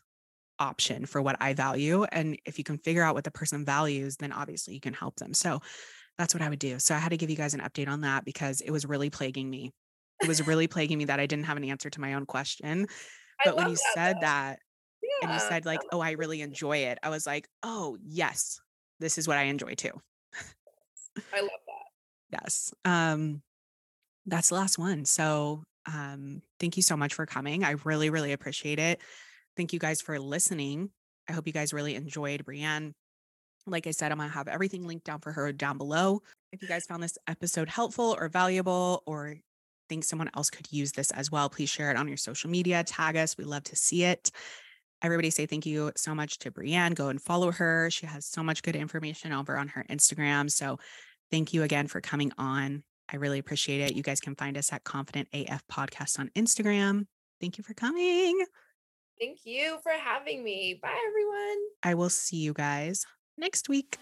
option 0.60 1.06
for 1.06 1.22
what 1.22 1.38
I 1.40 1.54
value. 1.54 2.04
And 2.04 2.38
if 2.46 2.58
you 2.58 2.64
can 2.64 2.80
figure 2.80 3.04
out 3.04 3.14
what 3.14 3.24
the 3.24 3.32
person 3.32 3.64
values, 3.64 4.18
then 4.18 4.32
obviously 4.32 4.74
you 4.74 4.80
can 4.80 4.94
help 4.94 5.18
them. 5.18 5.36
So 5.36 5.62
that's 6.18 6.34
what 6.34 6.42
I 6.42 6.50
would 6.50 6.58
do. 6.58 6.80
So 6.80 6.96
I 6.96 6.98
had 6.98 7.10
to 7.10 7.18
give 7.18 7.30
you 7.30 7.36
guys 7.36 7.54
an 7.54 7.60
update 7.60 7.88
on 7.88 8.02
that 8.02 8.26
because 8.26 8.62
it 8.62 8.72
was 8.72 8.88
really 8.88 9.12
plaguing 9.12 9.50
me. 9.52 9.72
It 10.20 10.28
was 10.28 10.46
really 10.48 10.68
plaguing 10.68 10.98
me 10.98 11.06
that 11.06 11.20
I 11.20 11.28
didn't 11.28 11.46
have 11.46 11.58
an 11.58 11.64
answer 11.64 11.92
to 11.92 12.02
my 12.02 12.16
own 12.16 12.26
question. 12.26 12.88
But 13.46 13.56
when 13.56 13.70
you 13.70 13.76
that, 13.76 13.94
said 13.94 14.16
though. 14.18 14.22
that, 14.22 14.60
yeah. 15.04 15.30
and 15.30 15.34
you 15.34 15.48
said 15.48 15.64
like, 15.64 15.82
"Oh, 15.92 16.00
I 16.00 16.12
really 16.14 16.42
enjoy 16.42 16.78
it," 16.78 16.98
I 17.04 17.10
was 17.10 17.28
like, 17.28 17.48
"Oh, 17.62 18.00
yes, 18.04 18.60
this 19.00 19.20
is 19.20 19.28
what 19.28 19.38
I 19.38 19.44
enjoy 19.44 19.76
too." 19.76 19.92
I 21.34 21.42
love 21.42 21.50
that. 21.68 21.86
yes. 22.42 22.74
Um, 22.84 23.44
that's 24.26 24.50
the 24.50 24.56
last 24.56 24.80
one. 24.80 25.06
So, 25.06 25.64
um, 25.88 26.42
thank 26.60 26.78
you 26.78 26.84
so 26.84 26.98
much 26.98 27.14
for 27.14 27.26
coming. 27.26 27.64
I 27.64 27.76
really, 27.84 28.10
really 28.10 28.34
appreciate 28.34 28.80
it. 28.80 29.02
Thank 29.56 29.74
you 29.74 29.80
guys 29.80 30.02
for 30.02 30.20
listening. 30.20 30.92
I 31.28 31.34
hope 31.34 31.48
you 31.48 31.54
guys 31.54 31.74
really 31.74 31.96
enjoyed 31.96 32.46
Breann. 32.46 32.94
Like 33.66 33.88
I 33.88 33.92
said, 33.92 34.12
I'm 34.12 34.18
going 34.18 34.30
to 34.30 34.36
have 34.36 34.48
everything 34.48 34.86
linked 34.86 35.06
down 35.06 35.20
for 35.20 35.32
her 35.32 35.52
down 35.52 35.78
below. 35.78 36.22
If 36.52 36.62
you 36.62 36.68
guys 36.68 36.86
found 36.86 37.04
this 37.04 37.18
episode 37.28 37.68
helpful 37.68 38.16
or 38.18 38.30
valuable 38.30 39.04
or 39.06 39.36
think 39.90 40.04
someone 40.04 40.30
else 40.36 40.50
could 40.50 40.72
use 40.72 40.92
this 40.92 41.12
as 41.12 41.32
well, 41.32 41.50
please 41.50 41.70
share 41.70 41.92
it 41.92 41.98
on 41.98 42.08
your 42.08 42.18
social 42.18 42.50
media, 42.50 42.84
tag 42.84 43.18
us. 43.18 43.38
We 43.38 43.44
love 43.44 43.64
to 43.66 43.76
see 43.76 44.04
it. 44.04 44.32
Everybody 45.02 45.30
say 45.30 45.46
thank 45.46 45.66
you 45.66 45.92
so 45.96 46.16
much 46.16 46.40
to 46.40 46.52
Breann. 46.52 46.96
Go 46.96 47.10
and 47.10 47.22
follow 47.22 47.52
her. 47.52 47.90
She 47.92 48.06
has 48.06 48.26
so 48.26 48.42
much 48.42 48.64
good 48.64 48.76
information 48.76 49.32
over 49.32 49.58
on 49.58 49.68
her 49.70 49.86
Instagram. 49.90 50.50
So 50.50 50.80
thank 51.30 51.54
you 51.54 51.64
again 51.64 51.88
for 51.88 52.02
coming 52.02 52.32
on. 52.38 52.84
I 53.12 53.16
really 53.18 53.40
appreciate 53.40 53.82
it. 53.82 53.96
You 53.96 54.04
guys 54.04 54.20
can 54.20 54.36
find 54.36 54.58
us 54.58 54.72
at 54.74 54.84
Confident 54.84 55.30
AF 55.34 55.64
Podcast 55.72 56.20
on 56.20 56.30
Instagram. 56.36 57.06
Thank 57.40 57.58
you 57.58 57.64
for 57.64 57.74
coming. 57.74 58.46
Thank 59.20 59.40
you 59.46 59.80
for 59.82 59.92
having 59.92 60.44
me. 60.44 60.80
Bye, 60.82 60.98
everyone. 61.08 61.58
I 61.84 61.94
will 61.96 62.10
see 62.10 62.38
you 62.38 62.54
guys 62.54 63.06
next 63.38 63.70
week. 63.70 63.98